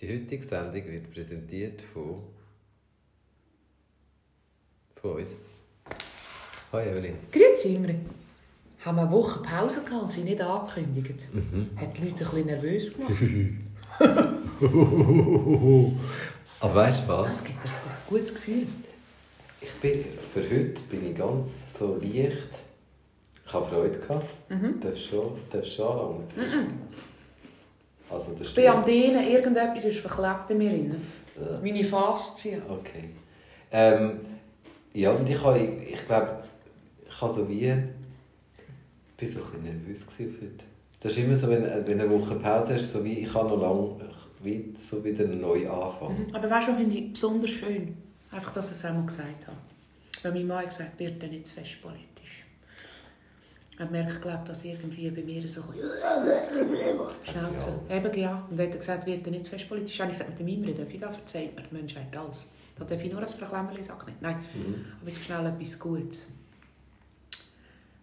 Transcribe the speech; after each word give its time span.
Die 0.00 0.08
heutige 0.08 0.44
Sendung 0.44 0.84
wird 0.86 1.12
präsentiert 1.12 1.82
von. 1.92 2.22
von 4.94 5.16
uns. 5.16 5.28
Hi 6.70 6.88
Evelyn. 6.88 7.16
Grüezi 7.32 7.74
Imre. 7.74 7.96
Haben 8.84 8.96
wir 8.96 9.02
eine 9.02 9.10
Woche 9.10 9.42
Pause 9.42 9.82
gehabt 9.84 10.04
und 10.04 10.12
sie 10.12 10.22
nicht 10.22 10.40
angekündigt. 10.40 11.24
Hat 11.74 11.96
die 11.96 12.02
Leute 12.04 12.24
ein 12.24 12.30
bisschen 12.30 12.46
nervös 12.46 12.94
gemacht. 12.94 13.12
Aber 16.60 16.74
weißt 16.74 17.02
du 17.02 17.08
was? 17.08 17.26
Das 17.26 17.42
gibt 17.44 17.68
so 17.68 17.80
ein 17.80 17.96
gutes 18.08 18.34
Gefühl. 18.34 18.66
Ich 19.60 19.72
bin, 19.80 20.04
für 20.32 20.42
heute 20.42 20.80
bin 20.82 21.10
ich 21.10 21.16
ganz 21.16 21.76
so 21.76 21.96
leicht. 21.96 22.50
Ich 23.44 23.52
habe 23.52 23.66
Freude 23.66 23.98
gehabt. 23.98 24.28
Mhm. 24.48 24.78
Darfst 24.78 25.06
schon, 25.06 25.38
darfst 25.50 25.74
schon 25.74 25.88
anlangen. 25.88 26.28
Also 28.10 28.32
das 28.32 28.48
Ich 28.48 28.54
bin 28.54 28.68
am 28.68 28.84
Dehnen, 28.84 29.26
irgendetwas 29.28 29.84
ist 29.84 30.00
verklebt 30.00 30.50
in 30.50 30.58
mir. 30.58 30.70
drin. 30.70 31.02
Ja. 31.38 31.60
Meine 31.62 31.84
Faszien. 31.84 32.62
Okay. 32.68 33.10
Ähm, 33.70 34.20
ja, 34.94 35.12
und 35.12 35.28
ich, 35.28 35.42
habe, 35.42 35.58
ich, 35.58 35.94
ich 35.94 36.06
glaube, 36.06 36.42
ich 37.08 37.20
habe 37.20 37.34
so 37.34 37.48
wie... 37.48 37.72
Ich 39.20 39.34
war 39.36 39.42
so 39.42 39.56
ein 39.56 39.62
bisschen 39.62 39.62
nervös 39.62 40.06
heute. 40.18 40.64
Das 41.00 41.12
ist 41.12 41.18
immer 41.18 41.36
so, 41.36 41.48
wenn, 41.48 41.62
wenn 41.62 41.98
du 41.98 42.04
eine 42.04 42.10
Woche 42.10 42.34
Pause 42.36 42.74
hast, 42.74 42.92
so 42.92 43.04
wie 43.04 43.20
ich 43.20 43.34
habe 43.34 43.48
noch 43.48 43.60
lange 43.60 44.08
wie, 44.42 44.74
so 44.76 45.04
wieder 45.04 45.26
neu 45.26 45.68
anfangen. 45.68 46.26
Mhm. 46.28 46.34
Aber 46.34 46.50
weißt 46.50 46.68
du, 46.68 46.72
was 46.72 46.78
finde 46.78 46.96
ich 46.96 47.12
besonders 47.12 47.50
schön? 47.50 47.96
Einfach, 48.30 48.52
dass 48.52 48.66
ich 48.66 48.72
es 48.72 48.84
einmal 48.84 49.06
gesagt 49.06 49.46
habe. 49.46 49.56
Weil 50.22 50.32
mein 50.32 50.46
Mann 50.46 50.58
hat 50.58 50.70
gesagt, 50.70 50.98
wird 50.98 51.22
dann 51.22 51.30
nicht 51.30 51.46
zu 51.46 51.54
fest 51.54 51.80
politisch. 51.82 52.44
Er 53.80 53.86
merkt, 53.86 54.20
glaube 54.22 54.42
dass 54.44 54.64
irgendwie 54.64 55.08
bei 55.10 55.22
mir 55.22 55.46
so 55.48 55.62
Schnauze. 57.22 57.78
Eben, 57.88 58.18
ja. 58.20 58.44
Und 58.50 58.58
dann 58.58 58.66
hat 58.66 58.72
er 58.74 58.78
gesagt, 58.78 59.06
wird 59.06 59.24
dann 59.24 59.32
nicht 59.32 59.44
zu 59.44 59.52
fest 59.52 59.68
politisch. 59.68 60.00
Und 60.00 60.06
ich 60.06 60.12
gesagt, 60.18 60.30
mit 60.30 60.38
dem 60.40 60.48
Imre 60.48 60.72
darf 60.74 60.92
ich 60.92 60.98
das 61.00 61.14
verzeiht 61.14 61.54
mir 61.54 61.62
die 61.62 61.74
Menschheit 61.76 62.16
alles. 62.16 62.44
Da 62.76 62.84
darf 62.84 63.02
ich 63.02 63.12
nur 63.12 63.20
als 63.22 63.34
Verklemmerli 63.34 63.82
sagen. 63.82 64.12
Nein, 64.20 64.36
Mhm. 64.54 64.74
aber 65.00 65.10
jetzt 65.10 65.22
schnell 65.24 65.46
etwas 65.46 65.78
Gutes. 65.78 66.26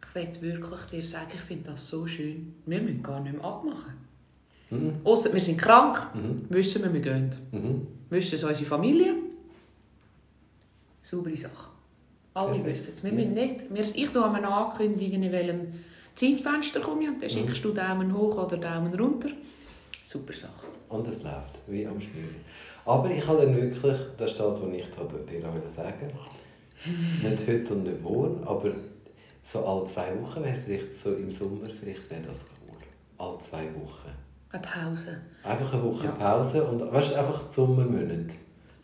Ich 0.08 0.16
möchte 0.16 0.42
wirklich 0.42 0.82
dir 0.92 1.06
sagen, 1.06 1.32
ich 1.34 1.42
finde 1.42 1.72
das 1.72 1.88
so 1.90 2.08
schön. 2.08 2.56
Wir 2.66 2.82
müssen 2.82 3.04
gar 3.04 3.22
nicht 3.22 3.34
mehr 3.36 3.44
abmachen. 3.44 3.94
Mhm. 4.70 4.94
Ausser 5.04 5.34
wir 5.34 5.42
sind 5.42 5.58
krank, 5.60 5.98
Mhm. 6.16 6.46
wissen 6.50 6.84
wir, 6.84 6.94
wir 6.94 7.02
gehen. 7.02 7.36
Mhm. 7.52 7.88
Wissen 8.10 8.36
es 8.36 8.44
unsere 8.46 8.66
Familie? 8.66 9.14
Saubere 11.02 11.36
Sache. 11.36 11.70
Alle 12.36 12.64
wissen 12.66 12.90
es. 12.90 13.04
Wir 13.04 13.12
müssen 13.14 13.34
nicht. 13.34 13.74
Wir, 13.74 13.82
ich 13.82 14.10
tue 14.12 14.24
einmal 14.24 14.44
ankündigen, 14.46 15.24
in 15.24 15.32
welchem 15.32 15.74
Zeitfenster 16.16 16.80
komme 16.82 17.04
ich 17.04 17.10
und 17.10 17.22
dann 17.22 17.30
schickst 17.30 17.64
du 17.64 17.72
Daumen 17.72 18.16
hoch 18.16 18.38
oder 18.46 18.58
Daumen 18.58 18.94
runter. 18.94 19.30
Super 20.04 20.34
Sache. 20.34 20.68
Und 20.90 21.08
es 21.08 21.24
läuft, 21.24 21.60
wie 21.68 21.88
am 21.88 22.00
Schnürchen. 22.00 22.36
Aber 22.86 23.10
ich 23.10 23.26
habe 23.26 23.42
dann 23.46 23.56
wirklich, 23.56 23.98
das 24.18 24.32
ist 24.32 24.40
das, 24.40 24.62
was 24.62 24.70
ich 24.74 24.86
dir 24.86 24.92
sagen 25.76 26.12
wollte, 26.12 27.30
nicht 27.30 27.48
heute 27.48 27.74
und 27.74 27.84
nicht 27.84 28.02
morgen, 28.04 28.44
aber 28.44 28.72
so 29.44 29.66
alle 29.66 29.86
zwei 29.86 30.14
Wochen 30.22 30.44
wäre 30.44 30.58
vielleicht 30.60 30.94
so 30.94 31.14
im 31.16 31.32
Sommer, 31.32 31.68
vielleicht 31.80 32.10
wäre 32.12 32.22
das 32.28 32.46
cool. 32.68 32.78
Alle 33.18 33.40
zwei 33.40 33.64
Wochen. 33.76 34.12
Eine 34.52 34.62
Pause. 34.62 35.18
Einfach 35.44 35.74
eine 35.74 35.84
Woche 35.84 36.06
Ja. 36.06 36.12
Pause 36.12 36.64
und 36.66 36.92
weißt 36.94 37.14
einfach 37.14 37.48
die 37.48 37.54
Sommermonate. 37.54 38.36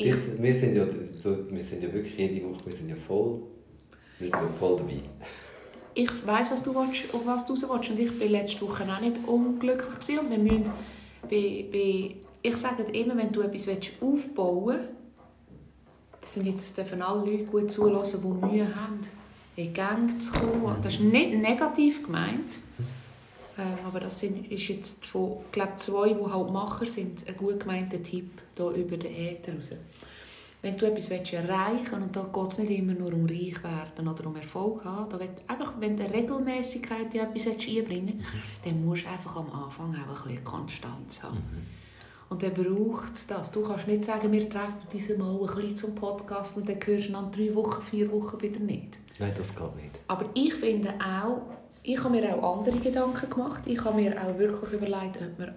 Ich- 0.02 0.14
Jetzt, 0.14 0.42
wir, 0.42 0.54
sind 0.54 0.76
ja, 0.78 0.86
so, 1.20 1.38
wir 1.50 1.64
sind 1.64 1.84
ja 1.84 1.94
wirklich 1.94 2.18
jede 2.18 2.44
Woche, 2.48 2.66
wir 2.66 2.74
sind 2.76 2.90
ja 2.90 2.96
voll, 2.96 3.42
wir 4.20 4.30
sind 4.30 4.40
ja 4.40 4.50
voll 4.60 4.78
dabei. 4.78 5.00
Ich 5.94 6.10
weiss, 6.28 6.50
was 6.50 6.64
du 6.64 6.74
willst, 6.74 7.14
auf 7.14 7.26
was 7.26 7.46
du 7.46 7.54
raus 7.54 7.66
willst. 7.70 7.90
Und 7.92 8.00
ich 8.00 8.20
war 8.20 8.28
letzte 8.28 8.62
Woche 8.62 8.84
auch 8.84 9.02
nicht 9.02 9.18
unglücklich. 9.28 9.94
Gewesen. 10.00 10.20
Und 10.20 10.30
wir 10.32 10.38
müssen 10.38 10.72
bei, 11.30 11.66
bei, 11.72 12.16
ich 12.42 12.58
sage 12.58 12.84
immer, 12.94 13.18
wenn 13.18 13.32
du 13.32 13.42
etwas 13.42 13.68
aufbauen 14.02 14.66
willst, 14.78 14.90
das 16.22 16.34
sind 16.36 16.46
jetzt 16.46 16.78
dürfen 16.78 17.02
alle 17.02 17.30
Leute 17.32 17.44
gut 17.46 17.72
zulassen, 17.72 18.22
die 18.22 18.46
Mühe 18.46 18.76
haben, 18.76 19.00
in 19.56 19.66
die 19.66 19.74
Gänge 19.74 20.18
zu 20.18 20.32
kommen. 20.34 20.76
Das 20.84 20.94
ist 20.94 21.02
nicht 21.02 21.34
negativ 21.34 22.04
gemeint. 22.04 22.58
Ähm, 23.62 23.78
aber 23.86 24.00
das 24.00 24.24
ist 24.24 24.68
jetzt 24.68 25.06
von 25.06 25.38
ich 25.46 25.52
glaube, 25.52 25.76
zwei, 25.76 26.14
die 26.14 26.26
halt 26.26 26.52
Macher 26.52 26.86
sind, 26.86 27.28
ein 27.28 27.38
gut 27.38 27.60
gemeinter 27.60 28.02
Tipp 28.02 28.32
hier 28.56 28.70
über 28.70 28.98
den 28.98 29.14
Äther 29.14 29.54
raus. 29.54 29.72
Wenn 30.64 30.78
du 30.78 30.86
etwas 30.86 31.10
willst 31.10 31.34
erreichen 31.34 32.04
und 32.04 32.16
da 32.16 32.30
geht 32.32 32.52
es 32.52 32.58
nicht 32.60 32.72
immer 32.72 32.94
nur 32.94 33.14
um 33.14 33.26
reich 33.26 33.64
werden 33.64 34.08
oder 34.08 34.28
um 34.28 34.36
Erfolg 34.36 34.86
haben, 34.86 35.10
da 35.10 35.20
wird 35.20 35.32
einfach, 35.48 35.74
wenn 35.80 35.98
du 35.98 36.04
Regelmäßigkeit 36.04 37.14
in 37.14 37.22
etwas 37.22 37.46
willst 37.48 37.68
einbringen 37.68 38.20
willst, 38.20 38.66
dann 38.66 38.86
musst 38.86 39.06
du 39.06 39.10
einfach 39.10 39.36
am 39.38 39.50
Anfang 39.52 39.96
auch 39.96 40.26
ein 40.26 40.30
bisschen 40.30 40.44
Konstanz 40.44 41.24
haben. 41.24 41.42
Und 42.30 42.44
dann 42.44 42.54
braucht 42.54 43.14
es 43.16 43.28
das. 43.28 43.52
Du 43.52 43.62
kannst 43.62 43.88
nicht 43.88 44.06
sagen, 44.06 44.32
wir 44.32 44.50
treffen 44.50 44.76
uns 44.94 45.18
mal 45.18 45.32
ein 45.32 45.56
bisschen 45.56 45.76
zum 45.76 45.96
Podcast 45.96 46.56
und 46.56 46.70
dann 46.70 46.78
hörst 46.82 47.10
du 47.10 47.12
nach 47.12 47.32
drei 47.32 47.54
Wochen, 47.56 47.82
vier 47.82 48.10
Wochen 48.12 48.42
wieder 48.42 48.60
nicht. 48.60 49.00
Nein, 49.20 49.34
das 49.36 49.50
geht 49.50 49.76
nicht. 49.76 50.00
Aber 50.08 50.30
ich 50.34 50.54
finde 50.54 50.94
auch, 51.00 51.42
ich 51.84 52.04
habe 52.04 52.10
mir 52.10 52.36
auch 52.36 52.60
andere 52.60 52.78
Gedanken 52.78 53.30
gemacht. 53.30 53.62
Ich 53.66 53.84
habe 53.84 54.00
mir 54.00 54.16
auch 54.22 54.38
wirklich 54.38 54.72
überlegt, 54.72 55.18
ob 55.18 55.40
man, 55.40 55.56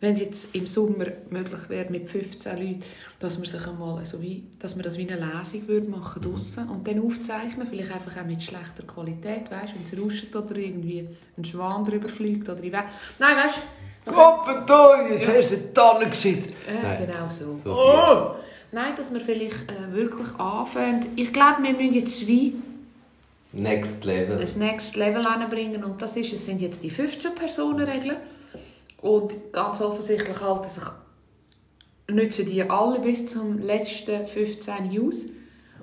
wenn 0.00 0.14
es 0.14 0.20
jetzt 0.20 0.54
im 0.54 0.66
Sommer 0.66 1.06
möglich 1.30 1.68
wäre 1.68 1.90
mit 1.90 2.10
15 2.10 2.58
Leuten, 2.58 2.82
dass 3.20 3.38
man 3.38 3.46
sich 3.46 3.66
einmal 3.66 4.04
so 4.04 4.20
wie, 4.20 4.44
dass 4.58 4.74
man 4.74 4.84
das 4.84 4.98
wie 4.98 5.08
eine 5.08 5.20
Lesung 5.20 5.66
würde 5.68 5.88
machen 5.88 6.22
draussen 6.22 6.68
und 6.68 6.86
dann 6.86 7.00
aufzeichnen, 7.00 7.66
vielleicht 7.68 7.92
einfach 7.92 8.20
auch 8.20 8.26
mit 8.26 8.42
schlechter 8.42 8.82
Qualität, 8.86 9.50
weißt, 9.50 9.74
wenn 9.74 9.82
es 9.82 9.98
rauscht 9.98 10.34
oder 10.34 10.56
irgendwie 10.56 11.08
ein 11.38 11.44
Schwan 11.44 11.84
drüber 11.84 12.08
fliegt 12.08 12.48
oder 12.48 12.62
ich 12.62 12.72
weiß. 12.72 12.84
Nein, 13.18 13.36
weißt 13.36 13.58
du? 14.04 14.12
Kopfendor, 14.12 15.08
jetzt 15.08 15.28
hast 15.28 15.52
du 15.52 15.56
die 15.56 15.72
Tanne 15.72 16.08
geschissen. 16.08 16.52
Äh, 16.66 17.06
genau 17.06 17.28
so. 17.28 17.54
So 17.54 17.72
oh! 17.72 18.34
Nein, 18.72 18.94
dass 18.96 19.12
wir 19.12 19.20
vielleicht 19.20 19.70
äh, 19.70 19.94
wirklich 19.94 20.26
anfangen. 20.38 21.06
Ich 21.14 21.32
glaube, 21.32 21.62
wir 21.62 21.72
müssen 21.72 21.94
jetzt 21.94 22.26
wie 22.26 22.56
Next 23.52 24.04
Level. 24.04 24.38
das 24.38 24.56
Next 24.56 24.96
Level 24.96 25.26
anbringen. 25.26 25.84
Und 25.84 26.00
das 26.00 26.16
ist, 26.16 26.32
es 26.32 26.46
sind 26.46 26.60
jetzt 26.60 26.82
die 26.82 26.90
15 26.90 27.34
Personen 27.34 27.88
Regeln 27.88 28.16
und 29.02 29.52
ganz 29.52 29.80
offensichtlich 29.80 30.40
halten 30.40 30.68
sich 30.68 30.84
nützen 32.10 32.46
die 32.46 32.62
alle 32.62 33.00
bis 33.00 33.26
zum 33.26 33.58
letzten 33.58 34.26
15 34.26 35.00
aus 35.00 35.26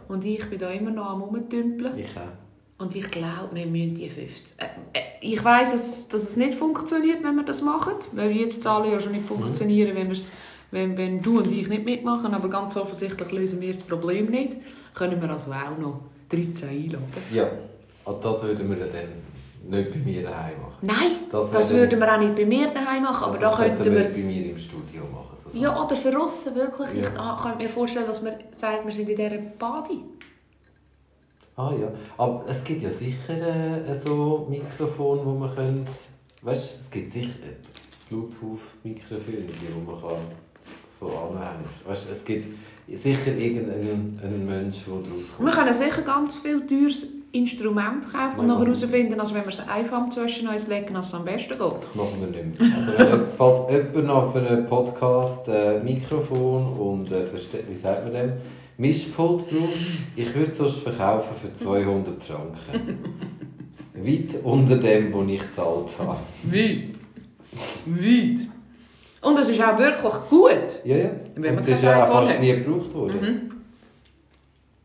und 0.07 0.25
ich 0.25 0.49
bin 0.49 0.59
da 0.59 0.69
immer 0.69 0.91
noch 0.91 1.09
am 1.11 1.21
rumtümpeln. 1.21 1.97
Ich 1.97 2.15
auch. 2.17 2.83
und 2.83 2.95
ich 2.95 3.09
glaube, 3.09 3.49
wir 3.53 3.65
müssen 3.65 3.95
die 3.95 4.09
15. 4.09 4.57
Äh, 4.57 4.65
äh, 4.93 5.01
ich 5.21 5.43
weiß, 5.43 5.71
dass, 5.71 6.07
dass 6.07 6.23
es 6.23 6.35
nicht 6.35 6.55
funktioniert, 6.55 7.23
wenn 7.23 7.35
wir 7.35 7.43
das 7.43 7.61
machen, 7.61 7.93
weil 8.13 8.29
wir 8.29 8.41
jetzt 8.41 8.63
Zahlen 8.63 8.91
ja 8.91 8.99
schon 8.99 9.11
nicht 9.11 9.25
funktionieren, 9.25 9.95
wenn, 9.95 10.09
wir's, 10.09 10.31
wenn, 10.71 10.97
wenn 10.97 11.21
du 11.21 11.39
und 11.39 11.51
ich 11.51 11.67
nicht 11.67 11.85
mitmachen, 11.85 12.33
aber 12.33 12.49
ganz 12.49 12.77
offensichtlich 12.77 13.31
lösen 13.31 13.61
wir 13.61 13.73
das 13.73 13.83
Problem 13.83 14.27
nicht, 14.27 14.57
können 14.93 15.21
wir 15.21 15.29
also 15.29 15.51
auch 15.51 15.77
noch 15.77 16.01
13 16.29 16.69
einladen. 16.69 17.03
Ja, 17.33 17.49
und 18.05 18.23
das 18.23 18.43
würden 18.43 18.69
wir 18.69 18.77
dann 18.77 18.91
nicht 19.69 19.91
bei 19.91 19.99
mir 19.99 20.23
daheim 20.23 20.61
machen. 20.61 20.77
Nein, 20.81 21.11
Das 21.29 21.51
das, 21.51 21.69
würden 21.71 21.99
wir 21.99 22.13
auch 22.13 22.19
nicht 22.19 22.35
bei 22.35 22.45
mir 22.45 22.67
daheim 22.69 23.03
machen, 23.03 23.23
aber 23.25 23.37
da 23.37 23.49
das 23.49 23.59
könnten 23.59 23.93
wir 23.93 24.03
bei 24.05 24.19
mir 24.19 24.51
im 24.51 24.57
Studio 24.57 25.03
machen. 25.13 25.37
So 25.51 25.57
Ja, 25.57 25.83
oder 25.83 25.95
für 25.95 26.15
Russen, 26.15 26.55
wirklich. 26.55 26.93
Ja. 26.93 27.09
Ich 27.09 27.19
ah, 27.19 27.39
kann 27.41 27.57
mir 27.57 27.69
vorstellen, 27.69 28.07
dass 28.07 28.21
man 28.21 28.33
sagt, 28.51 28.85
wir 28.85 28.93
sind 28.93 29.09
in 29.09 29.15
dieser 29.17 29.37
Badi. 29.57 30.01
Ah 31.55 31.73
ja, 31.79 31.91
aber 32.17 32.45
es 32.47 32.63
gibt 32.63 32.83
ja 32.83 32.89
sicher 32.89 33.85
äh, 33.85 33.99
so 33.99 34.47
Mikrofon, 34.49 35.19
wo 35.25 35.31
man 35.31 35.53
könnte, 35.53 35.91
weißt 36.41 36.77
du, 36.77 36.81
es 36.83 36.89
gibt 36.89 37.11
sicher 37.11 37.33
Bluetooth-Mikrofone, 38.09 39.45
die 39.45 39.85
man 39.85 39.99
kann 39.99 40.21
so 40.97 41.07
anhängen. 41.07 41.65
Weißt 41.85 42.07
du, 42.07 42.11
es 42.13 42.23
gibt 42.23 42.57
sicher 42.95 43.35
irgendeinen 43.35 44.19
einen 44.23 44.45
Mensch, 44.45 44.77
der 44.85 44.93
daraus 44.93 45.39
Wir 45.39 45.45
kommt. 45.45 45.51
können 45.53 45.73
sicher 45.73 46.01
ganz 46.01 46.39
viel 46.39 46.65
teures 46.65 47.07
Instrument 47.31 48.11
kaufen 48.11 48.39
und 48.39 48.47
nachher 48.47 48.63
herausfinden, 48.65 49.19
als 49.19 49.33
wenn 49.33 49.41
wir 49.43 49.49
es 49.49 49.67
einfach 49.67 50.09
zwischen 50.09 50.47
uns 50.47 50.67
legen, 50.67 50.95
als 50.95 51.07
es 51.07 51.13
am 51.13 51.25
besten 51.25 51.49
geht. 51.49 51.59
Das 51.59 51.95
machen 51.95 52.15
wir 52.19 52.27
nicht 52.27 52.59
mehr. 52.59 52.69
Also 52.75 52.91
wenn, 52.97 53.21
falls 53.37 53.71
jemand 53.71 54.07
noch 54.07 54.31
für 54.31 54.39
einen 54.39 54.65
Podcast 54.65 55.47
äh, 55.47 55.79
Mikrofon 55.83 56.73
und 56.73 57.11
äh, 57.11 57.23
wie 57.69 57.75
sagt 57.75 58.03
man 58.05 58.13
dem, 58.13 58.31
Mischpult 58.77 59.47
braucht, 59.49 59.73
ich 60.15 60.33
würde 60.33 60.51
es 60.51 60.57
sonst 60.57 60.79
verkaufen 60.79 61.35
für 61.39 61.53
200 61.53 62.21
Franken. 62.21 62.99
Weit 63.93 64.43
unter 64.43 64.77
dem, 64.77 65.13
was 65.13 65.27
ich 65.27 65.39
gezahlt 65.39 65.89
habe. 65.99 66.17
Weit. 66.43 66.83
Weit. 67.85 68.47
Und 69.21 69.37
es 69.39 69.49
ist 69.49 69.61
auch 69.61 69.77
wirklich 69.77 70.13
gut. 70.29 70.79
Ja, 70.85 70.97
ja. 70.97 71.09
Wenn 71.35 71.55
man 71.55 71.63
es 71.63 71.69
ist 71.69 71.83
ja 71.83 72.05
fast 72.05 72.33
hat. 72.33 72.39
nie 72.41 72.53
gebraucht 72.53 72.93
worden. 72.93 73.19
Mhm. 73.21 73.51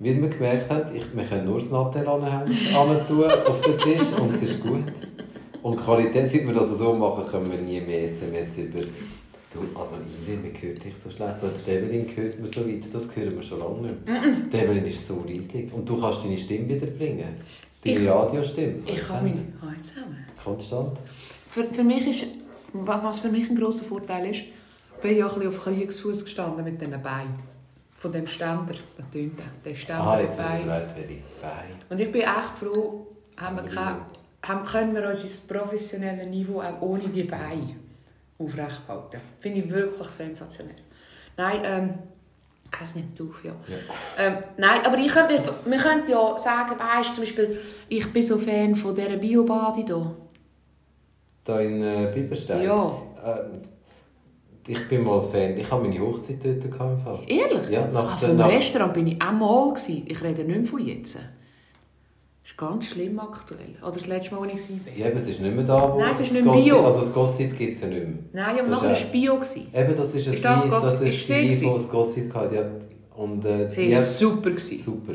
Wie 0.01 0.21
wir 0.21 0.29
gemerkt 0.29 0.71
haben, 0.71 0.95
ich, 0.95 1.05
wir 1.17 1.23
können 1.25 1.45
nur 1.47 1.61
das 1.61 1.71
Nattel 1.71 2.05
tun 3.09 3.25
auf 3.47 3.61
den 3.61 3.79
Tisch 3.79 4.09
und 4.21 4.35
es 4.35 4.43
ist 4.43 4.61
gut. 4.63 4.83
Und 5.63 5.79
die 5.79 5.83
Qualität, 5.83 6.31
seit 6.31 6.47
wir 6.47 6.53
das 6.55 6.69
so 6.69 6.93
machen, 6.95 7.25
können 7.31 7.51
wir 7.51 7.59
nie 7.59 7.81
mehr 7.81 8.03
SMS 8.05 8.59
über... 8.59 8.81
Du, 9.53 9.61
also 9.79 9.95
Irene, 10.27 10.43
man 10.53 10.63
hört 10.63 10.85
dich 10.85 10.95
so 11.03 11.09
schlecht. 11.09 11.37
Oder 11.41 11.53
die 11.65 11.71
Evelyn 11.71 12.07
hört 12.17 12.41
man 12.41 12.51
so 12.51 12.67
weit, 12.67 12.83
das 12.93 13.05
hören 13.15 13.37
wir 13.37 13.43
schon 13.43 13.61
lange 13.61 13.83
nicht 13.83 14.53
mehr. 14.53 14.65
Evelyn 14.65 14.85
ist 14.87 15.07
so 15.07 15.25
riesig. 15.27 15.73
Und 15.73 15.89
du 15.89 15.97
kannst 15.99 16.25
deine 16.25 16.37
Stimme 16.37 16.69
wiederbringen. 16.69 17.37
Deine 17.85 17.99
Ich- 18.01 18.09
Radiostimme. 18.09 18.75
Ich 18.85 19.07
kann 19.07 19.23
meine 19.25 19.45
Hand 19.63 19.85
zusammen. 19.85 20.27
Konstant. 20.43 20.99
Für, 21.51 21.65
für 21.73 21.85
mich 21.85 22.05
ist, 22.09 22.27
was 22.75 23.21
für 23.21 23.29
mich 23.29 23.49
ein 23.49 23.57
grosser 23.57 23.85
Vorteil 23.85 24.31
ist, 24.31 24.45
bin 25.01 25.17
ja 25.17 25.27
ein 25.27 25.35
bisschen 25.35 25.49
auf 25.49 25.65
Kriegsfuß 25.65 26.25
gestanden 26.25 26.65
mit 26.65 26.81
diesen 26.81 27.01
Beinen. 27.03 27.39
Von 27.95 28.13
dem 28.13 28.27
Ständer, 28.27 28.75
der 28.99 29.11
tönt 29.11 29.41
der 29.65 29.75
Ständer 29.75 30.03
Ah, 30.03 30.21
jetzt 30.21 30.39
ich 30.39 30.67
welche 30.67 31.23
Beine. 31.41 31.79
Und 31.89 32.01
ich 32.01 32.13
bin 32.13 32.23
echt 32.23 32.59
froh, 32.59 33.07
haben 33.37 33.57
wir, 33.57 33.63
Aber 33.63 33.71
kein, 33.71 33.97
haben, 34.43 34.67
können 34.67 34.95
wir 34.95 35.09
unser 35.09 35.29
professionelles 35.49 36.27
Niveau 36.29 36.61
auch 36.61 36.81
ohne 36.83 37.09
die 37.09 37.23
Beine 37.23 37.77
aufrechthalten. 38.39 39.21
Finde 39.41 39.61
ich 39.61 39.71
wirklich 39.71 40.09
sensationell. 40.09 40.75
Nein, 41.37 41.63
ähm, 41.65 41.95
ich 42.71 42.81
weiß 42.81 42.95
nicht 42.97 43.21
auf, 43.21 43.45
ja. 43.45 43.53
Ja. 43.69 44.27
Ähm, 44.27 44.37
nein, 44.57 44.81
aber 44.85 44.99
ich 44.99 45.13
könnte, 45.13 45.43
wir 45.65 45.79
könnten 45.79 46.11
ja 46.11 46.39
sagen, 46.39 46.79
weißt, 46.79 47.15
zum 47.15 47.25
Beispiel, 47.25 47.61
ich 47.89 48.13
bin 48.13 48.23
so 48.23 48.39
Fan 48.39 48.75
von 48.75 48.95
dieser 48.95 49.17
Biobade 49.17 49.85
hier. 49.87 50.17
Da 51.45 51.61
in 51.61 51.83
äh, 51.83 52.11
Biberstein? 52.15 52.65
Ja. 52.65 52.97
Ähm, 53.25 53.61
ich 54.67 54.89
bin 54.89 55.05
mal 55.05 55.21
Fan. 55.21 55.59
Ich 55.59 55.71
habe 55.71 55.87
meine 55.87 56.01
Hochzeit 56.01 56.39
dort 56.43 56.71
gehabt. 56.71 57.29
Ehrlich? 57.31 57.69
Ja, 57.71 57.87
nach 57.89 58.19
vom 58.19 58.37
nach- 58.37 58.51
Restaurant 58.51 58.95
bin 58.95 59.07
ich 59.09 59.21
auch 59.23 59.33
mal. 59.33 59.75
Gewesen. 59.75 60.05
Ich 60.09 60.23
rede 60.23 60.43
nicht 60.45 60.57
mehr 60.59 60.67
von 60.67 60.87
jetzt. 60.87 61.17
Das 61.17 62.51
ist 62.51 62.57
ganz 62.57 62.87
schlimm 62.87 63.19
aktuell. 63.19 63.75
Oder 63.83 63.93
das 63.93 64.07
letzte 64.07 64.35
Mal, 64.35 64.49
als 64.51 64.69
ich 64.71 64.71
war. 64.71 64.97
Ja, 64.97 65.07
eben, 65.09 65.19
es 65.19 65.29
ist 65.29 65.41
nicht 65.41 65.55
mehr 65.55 65.65
da, 65.65 65.93
wo 65.93 65.99
Nein, 65.99 66.11
es 66.15 66.21
ist 66.21 66.27
das 66.29 66.33
nicht 66.35 66.45
mehr 66.45 66.55
Gossip, 66.55 66.73
Bio. 66.73 66.85
Also 66.87 66.99
das 67.01 67.13
Gossip 67.13 67.59
gibt 67.59 67.75
es 67.75 67.81
ja 67.83 67.87
nicht 67.89 68.07
mehr. 68.07 68.19
Nein, 68.33 68.45
aber 68.59 68.59
Das 68.59 68.69
nachher 68.71 68.85
war 68.87 68.93
es 68.93 69.05
Bio. 69.05 69.35
gewesen. 69.35 69.67
Eben, 69.75 69.97
das 69.97 70.15
ist 70.15 70.29
ein 70.29 70.35
Ist 70.35 70.45
das 70.45 70.65
Lied, 70.65 70.73
das 70.73 71.01
Ist 71.01 71.29
gewesen? 71.29 71.61
die 71.61 71.67
das 71.73 71.89
Gossip 71.91 72.35
hatte. 72.35 72.55
Ja. 72.55 72.63
Und, 73.17 73.45
äh, 73.45 73.71
Sie 73.71 73.93
war 73.95 74.03
super. 74.03 74.51
Gewesen. 74.51 74.83
super. 74.83 75.13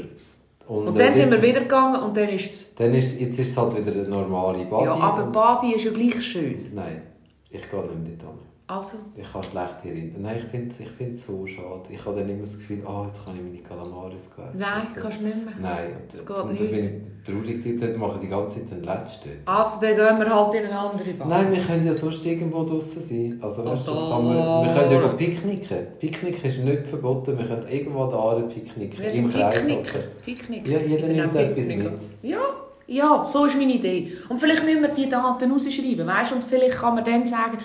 Und 0.70 0.96
äh, 0.96 1.00
dann 1.00 1.16
sind 1.16 1.32
wir 1.32 1.42
wieder 1.42 1.62
gegangen 1.62 2.00
und 2.04 2.16
dann 2.16 2.30
ist 2.30 2.54
es... 2.54 2.76
Dann 2.76 2.94
ist, 2.94 3.20
jetzt 3.20 3.40
ist 3.40 3.50
es 3.50 3.58
halt 3.58 3.76
wieder 3.76 3.92
eine 3.92 4.08
normale 4.08 4.66
Body. 4.66 4.86
Ja, 4.86 4.94
aber 4.94 5.24
Badi 5.32 5.74
ist 5.74 5.84
ja 5.86 5.92
gleich 5.92 6.22
schön. 6.24 6.72
Nein, 6.76 7.02
ich 7.50 7.70
gehe 7.72 7.82
nicht 7.82 8.04
mehr 8.04 8.18
dort 8.20 8.38
hin. 8.38 8.49
Also, 8.70 8.98
Ich 9.16 9.34
habe 9.34 9.44
schlecht 9.48 9.84
erinnern. 9.84 10.22
Nein, 10.22 10.36
ich 10.38 10.46
finde 10.46 10.70
es 10.70 10.80
ich 10.80 10.90
find's 10.92 11.26
so 11.26 11.44
schade. 11.48 11.82
Ich 11.90 12.06
habe 12.06 12.18
dann 12.20 12.30
immer 12.30 12.42
das 12.44 12.56
Gefühl, 12.56 12.84
ah, 12.86 13.06
jetzt 13.08 13.26
kann 13.26 13.34
ich 13.36 13.42
meine 13.42 13.58
Calamaris 13.64 14.22
essen. 14.22 14.60
nein, 14.60 14.88
so. 14.94 15.02
kannst 15.02 15.20
du 15.22 15.24
nicht 15.26 15.38
mehr. 15.38 15.54
Nein, 15.60 15.90
Das 16.12 16.24
geht 16.24 16.38
und 16.38 16.52
nicht. 16.52 16.72
bin 16.72 17.02
traurig, 17.26 17.62
die 17.64 17.76
dort 17.78 17.98
machen 17.98 18.20
die 18.22 18.28
ganze 18.28 18.60
Zeit 18.60 18.70
den 18.70 18.84
Letzten. 18.84 19.30
Also, 19.46 19.82
dann 19.82 19.96
gehen 19.96 20.20
wir 20.20 20.36
halt 20.36 20.54
in 20.54 20.66
eine 20.66 20.80
andere 20.80 21.10
Bar. 21.18 21.28
Nein, 21.28 21.52
wir 21.52 21.64
können 21.64 21.86
ja 21.88 21.94
sonst 21.96 22.24
irgendwo 22.24 22.64
draußen 22.64 23.02
sein. 23.02 23.40
Also, 23.42 23.66
weißt, 23.66 23.88
du, 23.88 23.92
das 23.92 24.00
Oh, 24.04 24.10
kann 24.12 24.26
man, 24.26 24.36
wir 24.68 24.74
können 24.76 24.92
ja 24.92 25.02
go 25.02 25.18
picknicken. 25.18 25.78
Picknick 26.00 26.46
ist 26.46 26.64
nicht 26.64 26.86
verboten, 26.86 27.40
wir 27.40 27.46
können 27.48 27.68
irgendwo 27.68 28.06
da 28.06 28.36
picknicken. 28.42 29.04
Im 29.04 29.12
sind 29.12 29.32
Kreis 29.32 29.56
Picknick. 29.66 30.24
Picknick. 30.24 30.68
Ja, 30.68 30.78
jeder 30.78 31.08
nimmt 31.08 31.36
auch 31.36 31.40
etwas 31.40 31.66
mit. 31.66 31.92
Ja, 32.22 32.38
ja, 32.86 33.24
so 33.24 33.46
ist 33.46 33.56
meine 33.58 33.74
Idee. 33.74 34.12
Und 34.30 34.40
vielleicht 34.40 34.64
müssen 34.64 34.82
wir 34.82 34.90
die 34.90 35.08
Daten 35.08 35.52
rausschreiben, 35.52 36.08
weißt? 36.08 36.34
Und 36.34 36.44
vielleicht 36.44 36.78
kann 36.78 36.96
man 36.96 37.06
dann 37.06 37.26
sagen, 37.26 37.58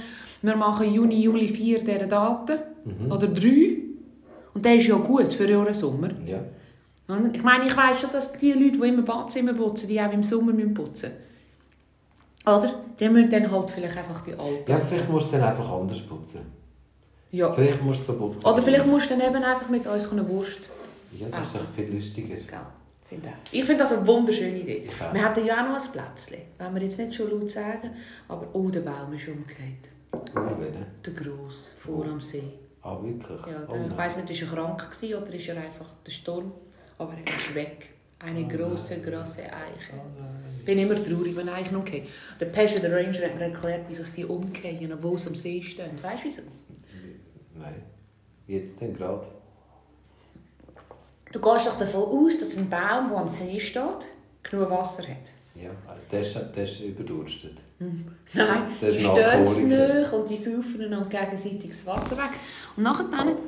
wir 0.45 0.57
machen 0.57 0.93
Juni, 0.93 1.23
Juli 1.23 1.49
4 1.49 1.79
dieser 1.81 2.07
Daten. 2.07 2.59
Mhm. 2.85 3.11
Oder 3.11 3.29
3. 3.29 3.79
Und 4.55 4.65
das 4.65 4.75
ist 4.75 4.87
ja 4.87 4.97
gut 4.97 5.33
für 5.33 5.47
den 5.47 5.75
Sommer. 5.75 6.11
Ja. 6.27 6.41
Ich 7.33 7.43
meine, 7.43 7.67
ich 7.67 7.77
weiss 7.77 8.01
schon, 8.01 8.13
dass 8.13 8.33
die 8.33 8.53
Leute, 8.53 8.79
die 8.79 8.89
immer 8.89 9.03
Badzimmer 9.03 9.53
putzen, 9.53 9.89
die 9.89 10.01
auch 10.01 10.13
im 10.13 10.23
Sommer 10.23 10.53
müssen 10.53 10.73
putzen 10.73 11.11
Oder? 12.47 12.81
Die 12.99 13.09
müssen 13.09 13.31
dann 13.31 13.51
halt 13.51 13.71
vielleicht 13.71 13.97
einfach 13.97 14.23
die 14.25 14.33
alten. 14.33 14.71
ja, 14.71 14.79
vielleicht 14.81 15.11
musst 15.11 15.29
du 15.29 15.33
dann 15.33 15.49
einfach 15.49 15.71
anders 15.71 16.01
putzen. 16.01 16.41
ja. 17.31 17.53
Vielleicht 17.53 17.83
musst 17.83 18.09
du 18.09 18.13
so 18.13 18.19
putzen. 18.19 18.47
Oder 18.47 18.63
vielleicht 18.63 18.87
musst 18.87 19.11
du 19.11 19.17
dann 19.17 19.29
eben 19.29 19.43
einfach 19.43 19.69
mit 19.69 19.87
uns 19.87 20.11
eine 20.11 20.27
Wurst. 20.29 20.71
Ja, 21.19 21.27
das 21.31 21.47
ist 21.49 21.57
doch 21.57 21.61
viel 21.77 21.95
lustiger. 21.95 22.35
Gell? 22.35 23.21
Ich 23.53 23.65
finde 23.65 23.83
das 23.85 23.93
eine 23.93 24.07
wunderschöne 24.07 24.59
Idee. 24.61 24.89
Wir 25.13 25.23
hatten 25.23 25.45
ja 25.45 25.63
auch 25.63 25.69
noch 25.69 25.77
ein 25.77 25.93
Plätzchen. 25.93 26.39
Wenn 26.59 26.75
wir 26.75 26.83
jetzt 26.83 26.99
nicht 26.99 27.15
schon 27.15 27.31
laut 27.31 27.51
sagen, 27.51 27.91
aber 28.29 28.49
oh, 28.53 28.71
der 28.71 28.81
Baum 28.81 29.13
ist 29.13 29.29
umgekehrt. 29.29 29.91
Urwelle. 30.35 30.87
Der 31.05 31.13
Gross, 31.13 31.73
vor 31.77 32.05
am 32.07 32.21
See. 32.21 32.43
Ah, 32.83 32.99
wirklich? 33.03 33.47
Ja, 33.47 33.65
oh, 33.69 33.73
der, 33.73 33.83
ich 33.83 33.89
nein. 33.89 33.97
weiss 33.97 34.17
nicht, 34.17 34.31
ist 34.31 34.43
er 34.43 34.49
krank 34.49 34.91
gewesen 34.91 35.23
oder 35.23 35.33
ist 35.35 35.49
er 35.49 35.57
einfach 35.57 35.87
der 36.07 36.11
Sturm? 36.13 36.53
Aber 36.99 37.13
er 37.15 37.35
ist 37.37 37.55
weg. 37.55 37.91
Eine 38.19 38.45
Oh 38.45 38.49
große, 38.49 38.97
nein. 38.99 39.03
große 39.13 39.43
Eiche. 39.43 39.93
Oh. 39.97 40.23
Ich 40.59 40.65
bin 40.65 40.79
immer 40.79 40.95
traurig, 40.95 41.37
wenn 41.37 41.49
Eichen 41.49 41.77
umgehen. 41.77 42.07
Der 42.41 42.47
Pesche, 42.47 42.81
der 42.81 42.93
Ranger, 42.93 43.23
hat 43.27 43.35
mir 43.35 43.43
erklärt, 43.45 43.83
wieso 43.89 44.03
die 44.05 44.25
umgehen, 44.25 44.93
obwohl 44.93 45.19
sie 45.19 45.29
am 45.29 45.35
See 45.35 45.61
stehen. 45.63 46.03
Weißt 46.03 46.23
du 46.23 46.27
wieso? 46.29 46.43
Nein. 47.55 47.83
Jetzt 48.47 48.81
denn 48.81 48.95
gerade? 48.95 49.27
Du 51.33 51.41
gehst 51.41 51.67
doch 51.67 51.79
davon 51.79 52.03
aus, 52.03 52.39
dass 52.39 52.57
ein 52.57 52.71
Baum, 52.71 53.09
der 53.09 53.19
am 53.19 53.29
See 53.29 53.59
steht, 53.59 54.07
genug 54.43 54.71
Wasser 54.71 55.03
hat. 55.03 55.33
Ja, 55.55 55.71
der 56.11 56.21
ist, 56.21 56.37
der 56.57 56.65
ist 56.65 56.81
überdurstet. 56.81 57.59
Nein, 57.79 57.97
Der 58.81 58.89
ist 58.89 58.99
die 59.61 59.65
nahe 59.67 60.11
und 60.13 60.29
die 60.29 60.37
saufen 60.37 60.81
einander 60.85 61.09
gegenseitig 61.09 61.69
das 61.71 61.87
Wasser 61.87 62.17
weg. 62.17 62.31
Und 62.77 62.83
nachher 62.83 63.05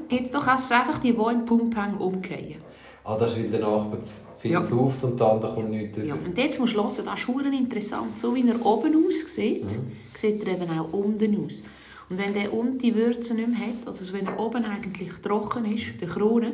gibt 0.09 0.27
es 0.27 0.31
doch 0.31 0.47
auch 0.47 0.51
einfach 0.51 0.99
die, 1.01 1.13
die 1.13 1.19
im 1.33 1.45
Pumphang 1.45 1.97
umgehen. 1.99 2.61
Ah, 3.05 3.17
das 3.19 3.33
ist, 3.33 3.43
weil 3.43 3.51
der 3.51 3.61
Nachbar 3.61 3.99
viel 4.39 4.51
Ja. 4.53 4.63
sauft 4.63 5.03
und 5.05 5.19
der 5.19 5.27
andere 5.33 5.55
kommt 5.55 5.71
nichts 5.71 5.97
Ja, 5.99 6.05
über. 6.05 6.15
und 6.27 6.39
jetzt 6.39 6.61
musst 6.61 6.75
du 6.77 6.83
hören, 6.83 7.05
das 7.05 7.21
ist 7.23 7.29
interessant. 7.61 8.19
So 8.19 8.35
wie 8.35 8.49
er 8.49 8.65
oben 8.65 8.95
aussieht, 9.09 9.65
Mhm. 9.65 9.93
sieht 10.17 10.47
er 10.47 10.55
eben 10.61 10.79
auch 10.79 10.93
unten 10.93 11.45
aus. 11.47 11.63
Und 12.09 12.19
wenn 12.19 12.35
der 12.35 12.53
unten 12.53 12.79
die 12.79 12.95
Würze 12.95 13.35
nicht 13.35 13.49
mehr 13.49 13.59
hat, 13.59 13.87
also 13.89 14.13
wenn 14.13 14.27
er 14.27 14.39
oben 14.39 14.65
eigentlich 14.65 15.11
trocken 15.23 15.65
ist, 15.75 16.01
der 16.01 16.07
Krone, 16.09 16.53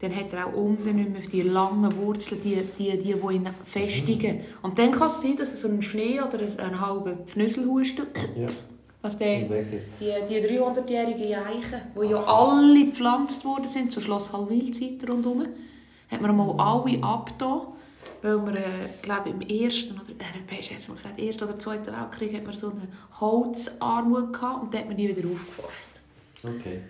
dann 0.00 0.14
hat 0.14 0.32
er 0.32 0.46
auch 0.46 0.52
unten 0.52 0.94
nicht 0.94 1.10
mehr 1.10 1.22
die 1.22 1.42
langen 1.42 1.96
Wurzeln, 1.96 2.40
die, 2.42 2.62
die, 2.78 2.96
die, 2.98 3.14
die 3.14 3.34
ihn 3.34 3.48
festigen. 3.64 4.40
Und 4.62 4.78
dann 4.78 4.92
kann 4.92 5.08
es 5.08 5.20
sein, 5.20 5.36
dass 5.36 5.60
so 5.60 5.68
einen 5.68 5.82
Schnee 5.82 6.20
oder 6.20 6.38
einen 6.62 6.80
halben 6.80 7.26
Pfnüsselhusten, 7.26 8.06
Ja, 8.36 8.46
was 9.02 9.18
der 9.18 9.40
die, 9.40 9.80
die 10.00 10.36
300-jährigen 10.36 11.34
Eichen, 11.34 11.80
die 12.00 12.10
ja 12.10 12.22
alle 12.22 12.84
gepflanzt 12.84 13.44
worden 13.44 13.66
sind, 13.66 13.90
zu 13.90 14.00
Schloss 14.00 14.32
Hallwilzeit 14.32 15.08
rundherum, 15.08 15.46
hat 16.10 16.20
man 16.20 16.36
mal 16.36 16.54
alle 16.58 17.02
abgetan, 17.02 17.60
weil 18.22 18.46
wir, 18.46 18.56
äh, 18.56 18.62
glaube 19.02 19.30
im 19.30 19.40
ersten, 19.40 19.94
oder, 19.94 20.10
äh, 20.10 20.60
jetzt 20.60 20.88
mal 20.88 20.94
gesagt, 20.94 21.20
ersten 21.20 21.44
oder 21.44 21.58
zweiten 21.58 21.92
Weltkrieg 21.92 22.34
hat 22.34 22.44
man 22.44 22.54
so 22.54 22.70
eine 22.70 22.88
Holzarmut 23.20 24.32
gehabt 24.32 24.62
und 24.62 24.74
dann 24.74 24.80
hat 24.82 24.88
man 24.88 24.96
die 24.96 25.08
wieder 25.08 25.28
aufgeforscht. 25.28 25.84
Okay. 26.42 26.80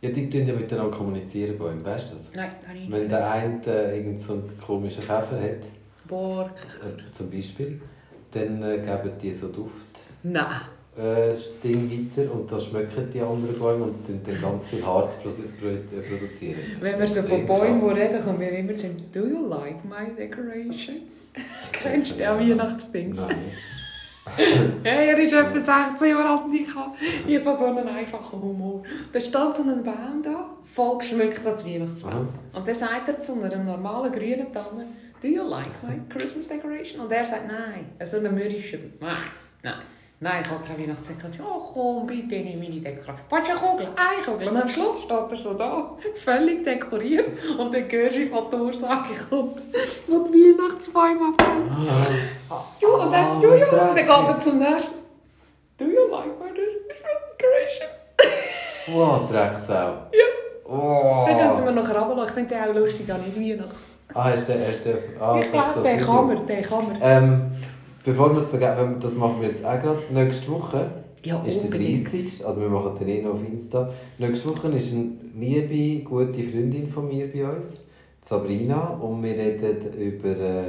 Ja, 0.00 0.10
die 0.10 0.28
tun 0.28 0.46
ja 0.46 0.54
miteinander 0.54 0.96
kommunizieren, 0.96 1.58
Bäume, 1.58 1.84
weißt 1.84 2.10
du 2.10 2.14
das? 2.14 2.30
Nein, 2.34 2.50
habe 2.66 2.78
ich 2.78 2.90
Wenn 2.90 3.08
der 3.08 3.30
eine 3.30 3.60
äh, 3.66 3.98
irgend 3.98 4.18
so 4.18 4.34
einen 4.34 4.58
komischen 4.64 5.02
Käfer 5.02 5.40
hat, 5.42 5.64
Borg. 6.06 6.52
äh, 6.52 7.12
zum 7.12 7.30
Beispiel, 7.30 7.80
dann 8.30 8.62
äh, 8.62 8.78
geben 8.78 9.12
die 9.20 9.32
so 9.32 9.48
Duft. 9.48 9.98
Nein. 10.22 10.44
Äh, 10.96 11.34
Ding 11.62 11.90
weiter 11.90 12.32
und 12.32 12.50
das 12.50 12.66
schmecken 12.66 13.08
die 13.12 13.20
anderen 13.20 13.58
Bäume 13.58 13.84
und 13.84 14.08
dann 14.08 14.40
ganz 14.40 14.68
viel 14.68 14.84
Harz 14.84 15.16
äh, 15.16 16.00
produzieren. 16.00 16.60
Wenn 16.80 16.98
wir 16.98 17.08
so 17.08 17.22
von 17.22 17.46
Bäumen 17.46 17.88
reden, 17.90 18.22
kommen 18.22 18.40
wir 18.40 18.50
immer 18.50 18.74
zu 18.74 18.88
«Do 19.12 19.26
you 19.26 19.46
like 19.48 19.84
my 19.84 20.14
decoration?» 20.16 20.96
Kennst 21.72 22.18
du 22.18 22.22
ja 22.22 22.38
Weihnachtsdings? 22.38 23.20
Nein. 23.20 23.36
Er 24.84 25.18
ist 25.18 25.32
etwa 25.32 25.58
16 25.58 26.08
Jahre 26.08 26.28
alt 26.28 26.44
und 26.44 26.54
ich 26.54 26.74
habe, 26.74 26.92
ich 27.26 27.44
habe 27.44 27.58
so 27.58 27.66
einen 27.66 27.88
einfachen 27.88 28.40
Humor. 28.40 28.82
Da 29.12 29.20
steht 29.20 29.32
so 29.32 29.62
ein 29.62 29.82
Baum 29.82 30.22
da, 30.22 30.50
voll 30.64 30.98
geschmückt 30.98 31.44
als 31.46 31.64
Weihnachtsbaum. 31.64 32.28
Und 32.52 32.68
dann 32.68 32.74
sagt 32.74 33.08
er 33.08 33.20
zu 33.20 33.42
einer 33.42 33.56
normalen 33.56 34.12
grünen 34.12 34.52
Tanne, 34.52 34.86
«Do 35.20 35.28
you 35.28 35.42
like 35.42 35.82
my 35.82 36.00
Christmas 36.08 36.48
decoration?» 36.48 37.00
Und 37.00 37.12
er 37.12 37.24
sagt 37.24 37.48
«Nein». 37.48 37.90
So 38.04 38.18
eine 38.18 38.30
mürrische 38.30 38.78
«Nein, 39.00 39.16
nein». 39.62 39.97
Nein, 40.20 40.42
ich 40.44 40.50
habe 40.50 40.64
keine 40.66 40.80
Weihnachtsdekoration. 40.80 41.46
Oh 41.46 41.70
komm, 41.72 42.06
bitte 42.08 42.34
nimm 42.40 42.58
meine 42.58 42.80
Dekoration. 42.80 43.16
Willst 43.30 43.48
du 43.48 43.52
eine 43.52 43.60
Kugel? 43.60 43.88
Eine 43.94 44.22
Kugel. 44.24 44.48
Und 44.48 44.56
am 44.62 44.68
Schluss 44.68 45.02
steht 45.04 45.30
er 45.30 45.36
so 45.36 45.54
da, 45.54 45.90
völlig 46.24 46.64
dekoriert. 46.64 47.28
Und 47.56 47.72
dann 47.72 47.84
hörst 47.88 48.16
du, 48.16 48.32
was 48.32 48.50
die 48.50 48.56
Ursage 48.56 49.14
kommt, 49.30 49.62
wo 50.08 50.26
die 50.28 50.56
Weihnachtsbäume. 50.58 51.34
Ah, 51.38 52.64
Ja, 52.80 52.88
und 52.88 53.12
dann, 53.12 53.40
ja, 53.42 53.54
ja, 53.54 53.66
und 53.66 53.72
dann 53.78 53.94
geht 53.94 54.08
er 54.08 54.38
zum 54.40 54.58
nächsten. 54.58 54.94
Do 55.78 55.84
you 55.84 56.08
like 56.10 56.26
my 56.40 56.50
decoration? 56.52 57.88
wow, 58.88 59.30
Drecksau. 59.30 59.74
Ja. 60.12 60.24
Oh. 60.64 61.26
Dann 61.28 61.38
könnten 61.38 61.64
wir 61.64 61.70
noch 61.70 61.88
runterlassen. 61.88 62.28
Ich 62.28 62.34
finde 62.34 62.54
den 62.56 62.64
auch 62.64 62.74
lustig 62.74 63.12
an 63.12 63.20
Weihnachten. 63.36 63.74
Ah, 64.14 64.30
ist 64.30 64.48
der 64.48 64.56
erste. 64.56 64.98
Ah, 65.20 65.38
ich 65.40 65.50
glaube, 65.52 65.82
den 65.84 66.00
kann 66.00 66.26
man, 66.26 66.46
den 66.46 66.62
kann 66.62 66.88
man. 66.88 66.98
Ähm, 67.00 67.52
bevor 68.08 68.34
wir 68.34 68.42
es 68.42 68.48
vergessen, 68.48 68.96
das 69.00 69.14
machen 69.14 69.40
wir 69.40 69.48
jetzt 69.48 69.64
auch 69.64 69.80
gerade. 69.80 69.98
Nächste 70.12 70.50
Woche 70.50 70.90
Ja, 71.22 71.42
ist 71.44 71.56
der 71.58 71.64
unbedingt. 71.66 72.06
30. 72.12 72.46
Also 72.46 72.60
wir 72.62 72.68
machen 72.68 72.98
den 72.98 73.08
eh 73.08 73.22
noch 73.22 73.34
auf 73.34 73.40
Insta. 73.46 73.90
Nächste 74.18 74.48
Woche 74.48 74.68
ist 74.68 74.92
eine 74.94 75.10
liebe, 75.38 76.02
gute 76.04 76.42
Freundin 76.42 76.88
von 76.88 77.06
mir 77.08 77.30
bei 77.32 77.44
uns, 77.48 77.66
Sabrina. 78.24 78.88
Und 78.94 79.22
wir 79.22 79.32
reden 79.36 79.92
über... 79.94 80.28
Äh, 80.38 80.62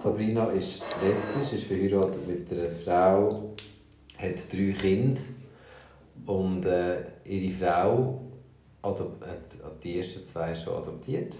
Sabrina 0.00 0.46
ist 0.46 0.84
lesbisch, 1.02 1.52
ist 1.54 1.64
verheiratet 1.64 2.20
mit 2.28 2.50
einer 2.52 2.70
Frau, 2.84 3.50
hat 4.16 4.52
drei 4.52 4.72
Kinder. 4.80 5.20
Und 6.26 6.64
äh, 6.66 6.98
ihre 7.24 7.52
Frau 7.52 8.20
adop- 8.82 9.20
hat 9.22 9.42
also 9.64 9.76
die 9.82 9.98
ersten 9.98 10.24
zwei 10.24 10.54
schon 10.54 10.74
adoptiert. 10.74 11.34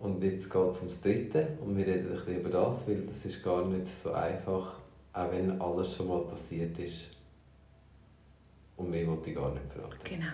Und 0.00 0.24
jetzt 0.24 0.50
geht 0.50 0.70
es 0.70 0.78
ums 0.78 1.00
Dritte 1.00 1.48
und 1.60 1.76
wir 1.76 1.86
reden 1.86 2.08
ein 2.08 2.14
bisschen 2.14 2.40
über 2.40 2.48
das, 2.48 2.88
weil 2.88 3.02
das 3.02 3.24
ist 3.26 3.44
gar 3.44 3.66
nicht 3.66 3.86
so 3.86 4.12
einfach, 4.12 4.74
auch 5.12 5.30
wenn 5.30 5.60
alles 5.60 5.94
schon 5.94 6.08
mal 6.08 6.22
passiert 6.22 6.78
ist. 6.78 7.08
Und 8.76 8.90
mehr 8.90 9.06
wollte 9.06 9.30
ich 9.30 9.36
gar 9.36 9.52
nicht 9.52 9.66
fragen. 9.66 9.98
Genau. 10.04 10.32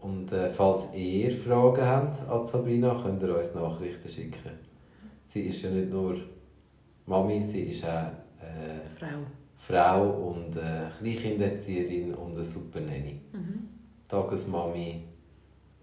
Und 0.00 0.30
äh, 0.32 0.50
falls 0.50 0.94
ihr 0.94 1.30
Fragen 1.36 1.84
habt 1.84 2.28
an 2.28 2.46
Sabrina, 2.46 3.00
könnt 3.02 3.22
ihr 3.22 3.38
uns 3.38 3.54
Nachrichten 3.54 4.08
schicken. 4.08 4.50
Sie 5.24 5.42
ist 5.42 5.62
ja 5.62 5.70
nicht 5.70 5.90
nur 5.90 6.16
Mami, 7.06 7.42
sie 7.42 7.62
ist 7.62 7.84
auch 7.84 8.12
äh, 8.40 8.80
Frau. 8.98 9.20
Frau 9.56 10.32
und 10.32 10.56
äh, 10.56 10.86
Kleinkinderzieherin 10.98 12.14
und 12.14 12.34
eine 12.34 12.44
super 12.44 12.80
Nanny. 12.80 13.20
Mhm. 13.32 13.68
Tagesmami. 14.08 15.04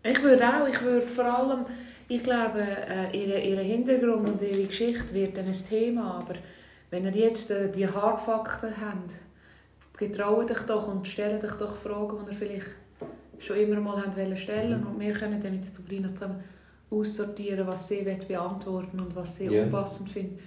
Ich 0.03 0.23
würde 0.23 0.43
auch, 0.47 0.67
ich 0.67 0.81
würde 0.81 1.07
vor 1.07 1.25
allem, 1.25 1.65
ich 2.09 2.23
glaube, 2.23 2.59
äh, 2.61 3.17
ihr, 3.17 3.43
ihr 3.43 3.59
Hintergrund 3.61 4.27
und 4.27 4.41
ihre 4.41 4.65
Geschichte 4.65 5.13
wird 5.13 5.37
dann 5.37 5.47
ein 5.47 5.53
Thema, 5.69 6.19
aber 6.19 6.35
wenn 6.89 7.05
ihr 7.05 7.11
jetzt 7.11 7.51
äh, 7.51 7.71
die 7.71 7.87
Hardfakten 7.87 8.69
habt, 8.79 9.11
getraut 9.97 10.49
euch 10.51 10.61
doch 10.65 10.87
und 10.87 11.07
stellt 11.07 11.43
euch 11.43 11.53
doch 11.55 11.75
Fragen, 11.75 12.19
die 12.25 12.31
ihr 12.31 12.37
vielleicht 12.37 12.67
schon 13.39 13.57
immer 13.57 13.79
mal 13.79 14.03
wollen 14.15 14.37
stellen 14.37 14.83
und 14.85 14.99
wir 14.99 15.13
können 15.13 15.41
dann 15.41 15.51
mit 15.51 15.63
der 15.63 15.73
Sabrina 15.73 16.09
zusammen 16.13 16.43
aussortieren, 16.89 17.67
was 17.67 17.87
sie 17.87 18.07
beantworten 18.27 18.99
und 18.99 19.15
was 19.15 19.35
sie 19.35 19.45
Ja. 19.47 19.63
unpassend 19.63 20.09
findet. 20.09 20.39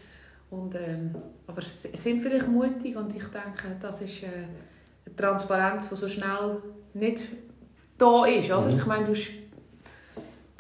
Und, 0.51 0.75
ähm, 0.75 1.15
aber 1.47 1.63
sie 1.63 1.97
sind 1.97 2.21
vielleicht 2.21 2.49
mutig 2.49 2.97
und 2.97 3.15
ich 3.15 3.23
denke, 3.25 3.77
das 3.81 4.01
ist 4.01 4.23
äh, 4.25 4.27
eine 5.07 5.17
Transparenz, 5.17 5.89
die 5.91 5.97
so 5.97 6.09
schnell 6.09 6.57
nicht 6.95 7.23
da 7.99 8.25
ist. 8.27 8.51
Oder? 8.51 8.63
Mhm. 8.69 8.77
Ich 8.79 8.87
meine, 8.87 9.05
du 9.05 9.15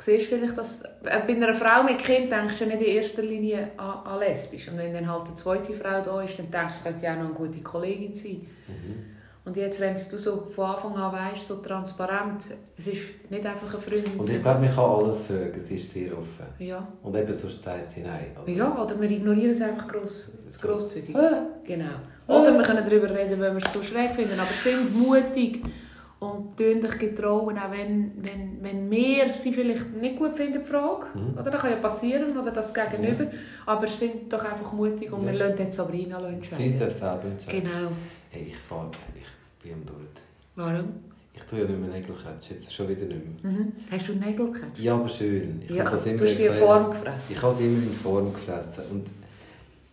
siehst 0.00 0.26
vielleicht, 0.28 0.57
dass 0.57 0.83
bei 1.02 1.11
einer 1.35 1.54
Frau 1.54 1.83
mit 1.83 1.99
Kind 1.99 2.33
denkst 2.33 2.59
du 2.59 2.66
nicht 2.66 2.80
in 2.80 2.87
erster 2.97 3.23
Linie 3.23 3.71
an, 3.76 4.00
an 4.04 4.19
lesbisch. 4.21 4.69
Und 4.69 4.78
wenn 4.78 4.95
dann 4.95 5.11
halt 5.11 5.26
eine 5.26 5.35
zweite 5.35 5.73
Frau 5.75 6.00
da 6.02 6.23
ist, 6.23 6.38
dann 6.38 6.50
denkst 6.50 6.76
du, 6.78 6.85
könnte 6.90 7.04
ja 7.07 7.12
auch 7.12 7.19
noch 7.19 7.25
eine 7.26 7.35
gute 7.35 7.61
Kollegin 7.61 8.14
sein. 8.14 8.47
Und 9.42 9.57
jetzt, 9.57 9.80
wenn 9.80 9.95
du 9.95 10.19
so 10.19 10.47
von 10.54 10.66
Anfang 10.66 10.95
an 10.97 11.12
weißt, 11.12 11.47
so 11.47 11.57
transparent, 11.57 12.45
es 12.76 12.87
ist 12.87 13.30
nicht 13.30 13.45
einfach 13.45 13.73
eine 13.73 13.80
Freundin. 13.80 14.19
Und 14.19 14.30
ich 14.30 14.40
glaube, 14.42 14.61
man 14.61 14.75
kann 14.75 14.85
alles 14.85 15.23
fragen, 15.25 15.61
sie 15.66 15.75
ist 15.76 15.92
sehr 15.92 16.16
offen. 16.16 16.45
ja. 16.59 16.87
Und 17.02 17.16
eben 17.16 17.35
sonst 17.35 17.62
sagt 17.62 17.90
sie 17.90 18.02
nein. 18.02 18.26
Also, 18.38 18.50
ja, 18.50 18.83
oder 18.83 19.00
wir 19.00 19.11
ignorieren 19.11 19.50
es 19.50 19.62
einfach 19.62 19.88
gross, 19.88 20.30
So. 20.50 20.69
grosszügig. 20.69 21.16
Genau. 21.64 21.87
Oder 22.26 22.52
wir 22.54 22.62
können 22.62 22.85
darüber 22.85 23.11
reden, 23.11 23.40
wenn 23.40 23.57
wir 23.57 23.64
es 23.64 23.73
so 23.73 23.83
schräg 23.83 24.14
finden. 24.14 24.38
Aber 24.38 24.45
sind 24.52 24.95
mutig 24.97 25.62
und 26.20 26.56
tun 26.56 26.80
dich 26.82 26.98
getrauen, 26.98 27.58
auch 27.58 27.70
wenn, 27.70 28.12
wenn, 28.22 28.58
wenn 28.62 28.90
wir 28.90 29.32
sie 29.32 29.52
vielleicht 29.52 29.94
nicht 29.96 30.16
gut 30.18 30.36
finden, 30.36 30.60
die 30.60 30.64
Frage. 30.66 31.06
Mhm. 31.14 31.32
Oder 31.38 31.50
das 31.50 31.60
kann 31.62 31.70
ja 31.70 31.76
passieren, 31.78 32.36
oder 32.36 32.50
das 32.50 32.72
Gegenüber. 32.74 33.26
Aber 33.66 33.88
sind 33.88 34.30
doch 34.32 34.44
einfach 34.44 34.72
mutig 34.72 35.10
und 35.12 35.24
Ja. 35.26 35.32
wir 35.32 35.38
lassen 35.38 35.58
jetzt 35.58 35.76
Sabrina 35.76 36.20
Sie 36.20 36.26
entscheiden. 36.34 36.78
darf 36.78 36.92
selber 36.92 37.24
entscheiden. 37.24 37.62
Genau. 37.62 37.88
Hey, 38.30 38.46
ich 38.48 38.56
fahre, 38.58 38.90
ich 39.16 39.62
bin 39.64 39.74
am 39.78 39.86
Dort. 39.86 39.96
Warum? 40.56 40.88
Ich 41.32 41.44
tue 41.44 41.60
ja 41.60 41.64
nicht 41.64 41.80
mehr 41.80 41.88
Nägel 41.88 42.14
catchen, 42.16 42.54
jetzt 42.56 42.70
schon 42.72 42.88
wieder 42.88 43.06
nicht 43.06 43.42
mehr. 43.42 43.52
Mhm. 43.52 43.72
Hast 43.90 44.08
du 44.08 44.12
Nägel 44.12 44.52
gehabt? 44.52 44.78
Ja, 44.78 44.94
aber 44.96 45.08
schön. 45.08 45.62
Ich 45.66 45.74
Ja, 45.74 45.86
habe 45.90 45.96
du 45.96 46.10
immer 46.10 46.22
hast 46.26 46.36
sie 46.36 46.44
in. 46.44 46.52
Form 46.52 46.90
gefressen. 46.90 47.34
Ich 47.34 47.42
habe 47.42 47.54
sie 47.56 47.64
immer 47.64 47.82
in 47.82 47.92
Form 47.94 48.32
gefressen. 48.34 48.84
Und 48.90 49.06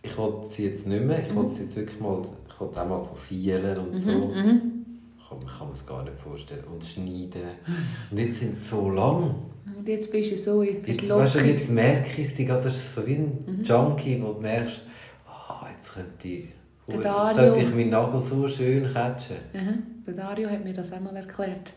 ich 0.02 0.18
wollte 0.18 0.46
sie 0.48 0.66
jetzt 0.66 0.86
nicht 0.86 1.02
mehr. 1.04 1.20
Ich 1.26 1.34
wollte 1.34 1.54
sie 1.54 1.62
jetzt 1.62 1.76
wirklich 1.76 1.98
mal, 2.00 2.20
ich 2.48 2.60
wollte 2.60 2.82
auch 2.82 2.86
mal 2.88 2.98
so 2.98 3.14
fielen 3.14 3.78
und 3.78 3.96
so. 3.96 4.10
Mhm. 4.10 4.77
Ich 5.30 5.36
kann, 5.38 5.42
ich 5.46 5.58
kann 5.58 5.68
das 5.70 5.84
gar 5.86 6.02
nicht 6.04 6.18
vorstellen. 6.18 6.64
Und 6.72 6.82
schneiden. 6.82 7.42
Und 8.10 8.18
jetzt 8.18 8.38
sind 8.38 8.56
sie 8.56 8.64
so 8.64 8.90
lang. 8.90 9.34
Und 9.76 9.86
jetzt 9.86 10.10
bist 10.10 10.32
du 10.32 10.36
so 10.36 10.62
Jetzt, 10.62 11.08
weißt 11.08 11.34
du, 11.34 11.38
jetzt 11.40 11.70
merke 11.70 12.22
ich 12.22 12.38
es, 12.40 12.46
das 12.48 12.76
ist 12.76 12.94
so 12.94 13.06
wie 13.06 13.14
ein 13.16 13.44
Mhm. 13.46 13.62
Junkie, 13.64 14.22
wo 14.22 14.32
du 14.32 14.40
merkst, 14.40 14.80
ah, 15.26 15.66
jetzt 15.76 15.92
könnte 15.92 16.28
ich, 16.28 16.44
jetzt 16.86 17.02
könnte 17.02 17.60
ich 17.60 17.74
meinen 17.74 17.90
Nagel 17.90 18.22
so 18.22 18.48
schön 18.48 18.90
catchen. 18.92 19.36
Aha. 19.54 19.74
Der 20.06 20.14
Dario 20.14 20.48
hat 20.48 20.64
mir 20.64 20.72
das 20.72 20.90
einmal 20.92 21.14
erklärt. 21.16 21.72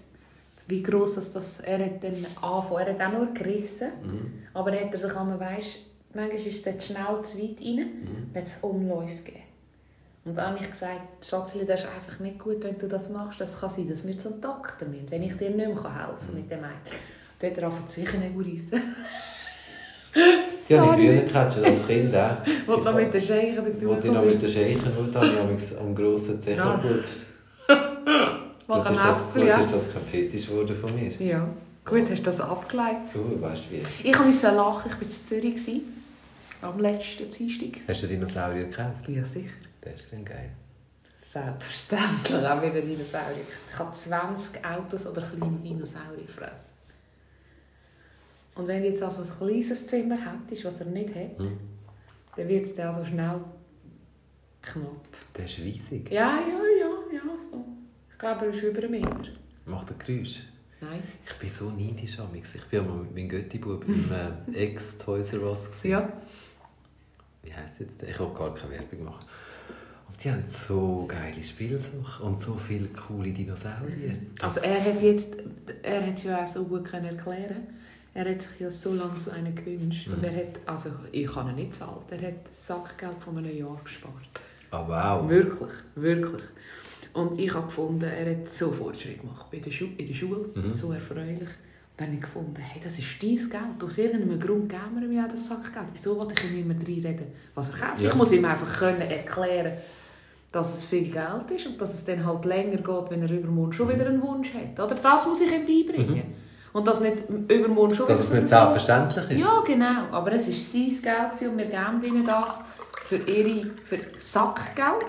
Wie 0.68 0.82
gross 0.82 1.16
das, 1.16 1.32
das 1.34 1.60
er 1.60 1.84
hat 1.84 2.02
dann 2.04 2.26
angefangen. 2.42 2.88
Er 2.88 2.94
hat 2.94 3.02
auch 3.14 3.18
nur 3.18 3.34
gerissen, 3.34 3.90
Mhm. 4.04 4.32
aber 4.54 4.72
er 4.72 4.86
hat 4.86 4.94
er 4.94 5.00
sich 5.00 5.14
einmal, 5.16 5.38
weißt, 5.40 5.78
manchmal 6.14 6.38
ist 6.40 6.48
es 6.48 6.64
dort 6.64 6.82
schnell 6.82 7.22
zu 7.24 7.38
weit 7.40 7.60
rein, 7.60 7.76
Mhm. 7.76 8.34
dann 8.34 8.44
hat 8.44 8.50
es 8.50 8.58
Umläufe 8.62 9.16
gegeben. 9.16 9.41
Und 10.24 10.36
dann 10.38 10.54
habe 10.54 10.60
ich 10.64 10.70
gesagt, 10.70 11.26
Schatzli, 11.28 11.66
das 11.66 11.82
ist 11.82 11.88
einfach 11.88 12.20
nicht 12.20 12.38
gut, 12.38 12.64
wenn 12.64 12.78
du 12.78 12.88
das 12.88 13.10
machst. 13.10 13.42
Das 13.42 13.60
kann 13.60 13.70
sein, 13.70 13.90
dass 13.90 14.06
wir 14.06 14.18
zum 14.18 14.40
Doktor 14.40 14.88
müssen, 14.88 15.10
wenn 15.10 15.24
ich 15.24 15.36
dir 15.36 15.50
nicht 15.50 15.58
mehr 15.58 15.68
helfen 15.70 15.84
kann 15.84 16.36
mit 16.36 16.52
dem 16.52 16.64
einen. 16.64 16.74
Dann 17.40 17.50
hat 17.50 17.58
er 17.58 17.64
angefangen, 17.66 17.88
sicher 17.88 18.18
nicht 18.20 18.36
reissen. 18.38 18.84
Die 20.70 20.78
habe 20.80 20.90
ich 20.92 21.10
früher 21.10 21.22
gecatcht, 21.22 21.58
als 21.64 21.88
Kind 21.88 22.16
auch. 22.16 22.38
Und 22.68 22.84
noch 22.86 22.94
mit 22.96 23.14
den 23.14 23.22
Scheichen 23.22 23.66
Wo 23.82 23.94
ich 23.94 24.04
noch 24.12 24.24
mit 24.26 24.42
den 24.42 24.50
Scheichen 24.50 24.96
wollte, 24.96 25.20
habe 25.20 25.58
ich 25.58 25.78
am 25.78 25.96
grossen 25.96 26.42
Zecher 26.42 26.58
Ja. 26.58 26.76
gerutscht. 26.78 27.18
Mach 28.68 28.86
Gut 28.88 28.98
ist 28.98 29.04
das, 29.04 29.34
gut 29.34 29.44
ist 29.66 29.74
das 29.74 29.94
kein 29.94 30.06
Fetisch 30.06 30.48
geworden 30.48 30.76
von 30.76 30.94
mir. 30.96 31.12
Ja, 31.20 31.48
gut, 31.84 32.04
hast 32.10 32.20
du 32.20 32.24
das 32.24 32.40
abgeleitet. 32.42 33.10
Du 33.14 33.42
weißt 33.42 33.72
wie. 33.72 33.84
Ich 34.08 34.20
musste 34.20 34.52
lachen, 34.52 34.92
ich 34.92 34.96
war 34.96 35.02
in 35.02 35.10
Zürich. 35.10 35.82
Am 36.62 36.80
letzten 36.80 37.28
Dienstag. 37.30 37.82
Hast 37.88 38.04
du 38.04 38.08
Dinosaurier 38.08 38.66
gekauft? 38.66 39.08
Ja, 39.08 39.26
sicher. 39.26 39.50
Das 39.82 39.94
ist 39.96 40.12
dann 40.14 40.24
geil. 40.26 40.52
Selbstverständlich 41.24 42.46
auch 42.46 42.62
wieder 42.62 42.82
Dinosaurier. 42.82 43.44
Ich 43.72 43.80
habe 43.80 43.92
20 43.94 44.66
Autos 44.66 45.08
oder 45.08 45.22
kleine 45.22 45.58
Dinosaurier 45.60 46.26
gefressen. 46.26 46.72
Und 48.56 48.68
wenn 48.68 48.84
jetzt 48.84 49.02
also 49.02 49.22
ein 49.22 49.38
kleines 49.38 49.88
Zimmer 49.88 50.18
hättest, 50.18 50.66
was 50.66 50.82
er 50.82 50.88
nicht 50.88 51.16
hat, 51.16 51.38
Hm. 51.40 51.58
dann 52.36 52.48
wird 52.48 52.66
es 52.66 52.78
also 52.80 53.06
schnell 53.06 53.40
knapp. 54.62 55.08
Der 55.38 55.46
ist 55.46 55.58
riesig. 55.60 56.12
Ja, 56.12 56.40
ja, 56.42 56.60
ja, 56.80 56.90
ja. 57.16 57.22
So. 57.50 57.66
Ich 58.12 58.18
glaube, 58.18 58.46
er 58.48 58.52
ist 58.54 58.64
über 58.64 58.80
einen 58.84 58.92
Meter. 58.92 59.30
Macht 59.66 59.90
ein 59.92 59.98
Geräusch. 59.98 60.44
Nein. 60.82 61.02
Ich 61.26 61.34
bin 61.36 61.50
so 61.50 61.70
neidisch 61.72 62.20
amigs. 62.20 62.56
Ich 62.56 62.66
bin 62.66 62.86
mal 62.86 62.98
mit 62.98 63.14
meinem 63.16 63.30
Göttibub 63.30 63.88
im 63.88 64.12
äh, 64.12 64.58
Ex-Toys 64.66 65.32
R 65.34 65.44
Us. 65.44 65.68
gewesen. 65.68 65.90
Ja. 65.92 66.12
Wie 67.44 67.54
heisst 67.54 67.80
jetzt 67.80 68.02
der? 68.02 68.10
Ich 68.10 68.20
will 68.20 68.34
gar 68.34 68.54
keine 68.54 68.72
Werbung 68.74 69.04
machen. 69.06 69.26
Und 70.22 70.26
die 70.26 70.32
haben 70.32 70.44
so 70.52 71.06
geile 71.08 71.44
Spielsachen 71.44 72.22
und 72.22 72.40
so 72.40 72.54
viele 72.54 72.88
coole 72.90 73.32
Dinosaurier. 73.32 74.14
Also 74.40 74.60
er 74.60 74.80
hat 74.86 75.02
jetzt, 75.02 75.34
er 75.82 76.06
hat 76.06 76.16
es 76.16 76.24
ja 76.24 76.44
auch 76.44 76.48
so 76.48 76.66
gut 76.66 76.86
können 76.86 77.18
erklären. 77.18 77.68
Er 78.14 78.30
hat 78.30 78.42
sich 78.44 78.60
ja 78.60 78.70
so 78.70 78.94
lange 78.94 79.20
so 79.20 79.32
einen 79.32 79.56
gewünscht. 79.56 80.10
Und 80.10 80.20
Mhm. 80.20 80.24
er 80.26 80.36
hat, 80.36 80.60
also 80.68 80.90
ich 81.12 81.26
kann 81.26 81.50
ihn 81.50 81.56
nicht 81.56 81.74
zahlen. 81.74 82.04
Er 82.12 82.22
hat 82.28 82.46
das 82.46 82.68
Sackgeld 82.68 83.18
von 83.20 83.36
einem 83.40 83.58
Jahr 83.58 83.80
gespart. 83.84 84.14
Ah, 84.70 84.84
wow. 85.22 85.28
Wirklich, 85.28 85.70
wirklich. 85.96 86.44
Und 87.14 87.40
ich 87.40 87.52
habe 87.54 87.66
gefunden, 87.66 88.04
er 88.04 88.30
hat 88.32 88.48
so 88.48 88.72
Fortschritt 88.72 89.22
gemacht 89.22 89.48
bei 89.52 89.58
der 89.58 89.72
Schu 89.72 89.86
in 89.98 90.06
der 90.06 90.14
Schule, 90.14 90.46
Mhm. 90.54 90.70
so 90.70 90.92
erfreulich. 90.92 91.40
Und 91.40 91.50
dann 91.98 92.08
habe 92.08 92.16
ich 92.18 92.22
gefunden, 92.22 92.58
hey, 92.58 92.80
das 92.84 93.00
ist 93.00 93.08
dein 93.24 93.36
Geld. 93.36 93.84
Aus 93.84 93.98
irgendeinem 93.98 94.40
Grund 94.40 94.70
geben 94.70 95.00
wir 95.00 95.04
ihm 95.10 95.14
ja 95.14 95.28
das 95.28 95.48
Sackgeld. 95.48 95.88
Wieso 95.94 96.16
wollte 96.16 96.36
ich 96.46 96.52
ihm 96.52 96.60
immer 96.70 96.76
reinreden, 96.76 97.26
was 97.56 97.70
er 97.70 97.78
kauft? 97.80 98.02
Ja. 98.02 98.10
Ich 98.10 98.16
muss 98.16 98.32
ihm 98.32 98.46
einfach 98.46 98.72
können 98.80 99.02
erklären, 99.02 99.74
dass 100.52 100.74
es 100.74 100.84
viel 100.84 101.04
Geld 101.04 101.50
ist 101.56 101.66
und 101.68 101.80
dass 101.82 101.94
es 101.94 102.04
dann 102.06 102.26
halt 102.26 102.44
länger 102.46 102.78
geht, 102.78 103.10
wenn 103.10 103.22
er 103.22 103.32
übermorgen 103.32 103.72
schon 103.74 103.90
wieder 103.90 104.06
einen 104.06 104.22
Wunsch 104.22 104.50
hat. 104.54 104.84
Oder 104.84 104.96
das 104.96 105.26
muss 105.26 105.40
ich 105.42 105.52
ihm 105.52 105.66
beibringen. 105.66 106.24
Und 106.74 106.88
dass 106.88 107.00
nicht 107.02 107.18
übermorgen 107.50 107.94
schon 107.96 108.06
Mhm. 108.06 108.10
Dass 108.10 108.20
es 108.22 108.32
nicht 108.32 108.48
selbstverständlich 108.48 109.32
ist. 109.32 109.40
ja, 109.46 109.62
genau. 109.66 110.08
Aber 110.12 110.32
es 110.34 110.48
war 110.48 110.54
sein 110.54 111.02
Geld 111.42 111.52
und 111.52 111.58
wir 111.58 111.66
geben 111.66 112.04
ihnen 112.04 112.26
das 112.26 112.60
für 113.06 113.18
ihre 113.18 113.72
für 113.84 114.00
Sackgeld. 114.18 115.06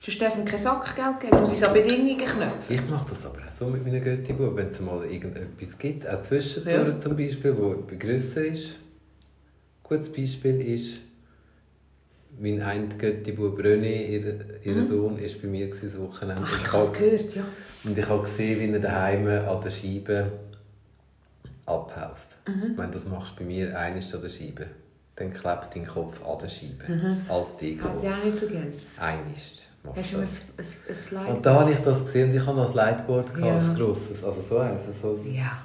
Sonst 0.00 0.20
dürfen 0.20 0.44
kein 0.44 0.58
Sackgeld 0.58 1.20
geben, 1.20 1.40
muss 1.40 1.52
es 1.52 1.62
an 1.62 1.74
Bedingungen 1.74 2.16
knöpfen. 2.16 2.74
Ich 2.76 2.88
mache 2.88 3.06
das 3.10 3.26
aber 3.26 3.38
auch 3.38 3.52
so 3.52 3.66
mit 3.66 3.84
meinen 3.84 4.02
Göttibub, 4.02 4.56
wenn 4.56 4.68
es 4.68 4.80
mal 4.80 5.04
irgendetwas 5.04 5.76
gibt, 5.78 6.08
auch 6.08 6.22
zwischendurch 6.22 6.74
Ja. 6.88 6.98
zum 6.98 7.16
Beispiel, 7.16 7.58
wo 7.58 7.72
etwas 7.72 7.98
grösser 7.98 8.44
ist. 8.44 8.66
Ein 8.68 8.74
gutes 9.82 10.10
Beispiel 10.12 10.60
ist, 10.74 10.96
mein 12.40 12.60
ein 12.62 12.88
Göttibub 12.98 13.58
René, 13.58 14.06
ihr, 14.06 14.34
ihr 14.64 14.72
Mhm. 14.74 14.86
Sohn, 14.86 15.20
war 15.20 15.28
bei 15.42 15.48
mir 15.48 15.70
das 15.70 15.98
Wochenende. 15.98 16.42
Ach, 16.44 16.52
Und 16.52 16.60
ich 16.64 16.72
habe 16.72 16.82
es 16.84 16.92
gehört, 16.92 17.34
ja. 17.34 17.44
Und 17.84 17.98
ich 17.98 18.08
habe 18.08 18.22
gesehen, 18.22 18.60
wie 18.60 18.72
er 18.74 18.80
daheim 18.80 19.26
an 19.26 19.60
der 19.60 19.70
Scheibe 19.70 20.32
abhaust. 21.66 22.28
Mhm. 22.46 22.76
Wenn 22.76 22.90
das 22.92 23.06
machst 23.06 23.32
du 23.34 23.40
bei 23.40 23.44
mir 23.44 23.78
eines 23.78 24.14
an 24.14 24.22
der 24.22 24.28
Scheibe, 24.28 24.66
dann 25.16 25.32
klebt 25.32 25.74
dein 25.74 25.86
Kopf 25.86 26.20
an 26.26 26.38
der 26.40 26.48
Scheibe. 26.48 26.84
Mhm. 26.92 27.16
Als 27.28 27.56
Deko. 27.56 27.88
Hat 27.88 28.02
ja 28.04 28.18
auch 28.18 28.24
nicht 28.24 28.38
so 28.38 28.46
gern. 28.46 28.72
Machst 29.84 29.96
Hast 29.96 30.12
du 30.12 30.18
ein, 30.18 31.18
ein, 31.20 31.26
ein? 31.28 31.36
Und 31.36 31.46
da 31.46 31.60
habe 31.60 31.72
ich 31.72 31.78
das 31.78 32.04
gesehen 32.04 32.30
und 32.30 32.36
ich 32.36 32.44
habe 32.46 32.56
noch 32.58 32.68
ein 32.70 32.74
Lightboard, 32.74 33.32
Ja. 33.38 33.58
ein 33.58 33.74
grosses, 33.76 34.24
also 34.24 34.40
so 34.40 34.58
eins. 34.58 34.82
So 35.00 35.12
ein- 35.12 35.34
Ja. 35.34 35.62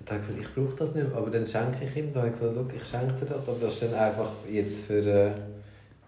und 0.00 0.10
da 0.10 0.14
habe 0.14 0.24
ich 0.24 0.36
gedacht, 0.36 0.48
ich 0.48 0.54
brauche 0.54 0.76
das 0.76 0.94
nicht 0.94 1.08
mehr, 1.08 1.16
aber 1.16 1.30
dann 1.30 1.46
schenke 1.46 1.84
ich 1.84 1.96
ihm. 1.96 2.12
Da 2.12 2.20
habe 2.20 2.30
ich 2.30 2.38
gesagt, 2.38 2.54
«Schau, 2.56 2.76
ich 2.76 2.84
schenke 2.88 3.14
dir 3.24 3.26
das, 3.34 3.48
aber 3.48 3.58
das 3.60 3.74
ist 3.74 3.82
dann 3.82 3.94
einfach 3.94 4.30
jetzt 4.50 4.80
für, 4.86 4.98
äh, 5.06 5.32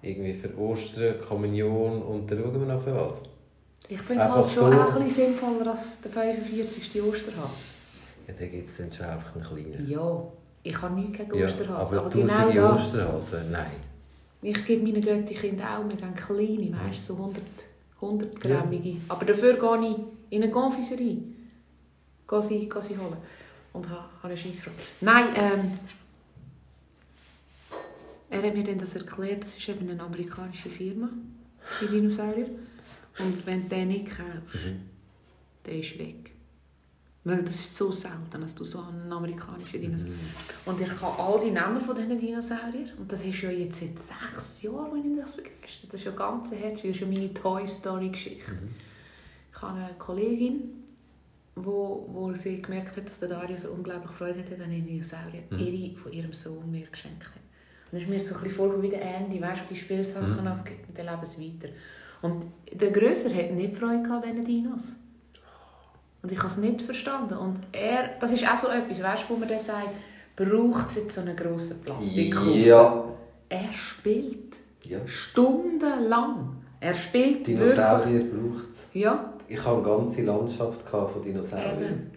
irgendwie 0.04 0.34
für 0.34 0.56
Ostern, 0.58 1.20
Kommunion 1.20 2.02
und 2.02 2.30
dann 2.30 2.42
schauen 2.42 2.60
wir 2.60 2.74
noch 2.74 2.82
für 2.82 2.94
was. 2.94 3.22
Ich 3.88 4.00
finde 4.00 4.32
halt 4.32 4.50
schon 4.50 4.72
so. 4.72 4.80
ein 4.80 5.04
bisschen 5.04 5.26
sinnvoller 5.26 5.72
als 5.72 6.00
der 6.00 6.10
45. 6.10 7.02
Osterhase. 7.02 7.50
Ja, 8.26 8.34
dann 8.38 8.50
gibt 8.50 8.68
es 8.68 8.76
dann 8.76 8.90
schon 8.90 9.06
einfach 9.06 9.34
einen 9.34 9.44
kleinen. 9.44 9.88
Ja. 9.88 10.22
Ich 10.62 10.80
habe 10.80 10.94
nichts 10.98 11.18
gegen 11.18 11.38
Ja, 11.38 11.46
Osterhase. 11.46 11.74
aber 11.74 12.06
aber 12.06 12.10
genau 12.10 12.26
tausende 12.26 12.60
das. 12.60 12.86
Osterhasen, 12.86 13.50
nein. 13.50 13.66
Ich 14.40 14.64
gebe 14.64 14.82
meinen 14.82 15.00
Götti-Kindern 15.00 15.66
auch, 15.66 15.88
wir 15.88 15.96
gehen 15.96 16.14
kleine, 16.14 16.90
weißt 16.90 17.08
du, 17.08 17.14
so 17.14 17.16
100 17.16 17.42
100-grammige. 18.04 18.96
Aber 19.08 19.24
dafür 19.24 19.54
gehe 19.54 19.90
ich 19.90 19.96
in 20.30 20.42
eine 20.42 20.52
Confiserie. 20.52 21.18
Gehe 22.28 22.42
sie, 22.42 22.68
gehe 22.68 22.82
sie 22.82 22.98
holen. 22.98 23.16
Und 23.72 23.88
habe 23.88 24.04
eine 24.22 24.36
Scheissfrage. 24.36 24.76
Nein, 25.00 25.26
ähm... 25.36 25.72
Er 28.30 28.42
hat 28.42 28.54
mir 28.54 28.64
dann 28.64 28.78
das 28.78 28.96
erklärt, 28.96 29.44
das 29.44 29.56
ist 29.56 29.68
eben 29.68 29.88
eine 29.88 30.02
amerikanische 30.02 30.68
Firma, 30.70 31.08
die 31.80 31.86
Dinosaurier. 31.86 32.48
Und 33.18 33.46
wenn 33.46 33.62
du 33.64 33.68
den 33.68 33.88
nicht 33.88 34.06
kaufst, 34.08 34.54
Mhm. 34.64 34.80
der 35.66 35.78
ist 35.78 35.98
weg. 35.98 36.30
Weil 37.26 37.42
das 37.42 37.54
ist 37.54 37.76
so 37.76 37.90
selten, 37.90 38.38
dass 38.40 38.54
du 38.54 38.64
so 38.64 38.80
einen 38.80 39.10
amerikanischen 39.10 39.80
Dinosaurier 39.80 40.14
Und 40.66 40.80
ich 40.80 40.88
kann 40.88 41.12
all 41.16 41.40
die 41.42 41.50
Namen 41.52 41.80
von 41.80 41.96
diesen 41.96 42.20
Dinosauriern. 42.20 42.90
Und 42.98 43.10
das 43.10 43.24
ist 43.24 43.40
ja 43.40 43.50
jetzt 43.50 43.80
seit 43.80 43.98
sechs 43.98 44.60
Jahren, 44.62 44.92
wenn 44.92 45.12
ich 45.14 45.18
das 45.20 45.36
begeistert. 45.36 45.92
Das 45.92 46.00
ist 46.00 46.04
ja 46.04 46.12
ganz 46.12 46.50
herzlich. 46.50 46.92
Das 46.92 47.00
ist 47.00 47.00
ja 47.00 47.06
meine 47.06 47.32
Toy 47.32 47.66
Story 47.66 48.10
Geschichte. 48.10 48.52
Ich 49.54 49.62
habe 49.62 49.78
eine 49.78 49.94
Kollegin, 49.94 50.82
wo, 51.54 52.06
wo 52.12 52.34
sie 52.34 52.60
gemerkt 52.60 52.96
hat, 52.96 53.08
dass 53.08 53.20
der 53.20 53.28
Dario 53.28 53.56
so 53.56 53.70
unglaublich 53.70 54.10
Freude 54.10 54.40
hatte 54.40 54.62
an 54.62 54.70
den 54.70 54.84
Dinosauriern. 54.86 55.44
Mhm. 55.50 55.58
Ihre 55.60 55.96
von 55.96 56.12
ihrem 56.12 56.34
Sohn 56.34 56.70
mir 56.70 56.86
geschenkt 56.88 57.24
hat. 57.24 57.43
Dann 57.94 58.02
ist 58.02 58.08
mir 58.10 58.20
so 58.20 58.34
ein 58.34 58.42
bisschen 58.42 58.82
wie 58.82 58.88
der 58.88 59.02
Andy, 59.02 59.40
weißt 59.40 59.62
du, 59.62 59.74
die 59.74 59.80
Spielsachen 59.80 60.40
Mhm. 60.40 60.46
abgibt 60.48 60.88
und 60.88 60.98
dann 60.98 61.06
leben 61.06 61.24
sie 61.24 61.42
weiter. 61.62 61.72
Und 62.22 62.44
der 62.72 62.90
Grösser 62.90 63.32
hat 63.34 63.52
nicht 63.52 63.76
Freude 63.76 64.10
an 64.10 64.22
diesen 64.22 64.44
Dinos. 64.44 64.96
Und 66.22 66.32
ich 66.32 66.38
habe 66.38 66.48
es 66.48 66.56
nicht 66.56 66.82
verstanden. 66.82 67.36
Und 67.36 67.58
er, 67.70 68.10
das 68.18 68.32
ist 68.32 68.48
auch 68.48 68.56
so 68.56 68.68
etwas, 68.68 69.02
weißt 69.02 69.24
du, 69.28 69.34
wo 69.34 69.36
man 69.38 69.48
dann 69.48 69.60
sagt, 69.60 69.90
braucht 70.34 70.88
es 70.90 70.96
jetzt 70.96 71.14
so 71.14 71.20
einen 71.20 71.36
grossen 71.36 71.80
Plastikkoffer? 71.82 72.50
Ja. 72.50 73.04
Er 73.48 73.72
spielt 73.74 74.56
ja. 74.82 74.98
stundenlang. 75.06 76.56
Er 76.80 76.94
spielt. 76.94 77.46
Dinosaurier 77.46 78.20
braucht 78.24 78.70
es. 78.70 78.88
Ja, 78.94 79.32
Ich 79.46 79.58
hatte 79.64 79.74
eine 79.76 79.82
ganze 79.82 80.22
Landschaft 80.22 80.80
von 80.88 81.22
Dinosauriern. 81.22 82.10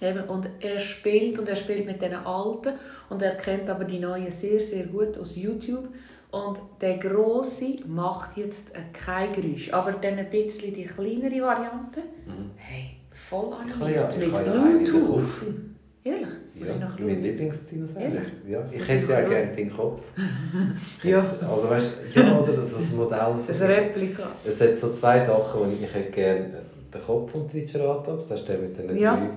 Eben. 0.00 0.20
Und 0.28 0.48
er 0.60 0.80
spielt 0.80 1.38
und 1.38 1.48
er 1.48 1.56
spielt 1.56 1.86
mit 1.86 2.00
den 2.02 2.14
Alten 2.14 2.72
und 3.10 3.22
er 3.22 3.34
kennt 3.36 3.68
aber 3.70 3.84
die 3.84 3.98
Neuen 3.98 4.30
sehr, 4.30 4.60
sehr 4.60 4.84
gut 4.86 5.16
aus 5.18 5.36
YouTube. 5.36 5.88
Und 6.30 6.58
der 6.80 6.98
Grosse 6.98 7.76
macht 7.86 8.36
jetzt 8.36 8.66
kein 8.92 9.32
Geräusch. 9.32 9.72
Aber 9.72 9.92
dann 9.92 10.18
ein 10.18 10.28
bisschen 10.28 10.74
die 10.74 10.84
kleinere 10.84 11.40
Variante, 11.46 12.00
Mhm. 12.26 12.50
hey, 12.56 12.96
voll 13.12 13.54
Ich 13.66 13.74
animiert 13.74 14.12
ich 14.12 14.18
mit 14.18 14.44
Bluetooth. 14.44 15.24
Ehrlich? 16.04 16.26
Muss 16.54 16.68
ich 16.70 16.74
Ja, 16.80 16.86
noch 16.88 16.98
mein? 17.00 17.22
Lieblingsdinosaurier. 17.22 18.22
Ja, 18.46 18.64
ich 18.70 18.86
hätte 18.88 19.04
ich 19.04 19.08
ja 19.10 19.20
gerne 19.28 19.52
seinen 19.52 19.76
Kopf. 19.76 20.02
Ich 21.02 21.10
Ja. 21.10 21.20
Also 21.20 21.68
weißt 21.70 21.90
du, 22.14 22.20
ja, 22.20 22.38
oder 22.38 22.52
das 22.52 22.72
ist 22.72 22.92
ein 22.92 22.96
Modell. 22.96 23.18
Ein 23.48 23.66
Replika. 23.66 24.22
Es 24.44 24.60
hat 24.60 24.76
so 24.76 24.92
zwei 24.92 25.18
Sachen, 25.24 25.60
wo 25.60 25.64
ich, 25.72 25.82
ich 25.82 25.92
hätte 25.94 26.10
gerne 26.12 26.50
den 26.94 27.02
Kopf 27.02 27.32
vom 27.32 27.48
Triceratops, 27.50 28.28
das 28.28 28.40
ist 28.40 28.48
der 28.48 28.58
mit 28.58 28.76
den 28.78 28.96
Ja. 28.96 29.16
drei. 29.16 29.30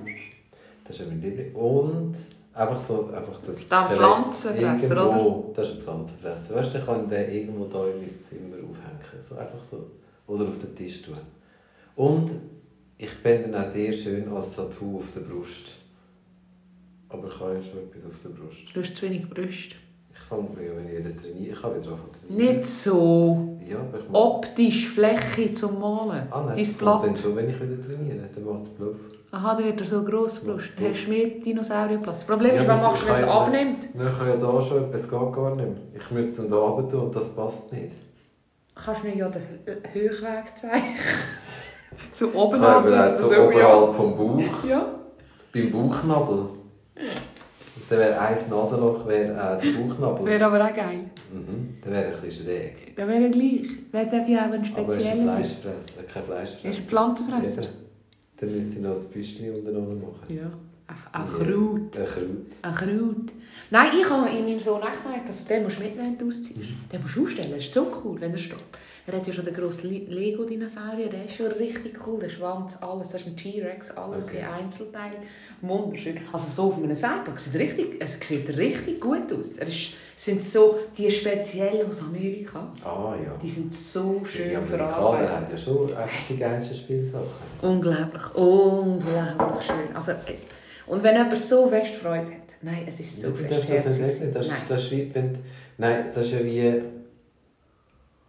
Das 0.89 0.99
ist 0.99 1.07
mein 1.07 1.21
Liebling. 1.21 1.53
Und 1.53 2.13
einfach 2.51 2.79
so, 2.79 3.11
einfach 3.13 3.39
das 3.45 3.67
Dann 3.67 3.91
Pflanzenfresser, 3.91 4.95
irgendwo, 4.95 5.53
Das 5.55 5.67
ist 5.67 5.75
ein 5.75 5.81
Pflanzenfresser. 5.81 6.55
Weißt 6.55 6.73
du, 6.73 6.77
ich 6.79 6.85
kann 6.85 7.07
den 7.07 7.31
irgendwo 7.31 7.65
da 7.65 7.85
in 7.85 7.99
mein 7.99 8.09
Zimmer 8.09 8.55
aufhängen. 8.55 9.23
So 9.23 9.35
einfach 9.35 9.63
so. 9.63 9.91
Oder 10.25 10.47
auf 10.47 10.57
den 10.57 10.75
Tisch 10.75 11.03
tun. 11.03 11.15
Und 11.95 12.31
ich 12.97 13.11
finde 13.11 13.49
ihn 13.49 13.55
auch 13.55 13.69
sehr 13.69 13.93
schön 13.93 14.29
als 14.29 14.55
Tattoo 14.55 14.97
auf 14.97 15.11
der 15.11 15.19
Brust. 15.19 15.77
Aber 17.07 17.27
ich 17.27 17.39
habe 17.39 17.53
ja 17.53 17.61
schon 17.61 17.79
etwas 17.79 18.05
auf 18.07 18.19
der 18.23 18.29
Brust. 18.29 18.75
Du 18.75 18.81
hast 18.81 18.95
zu 18.95 19.03
wenig 19.03 19.29
Brüste. 19.29 19.75
Ich 20.31 20.67
ja, 20.67 20.75
wenn 20.75 20.85
ich 20.85 21.05
wieder 21.05 21.17
trainiere, 21.21 21.53
ich 21.55 21.61
kann 21.61 21.71
wieder 21.75 21.91
anfangen 21.91 22.13
zu 22.13 22.27
trainieren. 22.27 22.55
Nicht 22.57 22.67
so 22.67 23.57
Ja, 23.67 23.77
aber 23.79 23.97
ich 23.97 24.05
optisch 24.13 24.87
Fläche 24.89 25.53
zum 25.53 25.79
Malen. 25.79 26.27
Ah 26.29 26.43
nein, 26.45 26.55
Dein 26.55 26.57
das 26.57 26.77
kommt 26.77 26.89
dann 26.91 27.01
Blatt. 27.01 27.17
schon, 27.19 27.35
wenn 27.35 27.49
ich 27.49 27.55
wieder 27.61 27.81
trainiere. 27.85 28.29
Dann 28.35 28.45
macht 28.45 28.63
es 28.63 28.69
Bluff. 28.69 28.97
Aha, 29.31 29.55
dann 29.55 29.65
wird 29.65 29.81
er 29.81 29.87
so 29.87 30.03
gross 30.03 30.39
Brust. 30.39 30.69
Dann 30.75 30.85
Ja. 30.85 30.91
hast 30.91 31.05
du 31.05 31.09
mehr 31.11 31.27
Dinosaurierplatz. 31.27 32.17
Das 32.17 32.25
Problem 32.25 32.55
Ja, 32.55 32.61
ist, 32.61 32.67
was 32.67 32.81
machst 32.81 33.01
du, 33.01 33.05
ich 33.07 33.11
wenn 33.13 33.23
es 33.23 33.29
abnimmt? 33.29 33.89
Dann 33.95 34.17
kann 34.17 34.27
ja 34.27 34.35
da 34.37 34.61
schon 34.61 34.83
etwas 34.85 35.01
geht 35.09 35.11
gar 35.33 35.55
nicht 35.55 35.67
mehr. 35.67 35.77
Ich 35.95 36.11
müsste 36.11 36.41
dann 36.41 36.49
da 36.49 36.55
runter 36.57 36.89
tun 36.89 36.99
und 37.05 37.15
das 37.15 37.29
passt 37.35 37.71
nicht. 37.71 37.91
Kannst 38.75 39.03
du 39.03 39.07
mir 39.07 39.15
ja 39.17 39.29
den 39.29 39.41
Hö- 39.65 39.93
Höchweg 39.93 40.55
zeigen? 40.57 40.83
so 42.11 42.27
oben 42.33 42.55
Ich 42.57 42.61
also, 42.61 43.23
so 43.27 43.35
so, 43.35 43.41
oberhalb 43.47 43.93
vom 43.93 44.15
Bauch, 44.15 44.63
ja. 44.63 44.69
ja. 44.69 44.85
beim 45.53 45.71
Bauchnabel. 45.71 46.45
Dann 47.89 47.99
wäre 47.99 48.19
ein 48.19 48.37
Nasenloch 48.49 49.07
wäre, 49.07 49.31
äh, 49.61 49.65
der 49.65 49.79
Bauchnabel. 49.79 50.25
Wäre 50.25 50.45
aber 50.45 50.63
auch 50.65 50.75
geil. 50.75 50.99
Mhm. 51.33 51.73
Dann 51.83 51.93
wäre 51.93 52.15
ein 52.15 52.21
bisschen 52.21 52.45
schräg. 52.45 52.95
Dann 52.95 53.07
wäre 53.07 53.29
gleich. 53.29 53.67
Dann 53.91 54.11
darf 54.11 54.29
ja 54.29 54.47
auch 54.47 54.51
ein 54.51 54.71
Aber 54.75 54.93
er 54.93 54.99
ist 54.99 55.07
ein 55.07 55.17
spezielles. 55.17 55.23
Fleischfresser, 55.33 56.03
kein 56.13 56.23
Fleischfresser. 56.23 56.65
Er 56.65 56.71
ist 56.71 56.79
Pflanzenfresser. 56.81 57.61
Eben. 57.63 57.71
Dann 58.39 58.55
müsste 58.55 58.71
ich 58.73 58.79
noch 58.79 58.95
ein 58.95 59.09
Büschchen 59.09 59.53
unten 59.55 60.01
machen. 60.01 60.35
Ja. 60.35 60.51
Ein 60.87 60.95
Ja. 61.13 61.27
Kraut. 61.37 61.97
Ein 61.97 62.05
Kraut. 62.05 62.51
Ein 62.61 62.75
Kraut. 62.75 63.33
Nein, 63.71 63.87
ich 63.99 64.09
habe 64.09 64.21
meinem 64.31 64.59
Sohn 64.59 64.81
auch 64.81 64.91
gesagt, 64.91 65.27
dass 65.29 65.45
den 65.45 65.63
musst 65.63 65.79
du 65.79 65.83
mitnehmen, 65.83 66.09
wenn 66.11 66.17
du 66.17 66.27
ausziehst. 66.27 66.57
Mhm. 66.57 66.89
Den 66.91 67.01
musst 67.01 67.15
du 67.15 67.23
aufstellen. 67.23 67.51
Das 67.51 67.65
ist 67.65 67.73
so 67.73 67.87
cool, 68.03 68.19
wenn 68.21 68.31
er 68.31 68.37
steht. 68.37 68.57
Er 69.11 69.17
hat 69.17 69.25
ja 69.25 69.33
schon 69.33 69.45
den 69.45 69.55
grossen 69.55 69.89
Le- 69.89 70.13
Lego-Dinosaurier, 70.13 71.07
der 71.09 71.25
ist 71.25 71.35
schon 71.35 71.47
richtig 71.47 71.95
cool. 72.05 72.19
Der 72.19 72.29
Schwanz, 72.29 72.77
alles. 72.81 73.09
Das 73.09 73.21
ist 73.21 73.27
ein 73.27 73.35
T-Rex, 73.37 73.91
alles 73.91 74.25
Okay. 74.27 74.39
in 74.39 74.45
Einzelteile. 74.65 75.13
Wunderschön. 75.61 76.17
Also 76.31 76.51
so 76.51 76.63
auf 76.69 76.77
einem 76.77 76.95
Cyborg 76.95 77.39
sieht 77.39 77.55
richtig, 77.55 78.01
also 78.01 78.15
sieht 78.23 78.55
richtig 78.57 78.99
gut 79.01 79.31
aus. 79.33 79.57
Er 79.57 79.67
ist, 79.67 79.93
sind 80.15 80.43
so 80.43 80.77
die 80.97 81.09
speziell 81.09 81.85
aus 81.89 82.01
Amerika. 82.01 82.71
Ah 82.85 83.15
ja. 83.25 83.35
Die 83.41 83.49
sind 83.49 83.73
so 83.73 84.21
Die 84.23 84.27
schön 84.29 84.55
Amerikaner 84.57 84.91
verarbeitet. 84.91 85.29
haben 85.31 85.45
ja 85.51 85.57
schon 85.57 85.87
einfach 85.95 86.27
die 86.29 86.37
geilsten 86.37 86.75
Spielsachen. 86.77 87.25
Unglaublich, 87.61 88.35
unglaublich 88.35 89.65
schön. 89.65 89.95
Also, 89.95 90.11
äh, 90.11 90.15
und 90.87 91.03
wenn 91.03 91.15
jemand 91.15 91.37
so 91.37 91.67
fest 91.67 91.95
Freude 91.95 92.25
hat, 92.25 92.55
nein, 92.61 92.83
es 92.87 92.99
ist 92.99 93.21
so 93.21 93.29
du 93.29 93.35
fest 93.35 93.69
darfst 93.69 93.85
das 93.87 93.99
nicht. 93.99 94.35
Das, 94.35 94.47
Nein. 94.47 94.57
das 94.67 94.83
ist 94.83 94.91
wie, 94.91 95.11
wenn, 95.13 95.37
nein, 95.77 96.05
das 96.13 96.25
ist 96.27 96.33
ja 96.33 96.43
wie, 96.43 96.81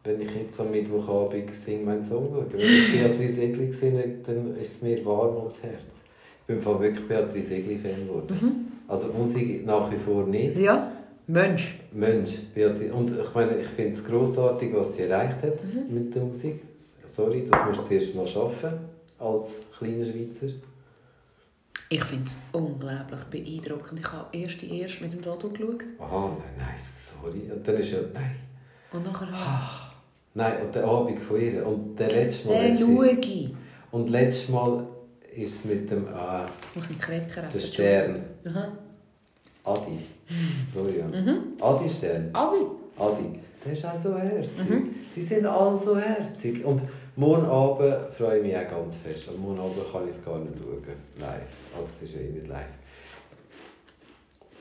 wenn 0.04 0.20
ich 0.20 0.34
jetzt 0.34 0.58
am 0.60 0.70
Mittwochabend 0.70 1.50
singe 1.50 1.84
meinen 1.84 2.04
Song 2.04 2.28
schaue. 2.32 2.46
Wenn 2.52 2.60
ich 2.60 2.92
Beatrice 2.92 3.40
Egli 3.42 3.72
singe, 3.72 4.04
dann 4.26 4.56
ist 4.56 4.76
es 4.76 4.82
mir 4.82 5.04
warm 5.04 5.36
ums 5.36 5.62
Herz. 5.62 5.94
Ich 6.40 6.46
bin 6.46 6.60
von 6.60 6.80
wirklich 6.80 7.06
Beatrice 7.06 7.54
Egli-Fan 7.54 8.06
geworden. 8.08 8.38
Mhm. 8.40 8.72
Also 8.88 9.08
Musik 9.12 9.64
nach 9.66 9.90
wie 9.92 9.98
vor 9.98 10.26
nicht. 10.26 10.56
Ja, 10.56 10.90
Mensch. 11.28 11.78
Mensch, 11.92 12.38
Beatrice. 12.54 12.92
Und 12.92 13.10
ich 13.10 13.34
meine, 13.34 13.56
ich 13.58 13.68
finde 13.68 13.94
es 13.96 14.04
grossartig, 14.04 14.74
was 14.74 14.94
sie 14.96 15.02
erreicht 15.02 15.42
hat 15.42 15.58
Mhm. 15.64 15.94
mit 15.94 16.14
der 16.14 16.22
Musik. 16.24 16.62
Sorry, 17.06 17.44
das 17.48 17.64
musst 17.66 17.80
du 17.82 17.84
zuerst 17.86 18.14
mal 18.16 18.26
schaffen 18.26 18.72
als 19.18 19.58
kleiner 19.78 20.04
Schweizer. 20.04 20.46
Ich 21.88 22.04
finde 22.04 22.24
es 22.24 22.38
unglaublich 22.52 23.20
beeindruckend. 23.30 24.00
Ich 24.00 24.12
habe 24.12 24.26
erst 24.36 24.62
die 24.62 24.80
erst 24.80 25.00
mit 25.00 25.12
dem 25.12 25.20
Dodo 25.22 25.48
geschaut 25.50 25.82
Aha, 25.98 26.28
nein, 26.28 26.38
nein, 26.56 26.74
sorry. 26.78 27.50
Und 27.52 27.66
dann 27.66 27.76
ist 27.76 27.92
ja, 27.92 27.98
nein. 28.14 28.36
und 28.92 29.04
nachher 29.04 29.28
Ah, 29.32 29.89
Nein, 30.40 30.52
und 30.64 30.74
der 30.74 30.84
Abend 30.84 31.18
von 31.20 31.40
ihr. 31.40 31.66
Und 31.66 31.98
der 31.98 32.10
letzte 32.12 32.48
Mal. 32.48 32.76
sie- 32.76 32.82
schaue 32.82 33.10
ich. 33.10 33.54
Und 33.92 34.08
letztes 34.08 34.48
Mal 34.48 34.86
ist 35.36 35.54
es 35.56 35.64
mit 35.66 35.90
dem 35.90 36.06
äh, 36.06 36.46
muss 36.74 36.88
einen 36.90 36.98
Cracker 36.98 37.44
essen. 37.46 37.52
der 37.52 37.58
Stern. 37.66 38.24
Aha. 38.46 38.68
Adi. 39.64 39.98
Sorry, 40.74 40.98
ja. 40.98 41.06
Mhm. 41.06 41.38
Adi 41.60 41.88
Stern. 41.88 42.30
Adi. 42.32 42.62
Adi. 42.98 43.38
Der 43.64 43.72
ist 43.74 43.84
auch 43.84 44.02
so 44.02 44.16
herzig. 44.16 44.50
Mhm. 44.68 44.90
Die 45.14 45.22
sind 45.22 45.44
alle 45.46 45.78
so 45.78 45.96
herzig. 45.98 46.64
Und 46.64 46.80
morgen 47.16 47.44
Abend 47.44 47.94
freue 48.16 48.38
ich 48.38 48.42
mich 48.44 48.56
auch 48.56 48.70
ganz 48.70 48.94
fest. 48.96 49.28
Und 49.28 49.42
morgen 49.42 49.58
Abend 49.60 49.92
kann 49.92 50.04
ich 50.08 50.16
es 50.16 50.24
gar 50.24 50.38
nicht 50.38 50.54
schauen. 50.56 50.82
Live. 51.20 51.42
Also 51.76 51.88
es 51.96 52.02
ist 52.04 52.14
ja 52.14 52.20
eh 52.22 52.30
nicht 52.30 52.46
live. 52.48 52.64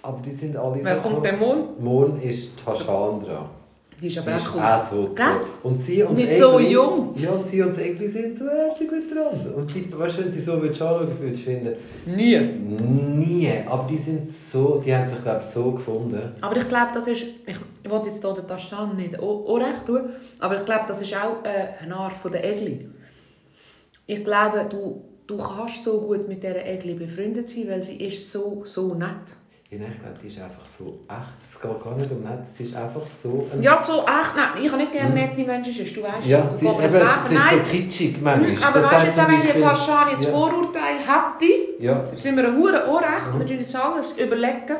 Aber 0.01 0.21
die 0.21 0.31
sind 0.31 0.55
alle 0.57 0.83
Wer 0.83 0.95
so 0.97 1.01
kommt 1.03 1.17
cool. 1.17 1.23
denn 1.23 1.39
morgen? 1.39 1.83
Morgen 1.83 2.21
ist 2.21 2.57
Tashandra. 2.63 3.49
Die 4.01 4.07
ist 4.07 4.17
aber 4.17 4.35
auch 4.35 4.55
cool. 4.55 4.61
auch 4.61 4.85
so 4.89 5.07
toll. 5.09 5.25
Und 5.63 5.75
sie 5.75 6.03
und 6.03 6.17
so 6.17 6.57
Egli- 6.57 6.69
jung. 6.71 7.13
Ja, 7.17 7.31
und 7.31 7.45
sie 7.47 7.61
und 7.61 7.71
das 7.71 7.79
Egli 7.79 8.07
sind 8.07 8.37
so 8.37 8.45
herzig 8.47 8.89
miteinander. 8.91 9.55
Und 9.57 9.75
die, 9.75 9.91
weißt 9.91 10.17
du, 10.17 10.23
wenn 10.23 10.31
sie 10.31 10.41
so 10.41 10.53
anschauen 10.53 11.07
würdest, 11.19 11.41
finden, 11.43 11.73
Nie. 12.05 12.39
nie. 12.39 13.51
Aber 13.67 13.85
die 13.89 13.97
sind 13.97 14.29
so, 14.31 14.79
die 14.83 14.93
haben 14.95 15.09
sich, 15.09 15.21
glaube 15.21 15.39
ich, 15.39 15.45
so 15.45 15.71
gefunden. 15.73 16.21
Aber 16.39 16.55
ich 16.55 16.67
glaube, 16.69 16.91
das 16.93 17.07
ist, 17.07 17.23
ich, 17.23 17.55
ich 17.83 17.91
will 17.91 18.01
jetzt 18.05 18.23
hier 18.23 18.33
den 18.33 18.47
Taschan 18.47 18.95
nicht 18.95 19.19
auch, 19.19 19.45
auch 19.45 19.57
recht 19.59 19.85
tun, 19.85 20.01
aber 20.39 20.55
ich 20.55 20.65
glaube, 20.65 20.83
das 20.87 21.01
ist 21.01 21.13
auch 21.15 21.43
äh, 21.43 21.83
eine 21.83 21.95
Art 21.95 22.13
von 22.17 22.31
der 22.31 22.49
Egli. 22.49 22.87
Ich 24.07 24.23
glaube, 24.23 24.65
du, 24.69 25.01
du 25.27 25.37
kannst 25.37 25.83
so 25.83 25.99
gut 26.01 26.27
mit 26.27 26.41
dieser 26.41 26.65
Egli 26.65 26.93
befreundet 26.93 27.49
sein, 27.49 27.65
weil 27.67 27.83
sie 27.83 27.97
ist 27.97 28.31
so, 28.31 28.61
so 28.65 28.93
nett. 28.95 29.35
Ja, 29.71 29.77
nein, 29.77 29.91
ich 29.93 30.01
glaube, 30.01 30.17
die 30.19 30.27
ist 30.27 30.39
einfach 30.39 30.65
so 30.65 30.99
echt. 31.07 31.19
Es 31.47 31.61
geht 31.61 31.83
gar 31.83 31.95
nicht 31.95 32.09
um 32.11 32.21
nett, 32.23 32.39
es 32.43 32.59
ist 32.59 32.75
einfach 32.75 33.03
so... 33.21 33.47
Ein 33.53 33.61
Ja, 33.61 33.83
so 33.83 33.99
echt 33.99 34.35
nett. 34.35 34.63
Ich 34.65 34.71
habe 34.71 34.81
nicht 34.81 34.91
gerne 34.93 35.13
nette 35.13 35.41
Menschen, 35.43 35.73
du 35.93 36.01
weißt 36.01 36.25
ja 36.27 36.41
also, 36.43 36.57
sie, 36.57 36.65
eben, 36.65 36.81
es 36.81 37.31
ist 37.31 37.31
Nerven. 37.31 37.65
so 37.65 37.71
kitschig 37.71 38.21
manchmal. 38.21 38.51
Mhm, 38.51 38.63
Aber 38.63 38.79
Das 38.79 38.91
weißt 38.91 39.17
du, 39.17 39.21
wenn 39.21 39.27
der 39.29 39.37
Beispiel- 39.43 39.61
Taschan 39.61 40.09
jetzt 40.11 40.23
Ja. 40.23 40.29
Vorurteil 40.31 40.95
hätte, 40.97 41.53
Ja, 41.83 42.03
sind 42.15 42.35
wir 42.37 42.47
ein 42.47 42.57
hure 42.57 42.87
Ohrrecht, 42.89 43.33
Mhm. 43.35 43.39
wir 43.39 43.45
tun 43.45 43.59
jetzt 43.59 43.75
alles 43.75 44.11
überlegen. 44.13 44.75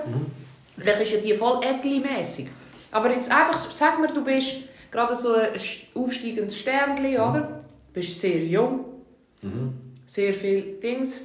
Vielleicht 0.75 1.01
ist 1.01 1.11
ja 1.11 1.17
die 1.19 1.33
voll 1.35 1.59
Egli-mässig. 1.63 2.47
Aber 2.91 3.13
jetzt 3.13 3.29
einfach, 3.31 3.59
sag 3.69 3.99
mir, 4.01 4.07
du 4.11 4.23
bist 4.23 4.55
gerade 4.89 5.13
so 5.15 5.33
ein 5.35 5.49
aufsteigendes 5.93 6.57
Sternchen, 6.57 7.11
Mhm. 7.11 7.15
oder? 7.19 7.61
bist 7.93 8.19
sehr 8.19 8.37
jung, 8.43 8.85
Mhm. 9.43 9.73
sehr 10.07 10.33
viele 10.33 10.61
Dings. 10.81 11.21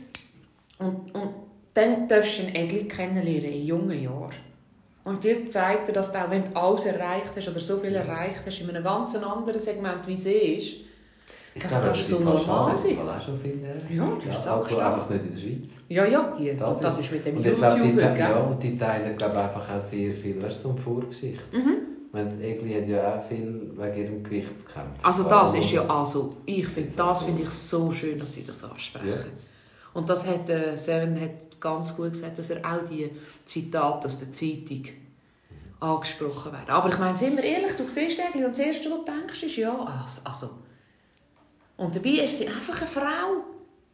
Und, 0.78 1.14
und 1.14 1.33
dann 1.74 2.08
darfst 2.08 2.38
du 2.38 2.42
einen 2.46 2.54
Egli 2.54 2.84
kennenlernen 2.88 3.52
in 3.52 3.66
jungen 3.66 4.02
Jahren. 4.02 4.30
Und 5.04 5.22
dir 5.22 5.48
zeigt 5.50 5.88
er, 5.88 5.94
dass 5.94 6.12
du 6.12 6.18
auch, 6.18 6.30
wenn 6.30 6.44
du 6.44 6.56
alles 6.56 6.86
erreicht 6.86 7.32
hast 7.36 7.48
oder 7.48 7.60
so 7.60 7.76
viel 7.78 7.94
erreicht 7.94 8.40
hast, 8.46 8.60
in 8.60 8.70
einem 8.70 8.82
ganz 8.82 9.14
anderen 9.16 9.58
Segment 9.60 10.06
wie 10.06 10.16
sie 10.16 10.32
ist, 10.32 10.76
Ich 11.56 11.62
Das 11.62 11.70
glaube, 11.72 11.86
kannst 11.88 12.08
die 12.08 12.12
so 12.14 12.18
normal 12.18 12.76
sein. 12.78 12.98
auch 12.98 13.22
schon 13.22 13.40
viel 13.40 13.62
erreicht. 13.62 13.90
Ja, 13.90 14.12
das 14.26 14.38
ist 14.40 14.48
auch 14.48 14.56
Also 14.64 14.74
stark. 14.74 14.94
einfach 14.94 15.10
nicht 15.10 15.24
in 15.24 15.30
der 15.32 15.38
Schweiz. 15.40 15.68
ja, 15.88 16.04
ja, 16.06 16.34
die, 16.36 16.56
Das 16.56 16.80
das, 16.80 16.94
ist- 16.98 17.04
ist 17.04 17.12
mit 17.12 17.26
dem 17.26 17.36
Und 17.36 17.46
ich 17.46 17.56
glaube, 17.56 17.80
die, 17.80 18.18
ja, 18.18 18.36
und 18.38 18.62
die 18.62 18.76
teilen 18.78 19.16
glaube 19.16 19.38
einfach 19.38 19.60
auch 19.70 19.88
sehr 19.88 20.12
viel, 20.14 20.42
weißt 20.42 20.58
du, 20.58 20.62
so 20.62 20.70
eine 20.70 20.78
Vorgeschichte. 20.80 21.42
Mhm. 21.56 21.76
Und 22.18 22.40
Egli 22.42 22.74
hat 22.74 22.88
ja 22.88 23.18
auch 23.18 23.22
viel 23.28 23.70
wegen 23.76 23.96
ihrem 24.02 24.22
Gewicht 24.24 24.58
zu 24.58 24.64
kämpfen. 24.64 24.98
Also 25.02 25.22
das 25.24 25.54
ist 25.54 25.70
ja, 25.70 25.86
also 25.86 26.30
ich 26.46 26.66
finde, 26.66 26.92
das 26.96 27.22
finde 27.22 27.42
ich 27.42 27.50
so 27.50 27.92
schön, 27.92 28.18
dass 28.18 28.32
sie 28.32 28.44
das 28.44 28.64
ansprechen. 28.64 29.08
Ja. 29.08 29.14
Und 29.94 30.08
das 30.10 30.26
hat 30.26 30.48
der 30.48 30.76
Seven 30.76 31.18
hat 31.20 31.60
ganz 31.60 31.94
gut 31.96 32.12
gesagt, 32.12 32.38
dass 32.38 32.50
er 32.50 32.58
auch 32.64 32.86
die 32.90 33.10
Zitate 33.46 34.06
aus 34.06 34.18
der 34.18 34.32
Zeitung 34.32 34.84
angesprochen 35.80 36.52
werden. 36.52 36.68
Aber 36.68 36.88
ich 36.88 36.98
meine, 36.98 37.16
sind 37.16 37.36
wir 37.36 37.44
ehrlich, 37.44 37.72
du 37.76 37.88
siehst 37.88 38.18
eigentlich 38.20 38.44
und 38.44 38.50
das 38.52 38.58
Erste, 38.58 38.90
was 38.90 38.98
du 39.04 39.04
denkst, 39.12 39.42
ist 39.44 39.56
ja, 39.56 39.72
also- 39.72 40.20
also. 40.24 40.50
Und 41.76 41.94
dabei 41.94 42.10
ist 42.10 42.38
sie 42.38 42.48
einfach 42.48 42.76
eine 42.80 42.86
Frau. 42.86 43.44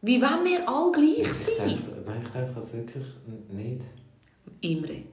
Wie 0.03 0.21
wenn 0.21 0.43
wir 0.43 0.67
alle 0.67 0.91
gleich 0.91 1.19
Ich 1.19 1.33
sein? 1.33 1.55
denke, 1.59 2.03
nein, 2.05 2.21
ich 2.23 2.29
denke 2.29 2.51
das 2.55 2.73
wirklich 2.73 3.05
nicht. 3.49 3.81
Imre, 4.61 5.03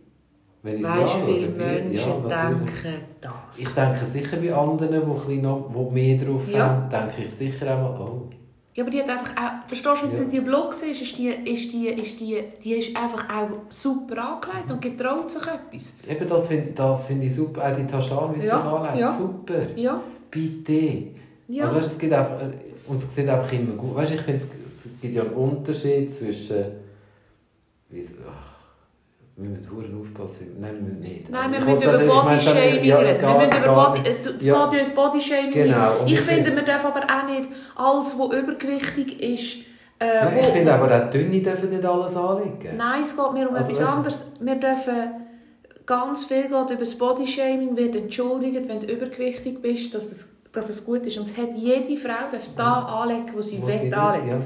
Wenn 0.62 0.78
ich 0.78 0.82
weißt 0.84 1.14
du, 1.14 1.24
viele 1.26 1.48
Menschen 1.48 2.28
ja, 2.28 2.46
denken 2.50 2.94
das? 3.20 3.58
Ich 3.58 3.68
denke 3.68 4.04
sicher 4.12 4.36
bei 4.38 4.54
anderen, 4.54 5.02
die, 5.28 5.36
noch, 5.38 5.70
die 5.72 5.94
mehr 5.94 6.18
drauf 6.24 6.48
Ja. 6.50 6.58
haben, 6.68 6.90
denke 6.90 7.24
ich 7.24 7.34
sicher 7.34 7.70
einmal, 7.70 7.98
oh, 8.00 8.28
Ja, 8.78 8.84
aber 8.84 8.92
die 8.92 9.02
hat 9.02 9.08
einfach 9.10 9.32
auch, 9.32 9.66
verstehst 9.66 10.02
du, 10.02 10.06
wenn 10.06 10.16
Ja. 10.16 10.22
du 10.22 10.28
die 10.30 10.40
Blog 10.40 10.72
siehst, 10.72 11.02
ist 11.02 11.18
die, 11.18 11.30
ist 11.30 11.72
die, 11.72 11.88
ist 11.88 12.20
die, 12.20 12.44
die 12.62 12.74
ist 12.74 12.96
einfach 12.96 13.24
auch 13.28 13.48
super 13.68 14.34
angelegt 14.36 14.70
und 14.70 14.80
getraut 14.80 15.28
sich 15.28 15.42
etwas. 15.42 15.94
eben 16.08 16.28
das 16.28 16.46
finde 16.46 16.70
das 16.76 17.06
find 17.08 17.24
ich 17.24 17.34
super. 17.34 17.60
Auch 17.72 17.76
die 17.76 17.84
Taschan, 17.88 18.36
wie 18.36 18.40
sie 18.40 18.46
Ja, 18.46 18.58
sich 18.62 18.70
anlegt, 18.70 18.98
ja. 19.00 19.16
super. 19.18 19.66
Ja, 19.74 20.00
Bitte. 20.30 21.08
ja. 21.48 21.64
Also 21.64 21.76
weißt, 21.80 21.86
es 21.88 21.98
gibt 21.98 22.12
einfach, 22.12 22.40
äh, 22.40 22.52
und 22.86 23.02
es 23.02 23.12
sieht 23.16 23.28
einfach 23.28 23.52
immer 23.52 23.72
gut. 23.74 23.96
Weißt, 23.96 24.12
ich 24.12 24.20
finde, 24.20 24.44
es, 24.44 24.48
gibt 25.00 25.12
ja 25.12 25.22
einen 25.22 25.32
Unterschied 25.32 26.14
zwischen, 26.14 26.64
wie 27.88 28.04
ach, 28.30 28.47
wir 29.40 29.50
müssen 29.50 29.62
verdammt 29.62 30.00
aufpassen. 30.00 30.56
Nein, 30.60 30.74
wir 30.74 30.82
müssen 30.82 31.00
nicht. 31.00 31.30
Nein, 31.30 31.52
wir 31.52 31.60
müssen 31.60 31.82
über 31.82 31.98
Bodyshaming 32.22 32.84
ja, 32.84 32.98
reden. 32.98 33.20
Wir 33.22 33.38
müssen 33.46 33.64
über 33.64 33.74
Body, 33.74 34.00
es, 34.04 34.18
es 34.26 34.46
Ja. 34.46 34.70
ins 34.72 34.90
Bodyshaming. 34.90 35.52
Genau, 35.52 35.92
Ich 36.06 36.12
ich 36.14 36.20
finde, 36.22 36.50
man 36.52 36.64
darf 36.64 36.84
aber 36.84 37.02
auch 37.04 37.26
nicht 37.28 37.48
alles, 37.76 38.18
was 38.18 38.32
übergewichtig 38.38 39.22
ist, 39.22 39.64
äh, 40.00 40.24
Nein, 40.24 40.34
wo- 40.36 40.40
ich 40.40 40.46
finde 40.46 40.74
aber 40.74 40.86
auch 41.06 41.10
Dünne 41.10 41.40
dürfen 41.40 41.70
nicht 41.70 41.84
alles 41.84 42.16
anlegen. 42.16 42.76
Nein, 42.76 43.02
es 43.04 43.16
geht 43.16 43.32
mir 43.32 43.48
um 43.48 43.54
Also, 43.54 43.70
etwas 43.72 43.86
anderes. 43.86 44.32
Wir 44.40 44.54
dürfen 44.56 44.94
ganz 45.86 46.24
viel 46.24 46.42
geht 46.42 46.52
über 46.70 46.76
das 46.76 46.94
Bodyshaming, 46.96 47.76
wird 47.76 47.96
entschuldigt, 47.96 48.68
wenn 48.68 48.80
du 48.80 48.86
übergewichtig 48.86 49.62
bist, 49.62 49.94
dass 49.94 50.10
es, 50.10 50.36
dass 50.52 50.68
es 50.68 50.84
gut 50.84 51.06
ist. 51.06 51.16
Und 51.18 51.24
es 51.28 51.36
hat 51.36 51.50
jede 51.56 51.96
Frau 51.96 52.28
darf 52.30 52.48
da 52.56 52.72
anlegen, 53.02 53.30
wo 53.34 53.40
sie 53.42 53.60
Wo 53.62 53.66
will 53.68 53.94
anlegen. 53.94 54.28
ja. 54.28 54.40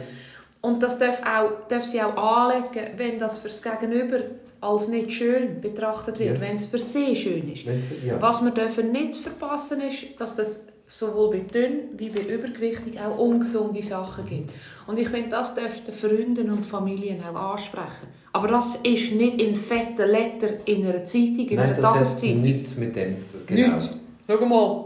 Und 0.61 0.81
das 0.83 0.99
darf, 0.99 1.21
auch, 1.23 1.67
darf 1.69 1.85
sie 1.85 2.01
auch 2.01 2.15
anlegen, 2.17 2.91
wenn 2.97 3.19
das 3.19 3.39
fürs 3.39 3.61
Gegenüber 3.61 4.19
als 4.63 4.89
nicht 4.89 5.13
schön 5.13 5.61
betrachtet 5.61 6.19
wird, 6.19 6.37
Ja. 6.37 6.41
wenn 6.41 6.55
es 6.57 6.67
für 6.67 6.79
sie 6.79 7.15
schön 7.15 7.53
ist. 7.53 7.65
Ja. 8.07 8.21
Was 8.23 8.43
wir 8.43 8.53
dürfen 8.53 8.93
nicht 8.93 9.17
verpassen 9.17 9.81
ist, 9.83 10.19
dass 10.19 10.39
es 10.39 10.65
sowohl 10.87 11.31
bei 11.31 11.39
dünn 11.41 11.81
wie 11.97 12.09
bei 12.11 12.21
übergewichtig 12.23 12.99
auch 13.01 13.19
ungesunde 13.19 13.83
Sachen 13.83 14.25
gibt. 14.27 14.51
Und 14.87 14.99
ich 14.99 15.09
finde, 15.09 15.31
das 15.31 15.55
dürften 15.55 15.93
Freunde 15.93 16.43
und 16.43 16.65
Familien 16.65 17.19
auch 17.25 17.53
ansprechen. 17.55 18.07
Aber 18.33 18.49
das 18.49 18.77
ist 18.77 19.13
nicht 19.13 19.41
in 19.41 19.57
fetten 19.57 20.09
Lettern 20.11 20.55
in 20.65 20.87
einer 20.87 21.05
Zeitung, 21.05 21.49
in 21.49 21.57
Nein, 21.57 21.73
einer 21.75 21.83
das 21.83 21.93
Tageszeitung. 21.93 22.41
nichts 22.43 22.77
mit 22.77 22.95
dem 22.97 23.17
zu. 23.19 23.39
Genau. 23.47 23.75
Nichts. 23.77 23.91
Schau 24.29 24.47
mal. 24.47 24.85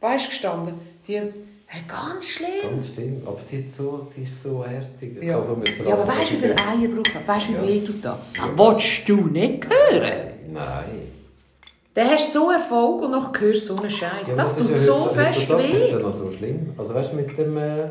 Weißt 0.00 0.24
du 0.26 0.28
gestanden? 0.30 0.74
Die, 1.06 1.20
ganz 1.88 2.24
schlimm. 2.26 2.48
Ganz 2.62 2.88
schlimm. 2.92 3.22
Aber 3.26 3.38
sie, 3.46 3.58
hat 3.58 3.74
so, 3.76 4.06
sie 4.14 4.22
ist 4.22 4.42
so 4.42 4.64
herzig. 4.64 5.22
Ja. 5.22 5.38
Also 5.38 5.56
Ja, 5.86 5.94
aber 5.94 6.06
weißt 6.08 6.30
du, 6.30 6.34
wie 6.34 6.38
viele 6.38 6.56
Eier 6.58 6.88
braucht 6.94 7.14
man? 7.14 7.26
Weißt 7.28 7.48
du, 7.48 7.52
wie 7.52 7.56
Ja. 7.56 7.62
weh 7.66 7.80
tut 7.86 8.04
das? 8.04 8.18
Das 8.36 8.48
willst 8.56 9.08
du 9.08 9.16
nicht 9.28 9.66
hören. 9.68 10.12
Nein. 10.52 11.00
Dann 11.94 12.10
hast 12.10 12.34
du 12.34 12.40
so 12.40 12.50
Erfolg 12.50 13.02
und 13.02 13.10
nachher 13.12 13.40
hörst 13.40 13.62
du 13.70 13.74
so 13.74 13.80
einen 13.80 13.90
Scheiß. 13.90 14.28
Ja, 14.28 14.36
das 14.36 14.52
ist 14.52 14.58
tut 14.58 14.70
ja 14.70 14.78
so 14.78 15.04
fest 15.10 15.38
heutzutage 15.38 15.62
ist 15.68 15.74
es 15.74 15.88
weh. 15.88 15.92
ja 15.92 15.98
noch 16.00 16.14
so 16.14 16.32
schlimm. 16.32 16.72
Also 16.76 16.94
weißt 16.94 17.12
du, 17.12 17.16
mit 17.16 17.38
dem, 17.38 17.56
äh, 17.56 17.88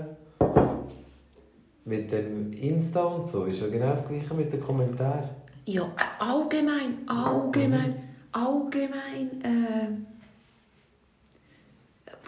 mit 1.86 2.12
dem 2.12 2.52
Insta 2.54 3.04
und 3.04 3.28
so 3.28 3.46
ist 3.46 3.62
ja 3.62 3.68
genau 3.68 3.88
das 3.88 4.08
gleiche 4.08 4.34
mit 4.34 4.52
den 4.52 4.60
Kommentaren. 4.60 5.30
Ja, 5.66 5.84
äh, 5.84 5.88
allgemein, 6.24 6.98
allgemein, 7.08 7.96
allgemein, 8.32 9.42
äh, 9.44 10.13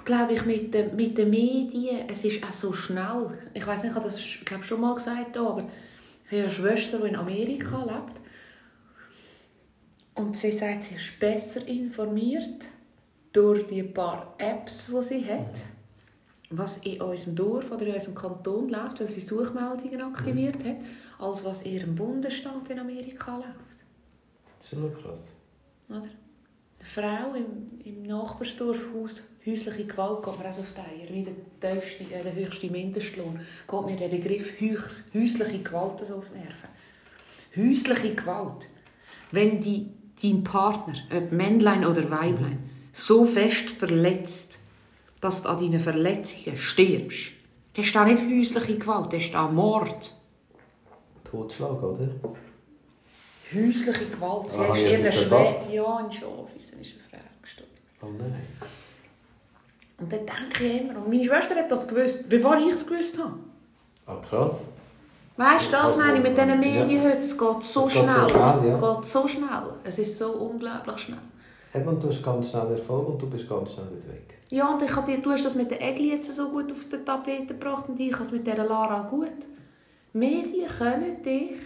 glaube 0.06 0.34
ich, 0.34 0.46
mit 0.46 0.74
den, 0.74 0.96
mit 0.96 1.18
den 1.18 1.30
Medien, 1.30 2.08
es 2.08 2.24
ist 2.24 2.44
auch 2.44 2.54
so 2.54 2.72
schnell. 2.72 3.38
Ich 3.54 3.66
weiß 3.66 3.84
nicht, 3.84 3.92
ich 3.92 3.96
habe 3.96 4.06
das 4.06 4.22
glaub, 4.46 4.64
schon 4.64 4.82
mal 4.82 4.94
gesagt, 4.94 5.36
aber 5.38 5.68
ich 6.26 6.32
habe 6.32 6.44
eine 6.44 6.52
Schwester, 6.52 7.00
die 7.00 7.10
in 7.10 7.16
Amerika 7.16 7.84
lebt. 7.84 8.22
Und 10.14 10.38
sie 10.38 10.52
sagt, 10.52 10.86
sie 10.86 10.96
ist 10.96 11.20
besser 11.20 11.68
informiert 11.68 12.68
durch 13.34 13.68
die 13.68 13.84
paar 13.84 14.36
Apps, 14.38 14.88
die 14.88 15.04
sie 15.04 15.26
hat, 15.26 15.64
was 16.52 16.78
in 16.78 17.02
unserem 17.02 17.36
Dorf 17.36 17.70
oder 17.72 17.86
in 17.86 17.96
unserem 17.96 18.16
Kanton 18.16 18.70
läuft, 18.70 19.02
weil 19.02 19.10
sie 19.10 19.20
Suchmeldungen 19.20 20.02
aktiviert 20.02 20.64
hat, 20.64 20.78
als 21.20 21.44
was 21.44 21.64
in 21.64 21.74
ihrem 21.74 21.96
Bundesstaat 21.96 22.70
in 22.70 22.80
Amerika 22.80 23.36
läuft. 23.38 23.84
Das 24.58 24.72
ist 24.72 24.80
schon 24.80 24.94
krass. 25.02 25.34
Oder? 25.90 26.10
Frau 26.86 27.34
im, 27.34 27.80
im 27.84 28.04
Nachbarsdorf 28.04 28.78
Haus, 28.94 29.24
häusliche 29.46 29.86
Gewalt 29.86 30.24
geht 30.24 30.38
mir 30.40 30.46
auch 30.46 30.60
auf 30.60 30.74
die 30.76 31.02
Eier, 31.04 31.10
wie 31.14 31.24
der, 31.24 31.34
tiefste, 31.82 32.04
äh, 32.04 32.24
der 32.24 32.36
höchste 32.36 32.68
Mindestlohn. 32.70 33.40
Geht 33.68 33.86
mir 33.86 33.98
der 33.98 34.10
Begriff 34.10 34.54
häus- 34.62 35.04
häusliche 35.14 35.64
Gewalt 35.64 36.00
so 36.02 36.18
auf 36.18 36.26
die 36.32 36.38
Nerven. 36.40 36.70
Häusliche 37.58 38.14
Gewalt. 38.14 38.70
Wenn 39.32 39.60
die, 39.62 39.90
dein 40.22 40.44
Partner, 40.44 40.94
ob 41.16 41.32
Männlein 41.32 41.86
oder 41.86 42.04
Weiblein, 42.12 42.70
so 42.94 43.26
fest 43.26 43.72
verletzt, 43.72 44.60
dass 45.22 45.42
du 45.42 45.50
an 45.50 45.60
deinen 45.60 45.80
Verletzungen 45.80 46.56
stirbst, 46.56 47.32
dann 47.74 47.84
ist 47.84 47.96
das 47.96 48.06
nicht 48.06 48.24
häusliche 48.24 48.78
Gewalt, 48.78 49.12
das 49.12 49.24
ist 49.24 49.34
das 49.34 49.52
Mord. 49.52 50.14
Totschlag, 51.24 51.82
oder? 51.82 52.10
Häusliche 53.54 54.06
Gewalt. 54.06 54.52
Sie 54.52 54.60
Ah, 54.60 54.74
ist 54.74 54.82
ja, 54.82 55.12
Schwede, 55.12 55.30
das? 55.30 55.74
ja, 55.74 56.00
in 56.00 56.12
Schafisen 56.56 56.82
ist 56.82 56.94
eine 57.12 57.22
Frau 57.22 57.30
gestorben. 57.42 57.72
Oh 58.02 58.08
nein. 58.18 58.42
Und 60.00 60.12
dann 60.12 60.20
denke 60.26 60.64
ich 60.66 60.82
immer, 60.82 60.98
und 61.00 61.10
meine 61.10 61.24
Schwester 61.24 61.56
hat 61.56 61.72
das 61.72 61.88
gewusst, 61.88 62.30
bevor 62.30 62.58
ich 62.58 62.74
es 62.74 62.86
gewusst 62.86 63.18
habe. 63.18 63.34
Ah, 64.06 64.18
krass. 64.18 64.66
Weißt 65.38 65.68
du, 65.68 65.72
das 65.72 65.98
meine 65.98 66.18
ich 66.18 66.24
mit 66.24 66.38
diesen 66.38 66.60
Medien 66.60 67.04
Ja. 67.04 67.10
heute, 67.10 67.20
es 67.20 67.38
geht 67.38 67.64
so 67.64 67.88
Es 67.88 67.94
geht 67.94 68.04
so 68.04 68.04
schnell. 68.04 68.30
schnell, 68.30 68.42
ja. 68.42 68.66
Es 68.66 68.80
geht 68.80 69.06
so 69.06 69.28
schnell. 69.28 69.64
Es 69.84 70.00
ist 70.00 70.18
so 70.18 70.32
unglaublich 70.32 70.98
schnell. 70.98 71.20
Eben, 71.74 71.88
und 71.90 72.02
du 72.04 72.08
hast 72.08 72.24
ganz 72.24 72.52
schnell 72.52 72.72
Erfolg 72.72 73.10
und 73.10 73.22
du 73.22 73.30
bist 73.30 73.50
ganz 73.50 73.74
schnell 73.74 73.88
wieder 73.92 74.14
weg. 74.14 74.38
Ja, 74.50 74.72
und 74.74 74.82
ich 74.82 74.96
habe 74.96 75.18
du 75.18 75.32
hast 75.32 75.44
das 75.44 75.56
mit 75.56 75.72
der 75.72 75.82
Egli 75.82 76.12
jetzt 76.12 76.34
so 76.34 76.50
gut 76.50 76.72
auf 76.72 76.88
den 76.90 77.06
Tapete 77.06 77.48
gebracht 77.48 77.90
und 77.90 78.00
ich 78.00 78.14
habe 78.14 78.24
es 78.24 78.32
mit 78.32 78.46
dieser 78.48 78.64
Lara 78.66 79.02
gut. 79.10 79.28
Medien 80.14 80.70
können 80.78 81.22
dich, 81.24 81.58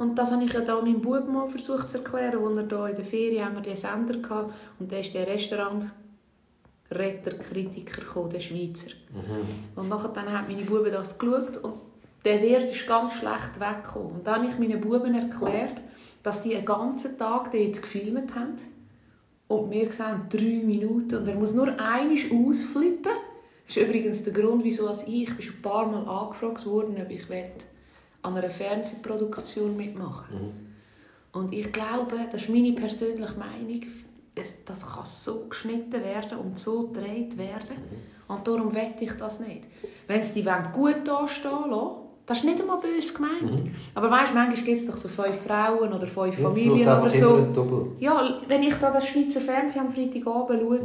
und 0.00 0.14
das 0.18 0.32
habe 0.32 0.42
ich 0.44 0.52
ja 0.54 0.62
da 0.62 0.80
meinem 0.80 1.02
Bub 1.02 1.28
mal 1.28 1.46
versucht 1.50 1.90
zu 1.90 1.98
erklären, 1.98 2.42
als 2.42 2.56
er 2.56 2.62
da 2.62 2.88
in 2.88 2.96
der 2.96 3.04
Ferien 3.04 3.44
haben 3.44 3.56
wir 3.56 3.60
den 3.60 3.76
Sender 3.76 4.16
gehabt 4.16 4.54
und 4.78 4.90
da 4.90 4.96
ist 4.96 5.12
der 5.12 5.26
Restaurant 5.26 5.90
Retter, 6.90 7.32
Kritiker 7.32 8.00
gekommen, 8.00 8.30
der 8.30 8.40
Schweizer. 8.40 8.92
Und 9.76 9.90
nachher 9.90 10.08
dann 10.08 10.32
hat 10.32 10.48
meine 10.48 10.62
Buben 10.62 10.90
das 10.90 11.18
geschaut 11.18 11.58
und 11.58 11.74
der 12.24 12.40
Wirt 12.40 12.72
ist 12.72 12.86
ganz 12.86 13.12
schlecht 13.12 13.60
weggekommen. 13.60 14.12
Und 14.12 14.26
dann 14.26 14.36
habe 14.36 14.46
ich 14.46 14.58
meinen 14.58 14.80
Buben 14.80 15.14
erklärt, 15.14 15.76
dass 16.22 16.42
die 16.44 16.56
einen 16.56 16.64
ganzen 16.64 17.18
Tag 17.18 17.52
dort 17.52 17.82
gefilmt 17.82 18.34
haben. 18.34 18.56
Und 19.48 19.70
wir 19.70 19.92
sehen 19.92 20.22
drei 20.30 20.62
Minuten 20.64 21.18
und 21.18 21.28
er 21.28 21.34
muss 21.34 21.52
nur 21.52 21.68
einmal 21.78 22.16
ausflippen. 22.48 23.12
Das 23.66 23.76
ist 23.76 23.82
übrigens 23.86 24.22
der 24.22 24.32
Grund, 24.32 24.64
wieso 24.64 24.90
ich 25.06 25.36
bin 25.36 25.42
schon 25.42 25.56
ein 25.56 25.62
paar 25.62 25.86
Mal 25.86 26.08
angefragt 26.08 26.64
worden, 26.64 26.96
ob 26.98 27.10
ich 27.10 27.28
will 27.28 27.52
an 28.22 28.36
einer 28.36 28.50
Fernsehproduktion 28.50 29.76
mitmachen 29.76 30.68
Und 31.32 31.52
ich 31.54 31.72
glaube, 31.72 32.16
das 32.32 32.42
ist 32.42 32.48
meine 32.50 32.72
persönliche 32.72 33.34
Meinung, 33.38 33.82
es- 34.34 34.64
das 34.64 34.84
kann 34.86 35.04
so 35.06 35.46
geschnitten 35.48 35.92
werden 35.92 36.38
und 36.38 36.58
so 36.58 36.88
gedreht 36.88 37.36
werden. 37.38 37.76
Und 38.28 38.46
darum 38.46 38.74
wette 38.74 39.04
ich 39.04 39.12
das 39.12 39.38
nicht. 39.40 39.62
Wenn 40.08 40.22
sie 40.22 40.34
die 40.34 40.46
wollen 40.46 40.72
gut 40.72 41.06
dastehen 41.06 41.70
lassen, 41.70 41.96
das 42.26 42.38
ist 42.38 42.44
nicht 42.44 42.60
einmal 42.60 42.78
böse 42.78 43.12
gemeint. 43.14 43.64
Aber 43.94 44.10
weißt, 44.10 44.34
manchmal 44.34 44.56
gibt 44.64 44.80
es 44.80 44.86
doch 44.86 44.96
so 44.96 45.08
fünf 45.08 45.36
Frauen 45.36 45.92
oder 45.92 46.06
fünf 46.06 46.36
Familien 46.36 46.78
Jetzt 46.78 46.86
braucht 46.86 47.00
oder 47.00 47.10
so. 47.10 47.36
Ja, 48.00 48.40
wenn 48.46 48.62
ich 48.62 48.74
da 48.74 48.90
das 48.92 49.06
Schweizer 49.08 49.40
Fernsehen 49.40 49.82
am 49.86 49.90
Freitagabend 49.90 50.60
schaue, 50.62 50.80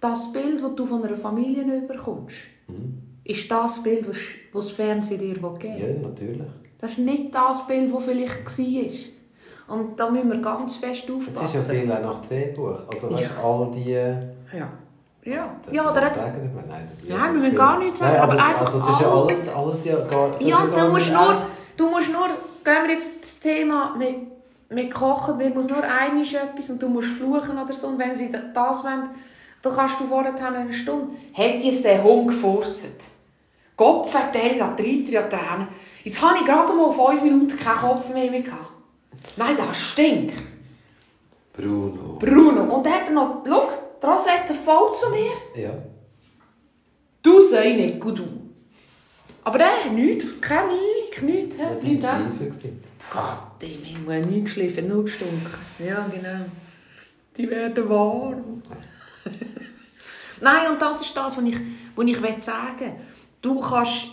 das 0.00 0.32
Bild, 0.32 0.62
das 0.62 0.74
du 0.74 0.86
von 0.86 1.02
einer 1.04 1.16
Familie 1.16 1.80
bekommst, 1.82 2.36
Mhm. 2.68 2.98
Ist 3.28 3.50
das 3.50 3.82
Bild, 3.82 4.08
was 4.08 4.16
das 4.52 4.70
Fernsehen 4.72 5.20
dir 5.20 5.34
geben 5.34 5.62
will. 5.62 5.96
Ja, 6.02 6.08
natürlich. 6.08 6.46
Das 6.80 6.92
ist 6.92 6.98
nicht 6.98 7.34
das 7.34 7.66
Bild, 7.66 7.92
das 7.94 8.04
vielleicht 8.04 8.58
war. 8.58 9.76
Und 9.76 9.98
da 9.98 10.10
müssen 10.10 10.30
wir 10.30 10.38
ganz 10.40 10.76
fest 10.76 11.08
Es 11.08 11.26
ist 11.26 11.34
ja 11.34 11.40
aufpassen. 11.42 11.70
viel 11.80 11.92
auch 11.92 12.00
nach 12.02 12.24
Drehbuch. 12.26 12.84
Also 12.88 13.10
weißt, 13.10 13.22
Ja. 13.22 13.42
all 13.42 13.70
die... 13.72 13.90
Ja. 13.92 14.68
Ja, 15.24 15.56
Darf 15.60 15.74
ja 15.74 15.90
oder 15.90 16.00
das 16.02 16.14
sagen? 16.14 16.52
Meine, 16.54 16.68
Nein, 16.68 16.88
Nein, 16.88 17.08
wir 17.08 17.18
das 17.18 17.32
müssen 17.42 17.56
gar 17.56 17.78
nichts 17.80 17.98
sagen, 17.98 18.12
Nein, 18.12 18.20
aber 18.22 18.34
es- 18.34 18.40
einfach 18.42 18.74
also, 18.74 18.78
Das 18.86 18.90
ist 18.94 19.00
ja 19.00 19.10
all- 19.10 19.22
alles, 19.22 19.48
alles 19.48 19.84
ja 19.84 19.96
gar... 20.04 20.28
das 20.30 20.40
ist 20.40 20.46
Ja, 20.48 20.66
gar 20.66 20.86
du 20.86 20.92
musst, 20.92 21.12
nur, 21.12 21.36
du 21.76 21.90
musst 21.90 22.12
nur, 22.12 22.26
gehen 22.62 22.84
wir 22.86 22.92
jetzt 22.92 23.22
das 23.24 23.40
Thema 23.40 23.96
mit, 23.98 24.14
mit 24.70 24.94
Kochen, 24.94 25.36
mir 25.36 25.50
muss 25.50 25.68
nur 25.68 25.82
einiges 25.82 26.32
etwas 26.34 26.70
und 26.70 26.80
du 26.80 26.88
musst 26.88 27.08
fluchen 27.08 27.58
oder 27.58 27.74
so. 27.74 27.88
Und 27.88 27.98
wenn 27.98 28.14
sie 28.14 28.30
das 28.30 28.84
wollen, 28.84 29.08
dann 29.62 29.74
kannst 29.74 29.98
du 29.98 30.04
vorher 30.06 30.32
eine 30.46 30.72
Stunde. 30.72 31.08
Hat 31.34 31.60
jetzt 31.60 31.84
der 31.84 32.04
Hund 32.04 32.28
gefurzt? 32.28 33.08
Gott 33.76 34.08
verteilt, 34.08 34.58
da 34.58 34.68
treibt 34.68 35.08
er 35.08 35.12
ja 35.12 35.22
Tränen. 35.22 35.68
Jetzt 36.02 36.22
habe 36.22 36.38
ich 36.38 36.44
gerade 36.44 36.72
mal 36.72 36.90
fünf 36.90 37.22
Minuten 37.22 37.58
keinen 37.58 37.76
Kopf 37.76 38.12
mehr, 38.14 38.28
gehabt. 38.28 38.72
Nein, 39.36 39.56
das 39.56 39.76
stinkt. 39.78 40.34
Bruno. 41.52 42.16
Bruno. 42.18 42.62
Und 42.74 42.86
dann 42.86 42.92
hat 42.92 43.06
er 43.08 43.12
noch, 43.12 43.42
schau, 43.46 43.68
die 44.02 44.06
Rosette 44.06 44.54
voll 44.54 44.94
zu 44.94 45.10
mir. 45.10 45.62
Ja. 45.62 45.74
Du 47.22 47.40
sei 47.40 47.72
nicht 47.72 48.00
gut, 48.00 48.18
du. 48.18 48.26
Aber 49.42 49.58
der 49.58 49.66
hat 49.66 49.92
nichts, 49.92 50.24
keine 50.40 50.68
Mimik, 50.68 51.22
nichts. 51.22 51.56
ja 51.56 51.70
Ja, 51.70 51.74
das 51.74 52.02
war 52.02 52.18
gewesen. 52.18 52.82
Gott, 53.12 53.62
dem 53.62 53.82
Himmel, 53.84 54.20
nicht 54.22 54.46
geschliffen, 54.46 54.88
nur 54.88 55.04
gestunken. 55.04 55.54
Ja, 55.78 56.06
genau. 56.12 56.46
Die 57.36 57.48
werden 57.48 57.88
warm. 57.88 58.62
Nein, 60.40 60.70
und 60.72 60.80
das 60.82 61.00
ist 61.00 61.16
das, 61.16 61.36
was 61.36 61.44
ich, 61.44 61.56
was 61.94 62.06
ich 62.06 62.44
sagen 62.44 62.78
will. 62.80 62.92
Du 63.46 63.60
kannst, 63.60 64.08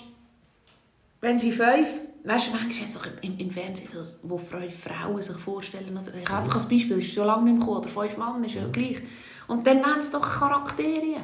wenn 1.19 1.39
sie 1.39 1.52
fünf, 1.52 2.02
weißt 2.24 2.48
du, 2.48 2.52
manchmal 2.52 2.69
ist 2.69 2.96
es 2.96 3.00
im, 3.22 3.39
im 3.39 3.50
Fernsehen 3.50 3.88
so, 3.88 4.04
wo 4.30 4.38
Frau- 4.38 4.69
Frauen 4.69 5.24
sich 5.24 5.36
vorstellen, 5.38 5.98
oder 5.98 6.13
ich 6.13 6.30
einfach 6.30 6.54
als 6.54 6.69
Beispiel, 6.69 7.00
ist 7.00 7.12
schon 7.12 7.26
lange 7.26 7.46
nicht 7.46 7.54
mehr 7.54 7.62
gekommen, 7.62 7.80
oder 7.80 7.89
fünf 7.89 8.15
Mann, 8.17 8.43
ist 8.43 8.54
ja 8.54 8.67
gleich. 8.67 9.02
Und 9.48 9.65
dann 9.65 9.84
wollen 9.84 10.04
sie 10.04 10.12
doch 10.12 10.22
Charaktere. 10.22 11.17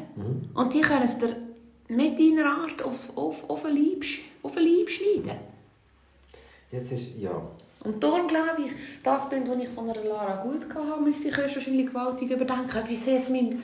Und 0.56 0.74
die 0.74 0.82
können 0.82 1.04
es 1.04 1.20
dir 1.20 1.36
mit 1.88 2.20
deiner 2.20 2.48
Art 2.50 2.82
auf, 2.82 3.16
auf, 3.16 3.48
auf, 3.48 3.62
den 3.62 3.76
Leib, 3.76 4.04
auf 4.42 4.56
den 4.56 4.64
Leib 4.64 4.90
schneiden. 4.90 5.38
Jetzt 6.72 6.92
ist... 6.92 7.16
Ja. 7.16 7.40
Und 7.84 8.04
darum 8.04 8.28
glaube 8.28 8.64
ich, 8.66 8.72
das 9.04 9.30
Bild, 9.30 9.48
das 9.48 9.58
ich 9.62 9.70
von 9.70 9.88
einer 9.88 10.04
Lara 10.04 10.42
gut 10.42 10.66
hatte, 10.74 11.00
müsste 11.00 11.28
ich 11.28 11.38
wahrscheinlich 11.38 11.86
gewaltig 11.86 12.32
überdenken. 12.32 12.76
Ob 12.76 12.90
ich 12.90 13.06
jetzt 13.06 13.30
mein 13.30 13.64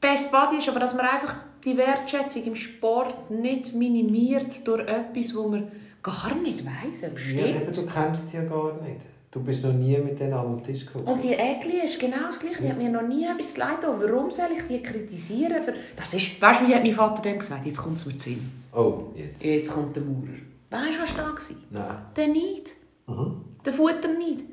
Best 0.00 0.32
Buddy 0.32 0.58
ist, 0.58 0.68
aber 0.68 0.80
dass 0.80 0.94
man 0.94 1.06
einfach 1.06 1.36
die 1.64 1.76
Wertschätzung 1.76 2.44
im 2.44 2.54
Sport 2.56 3.30
nicht 3.30 3.74
minimiert 3.74 4.66
durch 4.66 4.80
etwas, 4.80 5.34
wo 5.34 5.48
man 5.48 5.70
gar 6.02 6.34
nicht 6.34 6.64
weiss, 6.64 7.04
ob 7.04 7.16
es 7.16 7.32
ja 7.32 7.46
eben, 7.46 7.72
du 7.72 7.86
kennst 7.86 8.28
sie 8.28 8.36
ja 8.36 8.44
gar 8.44 8.80
nicht. 8.80 9.00
Du 9.30 9.42
bist 9.42 9.62
noch 9.62 9.74
nie 9.74 9.98
mit 9.98 10.18
denen 10.18 10.32
am 10.32 10.62
Tisch 10.62 10.86
gekommen. 10.86 11.06
Und 11.06 11.22
die 11.22 11.34
Äckli 11.34 11.84
ist 11.84 12.00
genau 12.00 12.22
das 12.26 12.40
Gleiche. 12.40 12.62
Die 12.62 12.68
hat 12.70 12.78
mir 12.78 12.88
noch 12.88 13.06
nie 13.06 13.26
etwas 13.26 13.58
leid. 13.58 13.78
Warum 13.82 14.30
soll 14.30 14.48
ich 14.56 14.66
die 14.66 14.82
kritisieren? 14.82 15.62
Für... 15.62 15.74
Das 15.96 16.14
ist, 16.14 16.40
weißt 16.40 16.62
du, 16.62 16.68
wie 16.68 16.74
hat 16.74 16.82
mein 16.82 16.92
Vater 16.92 17.20
dann 17.20 17.38
gesagt? 17.38 17.66
Jetzt 17.66 17.76
kommt 17.76 17.98
es 17.98 18.06
mir 18.06 18.16
zu 18.16 18.30
Sinn. 18.30 18.50
Oh, 18.72 19.08
jetzt. 19.14 19.44
Jetzt 19.44 19.70
kommt 19.70 19.94
der 19.94 20.02
Maurer. 20.02 20.28
Weißt 20.70 20.98
du, 20.98 21.02
was 21.02 21.14
da 21.14 21.24
war? 21.24 21.38
Nein. 21.70 21.96
Der 22.16 22.28
nicht. 22.28 22.74
Mhm. 23.06 23.44
Der 23.66 23.72
Futter 23.74 24.08
nicht. 24.16 24.44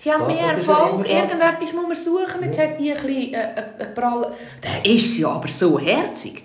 Sie 0.00 0.12
haben 0.12 0.28
mehr 0.28 0.52
Erfolg. 0.52 1.08
Irgendetwas 1.08 1.72
muss 1.72 1.86
man 1.86 1.96
suchen. 1.96 2.44
Jetzt 2.44 2.60
hat 2.60 2.78
die 2.78 2.92
ein 2.92 3.04
bisschen 3.04 3.34
äh, 3.34 3.54
äh, 3.54 3.82
äh, 3.82 3.86
prall. 3.86 4.32
Der 4.62 4.86
ist 4.86 5.18
ja 5.18 5.28
aber 5.28 5.48
so 5.48 5.76
herzig. 5.78 6.44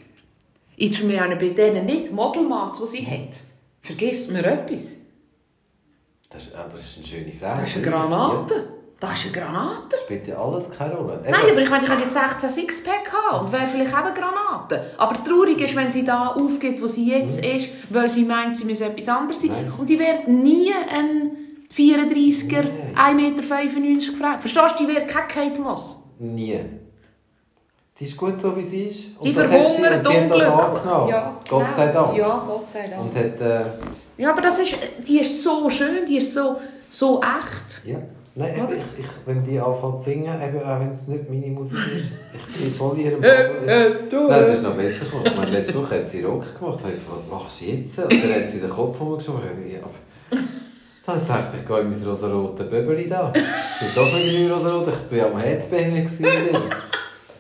Jetzt 0.76 1.08
wir 1.08 1.22
haben 1.22 1.38
bei 1.38 1.50
denen 1.50 1.86
nicht 1.86 2.12
Modelmaß, 2.12 2.80
das 2.80 2.92
sie 2.92 3.06
hat. 3.06 3.39
Vergisst 3.82 4.32
mir 4.32 4.44
etwas. 4.44 4.98
Das 6.32 6.48
ist, 6.48 6.56
aber 6.56 6.72
das 6.72 6.82
ist 6.82 6.98
eine 6.98 7.06
schöne 7.06 7.32
Frage. 7.32 7.62
Das 7.62 7.70
ist 7.70 7.78
eine. 7.78 7.86
Granate. 7.86 8.70
Das 9.00 9.20
ist 9.20 9.26
eine 9.26 9.46
Granate. 9.46 9.88
Das 9.89 10.00
spielt 10.00 10.28
ja 10.28 10.38
alles 10.38 10.72
keine 10.72 10.96
Rolle. 10.96 11.20
Nein, 11.22 11.36
aber 11.52 11.62
ich 11.62 11.70
meine, 11.70 11.84
ich 11.84 11.92
hätte 11.92 12.04
jetzt 12.04 12.13
16 12.13 12.50
Sixpack 12.50 13.12
haben 13.12 13.46
und 13.46 13.52
wäre 13.52 13.68
vielleicht 13.68 13.92
eben 13.92 14.00
eine 14.02 14.13
Granate. 14.13 14.92
Aber 14.98 15.24
traurig 15.24 15.62
ist, 15.62 15.76
wenn 15.76 15.92
sie 15.92 16.04
da 16.04 16.30
aufgeht, 16.30 16.82
wo 16.82 16.88
sie 16.88 17.12
jetzt 17.12 17.46
ist, 17.46 17.70
weil 17.89 18.10
sie 18.10 18.24
meint, 18.24 18.58
sie 18.58 18.66
müsse 18.66 18.86
etwas 18.86 19.10
anderes 19.10 19.42
sein. 19.42 19.52
Nein. 19.52 19.74
Und 19.78 19.89
die 19.89 20.00
wird 20.00 20.28
nie 20.28 20.72
ein 20.74 21.42
34er, 21.76 22.64
Nein. 22.96 23.20
1,95 23.20 23.80
Meter 23.80 24.12
gefragt. 24.12 24.42
Verstehst 24.42 24.76
du, 24.80 24.86
die 24.86 24.94
wird 24.94 25.60
Moss. 25.60 26.00
Nie. 26.20 26.60
Die 28.00 28.06
ist 28.06 28.18
gut 28.18 28.40
so, 28.42 28.56
wie 28.58 28.62
sie 28.68 28.84
ist. 28.86 29.18
Und 29.20 29.28
Die 29.28 29.34
das 29.34 29.44
hat 29.44 29.52
sie, 29.52 29.58
und 29.58 29.76
verhungert 29.76 30.06
sie 30.08 30.14
hat 30.18 30.32
das 30.32 30.42
angenommen. 30.76 31.10
Ja, 31.10 31.40
Gott 31.50 31.64
genau. 31.66 31.76
sei 31.78 31.88
Dank. 31.88 32.18
Ja, 32.18 32.44
Gott 32.48 32.70
sei 32.70 32.88
Dank. 32.88 33.02
Und 33.04 33.16
hat... 33.16 33.42
Äh, 33.42 33.66
Ja, 34.18 34.32
aber 34.32 34.42
das 34.42 34.60
ist, 34.60 34.76
die 35.08 35.20
ist 35.20 35.44
so 35.44 35.70
schön, 35.70 36.06
die 36.08 36.18
ist 36.18 36.34
so, 36.34 36.58
so 36.90 37.20
echt. 37.22 37.86
ja. 37.88 37.98
Nein, 38.36 38.52
eben, 38.58 38.80
ich, 38.80 39.06
ich, 39.06 39.12
wenn 39.28 39.44
die 39.44 39.60
anfängt 39.60 40.00
zu 40.00 40.10
singen, 40.10 40.42
eben, 40.42 40.60
auch 40.64 40.80
wenn 40.80 40.90
es 40.90 41.06
nicht 41.08 41.30
meine 41.30 41.48
Musik 41.52 41.78
ist, 41.96 42.10
ich 42.34 42.58
bin 42.64 42.74
voll 42.74 42.98
in 42.98 43.06
ihrem 43.06 43.24
Äh, 43.24 43.50
Bubble. 43.54 43.72
äh, 43.72 44.10
du, 44.10 44.28
Nein, 44.28 44.44
es 44.44 44.54
ist 44.56 44.64
noch 44.64 44.74
besser 44.76 45.06
gekommen. 45.06 45.26
Ich 45.28 45.36
meine, 45.36 45.52
letzte 45.52 45.76
Woche 45.76 45.96
hat 46.00 46.10
sie 46.10 46.24
Rock 46.24 46.60
gemacht. 46.60 46.80
Da 46.82 46.88
ich 46.90 46.96
was 47.12 47.28
machst 47.28 47.62
du 47.62 47.66
jetzt? 47.66 48.00
Und 48.00 48.12
dann 48.12 48.34
hat 48.34 48.52
sie 48.52 48.60
den 48.60 48.70
Kopf 48.72 49.00
umgeschoben. 49.00 49.42
Ja, 49.72 49.80
aber... 49.84 50.42
Dann 51.06 51.28
dachte 51.28 51.56
ich, 51.56 51.62
ich 51.62 51.68
gehe 51.68 51.80
in 51.80 51.89
mein 51.89 52.04
rosa-rote 52.04 52.63
Böbeli 52.63 53.10
da. 53.10 53.34
Ich 53.36 53.94
bin 53.94 53.96
doch 53.96 54.13
nicht 54.13 54.34
in 54.34 54.48
meinem 54.50 54.58
rosa-roten, 54.58 54.94
ich 55.12 55.22
war 55.22 55.28
am 55.28 55.39
ihm. 55.44 56.70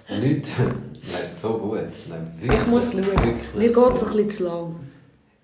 Und 0.09 0.19
nichts. 0.19 0.49
Nein, 0.57 1.21
so 1.41 1.57
gut. 1.57 1.79
Nein, 2.09 2.33
wirklich, 2.39 2.59
Ich 2.59 2.67
muss 2.67 2.91
schauen. 2.91 3.05
Wirklich. 3.05 3.53
Mir 3.55 3.73
geht 3.73 3.93
es 3.93 4.03
ein 4.03 4.13
bisschen 4.15 4.29
zu 4.29 4.43
lang. 4.43 4.75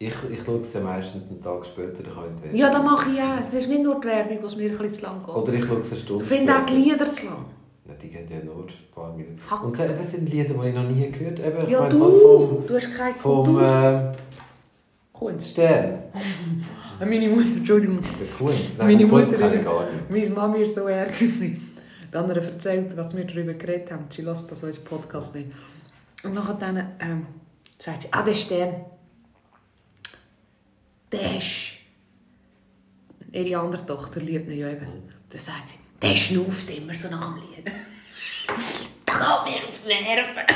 Ich, 0.01 0.13
ich 0.31 0.41
schaue 0.45 0.59
es 0.59 0.73
ja 0.73 0.79
meistens 0.79 1.29
einen 1.29 1.41
Tag 1.41 1.65
später, 1.65 2.03
dann 2.03 2.13
kann 2.13 2.23
ich. 2.51 2.57
Ja, 2.57 2.69
das 2.69 2.81
mache 2.83 3.09
ich 3.09 3.21
auch. 3.21 3.37
Es 3.45 3.53
ist 3.53 3.67
nicht 3.67 3.83
nur 3.83 3.99
die 3.99 4.07
Werbung, 4.07 4.39
was 4.41 4.55
mir 4.55 4.69
ein 4.71 4.77
bisschen 4.77 4.93
zu 4.93 5.01
lang 5.01 5.19
geht. 5.25 5.35
Oder 5.35 5.53
ich 5.53 5.65
schaue 5.65 5.79
es 5.79 5.91
eine 5.91 5.99
Stunde 5.99 6.23
Ich 6.23 6.29
finde 6.29 6.55
auch 6.55 6.65
die. 6.65 6.73
Lieder 6.73 7.11
zu 7.11 7.25
lang. 7.25 7.45
Nein, 7.85 7.97
die 8.01 8.07
gehen 8.09 8.25
ja 8.29 8.43
nur 8.43 8.63
ein 8.63 8.67
paar 8.93 9.11
Minuten. 9.13 9.39
Hack. 9.49 9.63
Und 9.63 9.79
eben 9.79 10.03
sind 10.03 10.29
Lieder, 10.29 10.53
die 10.53 10.67
ich 10.69 10.75
noch 10.75 10.83
nie 10.89 11.11
gehört 11.11 11.39
habe. 11.43 11.63
Ich 11.63 11.69
Ja, 11.69 11.79
meine, 11.81 11.91
du, 11.91 12.19
vom, 12.19 12.67
du 12.67 12.75
hast 12.75 12.97
keine 12.97 13.13
Kultur. 13.13 14.13
vom 15.13 15.29
äh. 15.29 15.39
Stern. 15.39 16.03
Meine 16.99 17.29
Mutter, 17.29 17.55
Entschuldigung. 17.55 18.03
Der 18.19 18.27
Kuhn. 18.27 18.53
Meine 18.77 19.07
Kuhn 19.07 19.23
Mutter 19.23 19.49
nicht. 19.49 19.63
Meine 20.09 20.29
Mami 20.31 20.61
ist 20.61 20.75
so 20.75 20.85
ärgerlich. 20.87 21.57
Hat 22.13 22.29
er 22.29 22.35
erzählt, 22.35 22.97
was 22.97 23.15
wir 23.15 23.23
darüber 23.23 23.53
geredet 23.53 23.91
haben. 23.91 24.05
Sie 24.09 24.21
lässt 24.21 24.51
das 24.51 24.63
unseren 24.63 24.83
Podcast 24.83 25.33
nicht. 25.35 25.49
Und 26.23 26.33
nachher 26.33 26.55
dann, 26.55 26.77
ähm, 26.99 27.27
sagt 27.77 28.01
sie, 28.01 28.07
ah, 28.11 28.21
der 28.21 28.33
Stern, 28.33 28.85
der 31.11 31.37
ist... 31.37 31.73
Ihre 33.31 33.61
andere 33.61 33.85
Tochter 33.85 34.19
liebt 34.19 34.49
ihn 34.49 34.57
ja 34.57 34.69
eben. 34.69 34.87
Dann 35.29 35.39
sagt 35.39 35.69
sie, 35.69 35.77
der 36.01 36.15
schnauft 36.17 36.69
immer 36.75 36.95
so 36.95 37.09
nach 37.09 37.33
dem 37.33 37.43
Lied. 37.55 37.65
da 39.05 39.13
geht 39.13 39.53
mir 39.53 39.67
auf 39.67 39.81
die 39.83 40.03
Nerven. 40.03 40.55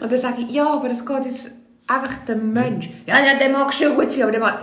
Und 0.00 0.10
dann 0.10 0.18
sage 0.18 0.42
ich, 0.42 0.50
ja, 0.50 0.72
aber 0.72 0.90
es 0.90 1.04
geht 1.04 1.24
jetzt 1.26 1.59
einfach 1.90 2.24
der 2.26 2.36
Mensch. 2.36 2.88
Ja, 3.06 3.18
ja, 3.26 3.38
der 3.38 3.48
mag 3.50 3.72
schon 3.72 3.94
gut 3.94 4.10
sein, 4.10 4.22
aber 4.24 4.32
der 4.32 4.40
mag... 4.40 4.58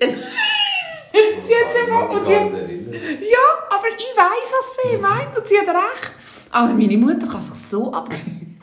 sie 0.00 1.54
hat 1.54 1.70
es 1.70 1.76
einfach... 1.76 2.10
Und 2.10 2.24
sie 2.24 2.36
hat, 2.36 2.50
ja, 2.50 3.44
aber 3.70 3.88
ich 3.88 4.16
weiß, 4.16 4.52
was 4.58 4.78
sie 4.82 4.96
meint 4.96 5.36
und 5.36 5.46
sie 5.46 5.58
hat 5.58 5.68
recht. 5.68 6.12
Aber 6.50 6.72
meine 6.72 6.96
Mutter 6.96 7.26
kann 7.26 7.40
sich 7.42 7.54
so 7.54 7.92
abzeugen. 7.92 8.58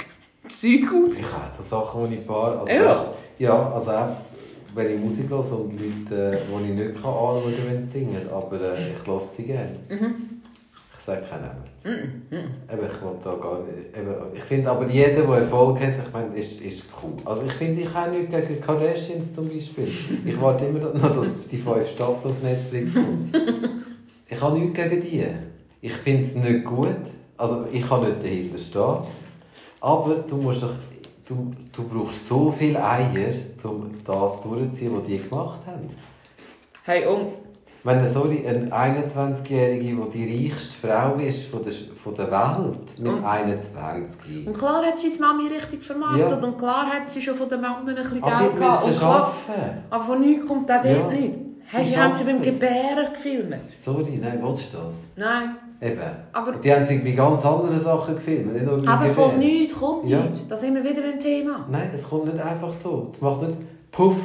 Zeug 0.47 0.83
auf. 0.93 1.17
Ich 1.17 1.31
habe 1.31 1.51
so 1.55 1.63
Sachen, 1.63 2.09
die 2.09 2.15
ich 2.17 2.27
paar... 2.27 2.59
Also, 2.59 2.73
Ja. 2.73 2.89
weißt, 2.89 3.05
ja, 3.37 3.69
also 3.71 3.91
auch 3.91 4.09
wenn 4.73 4.93
ich 4.95 4.99
Musik 4.99 5.29
höre 5.29 5.39
und 5.39 5.71
Leute, 5.73 6.41
die 6.49 6.69
ich 6.69 6.75
nicht 6.75 6.95
anschauen 6.97 7.43
kann, 7.43 7.65
wenn 7.67 7.83
sie 7.83 7.89
singen, 7.89 8.29
aber 8.29 8.59
äh, 8.61 8.93
ich 8.93 9.07
höre 9.07 9.19
sie 9.19 9.43
gerne. 9.43 9.79
Mhm. 9.89 10.41
Ich 10.97 11.05
sage 11.05 11.21
keinen 11.21 11.43
Namen. 11.43 11.74
Eben, 11.85 12.87
ich 12.87 13.23
da 13.23 13.35
gar 13.35 13.61
nicht... 13.61 13.95
Eben, 13.95 14.15
ich 14.33 14.43
finde 14.43 14.71
aber 14.71 14.87
jeder, 14.87 15.21
der 15.21 15.37
Erfolg 15.37 15.79
hat, 15.79 15.93
ich 16.03 16.11
meine, 16.11 16.35
ist, 16.35 16.59
ist 16.61 16.83
cool. 17.01 17.13
Also 17.23 17.43
ich 17.43 17.53
finde, 17.53 17.81
ich 17.81 17.93
habe 17.93 18.17
nichts 18.17 18.35
gegen 18.35 18.59
Kardashians 18.59 19.33
zum 19.35 19.47
Beispiel. 19.47 19.91
Ich 20.25 20.41
warte 20.41 20.65
immer 20.65 20.79
noch, 20.79 21.15
dass 21.15 21.47
die 21.47 21.57
fünf 21.57 21.87
Staffeln 21.87 22.33
auf 22.33 22.41
Netflix 22.41 22.93
kommen. 22.93 23.31
Ich 24.27 24.41
habe 24.41 24.57
nichts 24.57 24.75
gegen 24.75 25.01
die. 25.01 25.25
Ich 25.81 25.93
finde 25.93 26.23
es 26.23 26.33
nicht 26.33 26.65
gut. 26.65 26.97
Also 27.37 27.65
ich 27.71 27.87
kann 27.87 28.01
nicht 28.01 28.23
dahinter 28.23 28.57
stehen. 28.57 28.97
Aber 29.79 30.15
du 30.27 30.37
musst 30.37 30.63
doch, 30.63 30.75
du, 31.23 31.53
du 31.71 31.87
brauchst 31.87 32.27
so 32.27 32.51
viele 32.51 32.83
Eier, 32.83 33.33
um 33.63 33.91
das 34.03 34.39
durchzuziehen, 34.39 34.97
was 34.97 35.03
die 35.03 35.17
gemacht 35.19 35.59
haben. 35.67 35.87
Hey, 36.83 37.05
um. 37.05 37.44
Meine, 37.85 38.09
sorry, 38.09 38.43
eine 38.47 38.67
21-Jährige, 38.67 39.95
die 39.95 40.09
die 40.25 40.47
reichste 40.49 40.87
Frau 40.87 41.13
ist 41.15 41.45
von 41.45 41.61
der, 41.61 41.71
von 41.71 42.15
der 42.15 42.31
Welt, 42.31 42.99
mit 42.99 43.11
Und- 43.13 43.23
21. 43.23 44.47
Und 44.47 44.57
klar 44.57 44.83
hat 44.83 44.97
sie 44.97 45.11
die 45.11 45.19
Mami 45.19 45.47
richtig 45.47 45.83
vermarktet 45.83 46.29
Ja. 46.41 46.47
und 46.47 46.57
klar 46.57 46.87
hat 46.87 47.07
sie 47.09 47.21
schon 47.21 47.35
von 47.35 47.47
den 47.47 47.61
Männern 47.61 47.87
ein 47.87 47.95
bisschen 47.95 48.23
Aber 48.23 48.37
Geld 48.39 48.53
die 48.55 48.59
gehabt. 48.59 48.85
Und 48.85 48.97
klar, 48.97 49.15
arbeiten. 49.47 49.77
aber 49.91 50.03
von 50.03 50.19
nichts 50.21 50.47
kommt 50.47 50.71
auch 50.71 50.81
dort 50.83 50.85
Ja. 50.85 51.07
nichts. 51.09 51.37
Die 51.79 51.83
sie 51.85 51.99
haben 51.99 52.15
sie 52.15 52.23
beim. 52.23 52.41
Gebären 52.41 53.07
gefilmt. 53.13 53.55
Sorry, 53.83 54.19
nein, 54.21 54.39
willst 54.41 54.73
du 54.73 54.77
das? 54.77 54.93
Nein. 55.15 55.55
Eben. 55.81 55.99
Aber- 56.31 56.53
die 56.53 56.73
haben 56.73 56.85
sich 56.85 57.03
bei 57.03 57.11
ganz 57.11 57.45
anderen 57.45 57.79
Sachen 57.79 58.15
gefilmt. 58.15 58.53
Nicht 58.53 58.65
nur 58.65 58.87
Aber 58.87 59.05
von 59.09 59.37
nichts 59.37 59.75
kommt 59.77 60.07
Ja. 60.07 60.23
nichts. 60.23 60.47
Da 60.47 60.55
sind 60.55 60.73
wir 60.75 60.83
wieder 60.83 61.01
beim 61.01 61.19
Thema. 61.19 61.65
Nein, 61.69 61.89
es 61.93 62.03
kommt 62.09 62.25
nicht 62.25 62.39
einfach 62.39 62.71
so. 62.73 63.09
Es 63.11 63.19
macht 63.21 63.41
nicht 63.43 63.57
Puff 63.91 64.15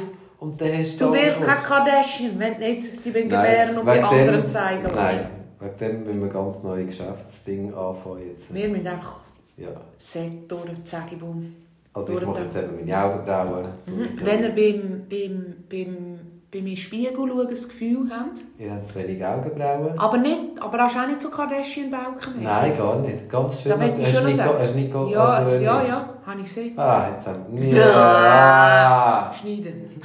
und 0.41 0.59
dann 0.59 0.77
hast 0.77 0.99
Du 0.99 1.07
die 1.07 1.13
wirst 1.19 1.41
kein 1.41 1.63
Kardashian, 1.63 2.37
wenn 2.39 2.55
du 2.55 2.59
nicht 2.59 3.05
die 3.05 3.11
Gebären 3.13 3.77
und 3.77 3.85
bei 3.85 3.95
wegen 3.95 4.05
anderen 4.05 4.47
zeigen 4.47 4.83
lässt. 4.83 4.95
Nein, 4.95 5.19
wegen 5.59 5.77
dem 5.77 6.03
müssen 6.03 6.21
wir 6.21 6.29
ganz 6.29 6.63
neue 6.63 6.85
Geschäftsdinge 6.85 7.77
anfangen 7.77 8.27
jetzt. 8.27 8.53
Wir 8.53 8.67
müssen 8.67 8.87
einfach 8.87 9.19
Ja. 9.57 9.69
Set 9.99 10.51
durch, 10.51 10.83
zack, 10.83 11.17
bumm. 11.19 11.55
Also 11.93 12.17
ich 12.17 12.25
mache 12.25 12.35
den- 12.37 12.43
jetzt 12.45 12.55
eben 12.57 12.75
meine 12.85 13.03
Augenbrauen. 13.03 13.65
Mhm. 13.87 14.19
Wenn 14.25 14.43
ihr 14.43 14.49
beim, 14.55 15.05
beim, 15.09 15.55
beim, 15.69 16.10
beim 16.51 16.75
Spiegel 16.75 17.15
schauen 17.15 17.47
das 17.49 17.67
Gefühl 17.67 18.11
Ihr 18.59 18.71
habt 18.73 18.87
zu 18.87 18.95
wenig 18.95 19.25
Augenbrauen. 19.25 19.97
aber, 19.97 20.17
nicht, 20.17 20.39
aber 20.59 20.79
hast 20.79 20.95
du 20.95 20.99
auch 20.99 21.07
nicht 21.07 21.21
so 21.21 21.29
Kardashian-Bauken 21.29 22.43
Nein, 22.43 22.77
gar 22.77 22.97
nicht. 22.97 23.29
Ganz 23.29 23.61
schön. 23.61 23.71
Da 23.71 23.77
möchte 23.77 24.01
ich 24.01 24.07
schon 24.09 24.17
noch 24.17 24.25
nicht, 24.25 24.35
sagen. 24.35 24.59
hast 24.59 24.75
nicht 24.75 24.93
Ja, 24.93 25.25
also, 25.25 25.51
ja, 25.55 25.81
ja, 25.83 26.09
habe 26.25 26.39
ich 26.41 26.45
gesehen. 26.45 26.77
Ah, 26.77 27.07
jetzt 27.13 27.25
haben 27.27 27.45
wir... 27.51 27.73
Ja. 27.75 29.31
Schneiden. 29.33 30.01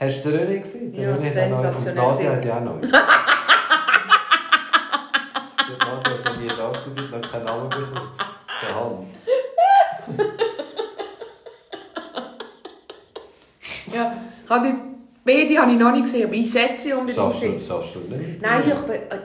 Hast 0.00 0.24
du 0.24 0.28
Röhre 0.28 0.60
gesehen? 0.60 0.94
Ja, 0.94 1.18
sensationell 1.18 2.04
Nadia 2.04 2.30
hat 2.32 2.44
ja 2.44 2.56
auch 2.58 2.60
neu. 2.60 2.74
Die 2.80 2.86
Nadia 5.76 6.14
ist 6.14 6.24
noch 6.24 6.36
nie 6.36 6.46
da 6.46 6.68
gewesen, 6.68 6.94
die 6.94 7.00
hat 7.02 7.10
noch 7.20 7.32
keinen 7.32 7.44
Namen 7.44 7.68
bekommen. 7.68 8.10
Der 8.62 8.74
Hans. 8.76 9.10
Ja, 13.94 14.12
habe 14.58 14.68
ich, 14.68 14.74
beide 15.24 15.58
habe 15.58 15.72
ich 15.72 15.78
noch 15.78 15.92
nicht 15.92 16.04
gesehen, 16.04 16.24
aber 16.26 16.34
ich 16.34 16.50
setze 16.50 16.82
sie 16.82 16.92
unbedingt 16.92 17.16
Schaffst 17.16 17.42
du, 17.42 17.60
schaffst 17.60 17.94
du 17.94 17.98
nicht? 18.00 18.42
Nein, 18.42 18.62
ich 18.66 18.74
bin... 18.80 18.94
Äh, 18.94 19.20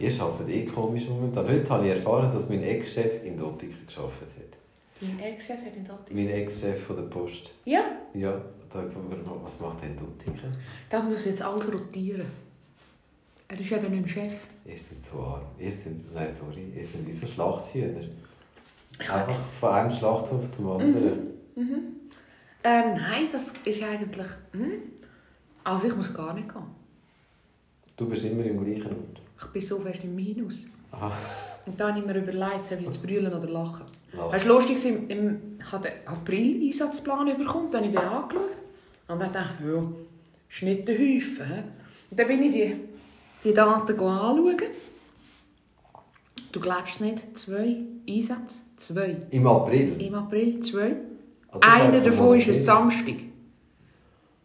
Ihr 0.00 0.22
arbeitet 0.22 0.54
eh 0.54 0.64
komisch 0.64 1.08
momentan. 1.08 1.48
Heute 1.48 1.68
habe 1.70 1.84
ich 1.84 1.90
erfahren, 1.90 2.30
dass 2.30 2.48
mein 2.48 2.62
Ex-Chef 2.62 3.24
in 3.24 3.36
Dottiken 3.36 3.76
gearbeitet 3.86 4.28
hat. 4.38 4.58
dein 5.00 5.18
Ex-Chef 5.18 5.56
hat 5.64 5.74
in 5.76 5.84
Dottik. 5.84 6.14
Mein 6.14 6.28
Ex-Chef 6.28 6.80
von 6.84 6.96
der 6.96 7.02
Post. 7.04 7.50
Ja, 7.64 7.80
Ja, 8.14 8.40
da, 8.72 8.84
was 9.42 9.58
macht 9.58 9.82
denn 9.82 9.96
Dottiken? 9.96 10.56
da 10.88 11.02
muss 11.02 11.24
jetzt 11.24 11.42
alles 11.42 11.72
rotieren. 11.72 12.26
Er 13.48 13.58
ist 13.58 13.72
eben 13.72 13.86
ein 13.92 14.06
Chef. 14.06 14.46
Ihr 14.66 14.72
seid 14.78 15.02
so 15.02 15.18
arm. 15.20 15.42
Ihr 15.58 15.72
seid, 15.72 15.94
nein, 16.14 16.28
sorry, 16.38 16.66
ihr 16.76 16.82
seid 16.84 17.04
wie 17.04 17.12
so 17.12 17.26
Schlachthühner. 17.26 18.02
Einfach 19.00 19.38
von 19.58 19.68
einem 19.70 19.90
Schlachthof 19.90 20.48
zum 20.50 20.70
anderen. 20.70 21.28
Ähm, 22.68 22.94
nein, 22.94 23.28
das 23.32 23.52
ist 23.64 23.82
eigentlich... 23.82 24.26
Hm? 24.52 24.82
Also 25.64 25.88
ich 25.88 25.96
muss 25.96 26.12
gar 26.12 26.34
nicht 26.34 26.48
gehen. 26.48 26.64
Du 27.96 28.08
bist 28.08 28.24
immer 28.24 28.44
im 28.44 28.62
gleichen 28.62 28.88
Ort. 28.92 29.20
Ich 29.40 29.46
bin 29.46 29.62
so 29.62 29.78
fest 29.80 30.00
im 30.04 30.14
Minus. 30.14 30.66
Aha, 30.90 31.12
Und 31.66 31.78
dann 31.78 31.88
habe 31.90 32.00
ich 32.00 32.06
mir 32.06 32.18
überlegt, 32.18 32.64
soll 32.64 32.78
ich 32.78 32.84
jetzt 32.86 33.02
brüllen 33.02 33.32
oder 33.32 33.48
lachen. 33.48 33.84
Lachen. 34.12 34.34
Es 34.34 34.46
war 34.48 34.54
lustig, 34.54 34.82
im, 34.86 35.08
im, 35.08 35.40
ich 35.58 35.72
habe 35.72 35.88
den 35.88 36.08
April-Einsatzplan 36.08 37.36
bekommen, 37.36 37.70
dann 37.70 37.84
habe 37.84 37.92
ich 37.92 37.98
den 37.98 38.08
angeschaut. 38.08 38.50
Und 39.08 39.20
dann 39.20 39.32
dachte 39.32 39.54
ich, 39.60 39.66
ja, 39.66 39.82
ist 40.50 40.62
nicht 40.62 40.88
der 40.88 40.98
Häufen. 40.98 41.46
hä? 41.46 41.62
Und 42.10 42.20
dann 42.20 42.26
bin 42.26 42.42
ich 42.42 42.52
die, 42.52 42.76
die 43.44 43.54
Daten 43.54 43.92
anschauen. 43.92 44.56
Du 46.52 46.60
glaubst 46.60 47.00
nicht, 47.00 47.36
zwei 47.38 47.76
Einsätze. 48.08 48.60
Zwei. 48.76 49.16
im 49.30 49.46
April. 49.46 50.00
Im 50.00 50.14
April 50.14 50.60
zwei. 50.60 50.96
Das 51.52 51.62
Einer 51.62 52.00
davon 52.00 52.36
ist 52.38 52.48
ein. 52.48 52.54
Samstag. 52.54 53.14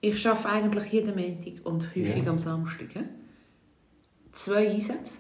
Ich 0.02 0.28
arbeite 0.28 0.50
eigentlich 0.50 0.92
jeden 0.92 1.16
Montag 1.16 1.66
und 1.66 1.88
häufig 1.96 2.24
Ja. 2.24 2.30
am 2.30 2.38
Samstag. 2.38 2.88
Zwei 4.32 4.70
Einsätze. 4.70 5.20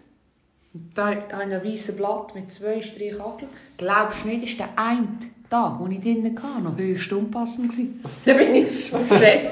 Da 0.96 1.08
ein 1.08 1.52
weißes 1.52 1.96
Blatt 1.96 2.34
mit 2.34 2.52
zwei 2.52 2.82
Strichen 2.82 3.22
angeschaut. 3.22 3.50
Glaubst 3.78 4.24
du 4.24 4.28
nicht, 4.30 4.43
ist 4.43 4.60
der 4.60 4.69
eine 4.76 5.08
Tag, 5.50 5.80
wo 5.80 5.86
ich 5.88 6.02
drinnen 6.02 6.36
hatte, 6.41 6.63
noch 6.63 6.78
höchst 6.78 7.13
unpassend 7.13 7.69
gewesen. 7.69 8.04
Dann 8.26 8.38
bin 8.38 8.56
ich 8.56 8.89
zum 8.89 9.08
Chef 9.08 9.52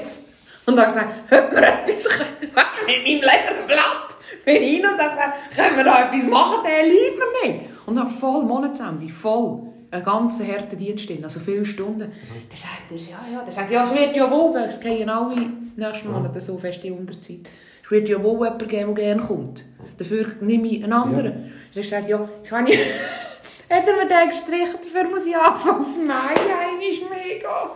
und 0.66 0.76
habe 0.78 0.88
gesagt, 0.88 1.12
hört 1.28 1.52
mir 1.52 1.58
etwas, 1.64 2.06
weißt 2.08 2.20
du, 2.40 2.86
mit 2.86 3.04
meinem 3.04 3.20
leeren 3.20 3.66
Blatt. 3.68 4.16
Bin 4.44 4.62
ich 4.62 4.84
rein 4.84 4.92
und 4.94 5.00
habe 5.00 5.10
gesagt, 5.10 5.34
können 5.54 5.76
wir 5.76 5.84
da 5.84 6.08
etwas 6.12 6.28
machen, 6.28 6.58
der 6.66 6.82
lief 6.84 7.12
mir 7.16 7.52
nicht. 7.52 7.64
Und 7.86 7.94
dann 7.96 8.08
voll 8.08 8.42
Monatsende, 8.42 9.08
voll. 9.08 9.71
Ein 9.92 10.02
ganz 10.04 10.42
harter 10.42 10.74
Dienst 10.74 11.06
drin, 11.06 11.22
also 11.22 11.38
viele 11.38 11.66
Stunden. 11.66 12.00
Dann 12.00 12.10
sagt 12.56 12.90
er, 12.90 12.96
ja, 12.96 13.18
ja. 13.30 13.42
Dann 13.42 13.52
sagt 13.52 13.70
ja, 13.70 13.84
es 13.84 13.94
wird 13.94 14.16
ja 14.16 14.30
wohl, 14.30 14.54
weil 14.54 14.68
es 14.68 14.80
gehen 14.80 15.08
alle 15.10 15.50
nächsten 15.76 16.10
Monate 16.10 16.40
so 16.40 16.56
fest 16.56 16.82
in 16.82 16.94
Unterzeit. 16.94 17.40
Es 17.84 17.90
wird 17.90 18.08
ja 18.08 18.22
wohl 18.22 18.46
jemanden 18.46 18.68
geben, 18.68 18.94
der 18.94 19.04
gerne 19.04 19.22
kommt. 19.22 19.64
Dafür 19.98 20.32
nehme 20.40 20.66
ich 20.66 20.82
einen 20.82 20.94
anderen. 20.94 21.52
Dann 21.74 21.84
sagt 21.84 22.08
er, 22.08 22.08
ja, 22.08 22.28
jetzt 22.38 22.50
habe 22.50 22.70
ich... 22.70 22.78
Hat 23.68 23.86
er 23.86 23.96
mir 23.96 24.08
den 24.08 24.28
gestrichen, 24.28 24.80
dafür 24.82 25.10
muss 25.10 25.26
ich 25.26 25.36
anfangs 25.36 25.98
Mai 25.98 26.34
einmal 26.34 26.78
mega. 27.10 27.70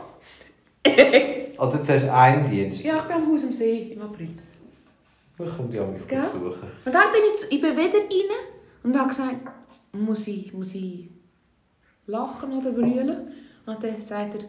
Also 1.58 1.78
jetzt 1.78 1.88
hast 1.90 2.04
du 2.04 2.12
einen 2.12 2.50
Dienst. 2.50 2.84
ja, 2.84 2.96
ich 2.98 3.02
bin 3.04 3.16
am 3.16 3.32
Haus 3.32 3.44
am 3.44 3.52
See 3.52 3.92
im 3.92 4.02
April. 4.02 4.28
Ich 5.38 5.56
komme 5.56 5.68
die 5.68 5.80
mich 5.80 6.06
Gell? 6.08 6.20
besuchen. 6.20 6.68
Und 6.84 6.94
dann 6.94 7.12
bin 7.12 7.22
ich, 7.34 7.52
ich 7.52 7.60
bin 7.60 7.76
wieder 7.76 7.98
rein 7.98 8.36
und 8.82 8.98
habe 8.98 9.08
gesagt, 9.08 9.36
muss 9.92 10.26
ich, 10.26 10.52
muss 10.52 10.74
ich 10.74 11.08
lachen 12.06 12.52
oder 12.52 12.72
brüllen? 12.72 13.32
Und 13.66 13.82
dann 13.82 14.00
sagt 14.00 14.36
er, 14.36 14.48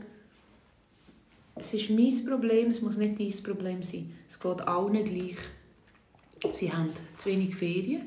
es 1.55 1.73
ist 1.73 1.89
mein 1.89 2.13
Problem, 2.25 2.69
es 2.69 2.81
muss 2.81 2.97
nicht 2.97 3.19
dein 3.19 3.43
Problem 3.43 3.81
sein. 3.81 4.13
Es 4.27 4.39
geht 4.39 4.61
allen 4.61 5.03
gleich. 5.03 5.37
Sie 6.53 6.71
haben 6.71 6.89
zu 7.17 7.29
wenig 7.29 7.55
Ferien. 7.55 8.03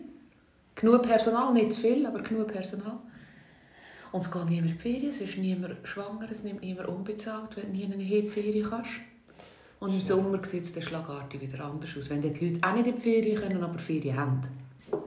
Genug 0.77 1.03
Personal, 1.03 1.53
nicht 1.53 1.73
zu 1.73 1.81
viel, 1.81 2.07
aber 2.07 2.21
genug 2.23 2.49
Personal. 2.49 2.99
Und 4.13 4.25
es 4.25 4.31
geht 4.31 4.49
niemand 4.49 4.71
in 4.71 4.77
die 4.77 4.83
Ferien, 4.83 5.11
es 5.11 5.21
ist 5.21 5.37
niemand 5.37 5.77
schwanger, 5.87 6.29
es 6.31 6.43
nimmt 6.43 6.63
niemand 6.63 6.89
unbezahlt, 6.89 7.57
wenn 7.57 7.73
du 7.73 7.79
nie 7.79 7.85
eine 7.85 8.03
Hebferien 8.03 8.69
kannst. 8.69 8.91
Und 9.79 9.95
im 9.95 10.03
Sommer 10.03 10.43
sieht 10.45 10.65
es 10.65 10.73
dann 10.73 10.83
schlagartig 10.83 11.41
wieder 11.41 11.65
anders 11.65 11.91
aus. 11.97 12.11
Wenn 12.11 12.21
die 12.21 12.29
Leute 12.29 12.61
auch 12.63 12.75
nicht 12.75 12.87
in 12.87 12.95
die 12.95 13.01
Ferien 13.01 13.41
können, 13.41 13.63
aber 13.63 13.79
Ferien 13.79 14.17
haben. 14.17 14.41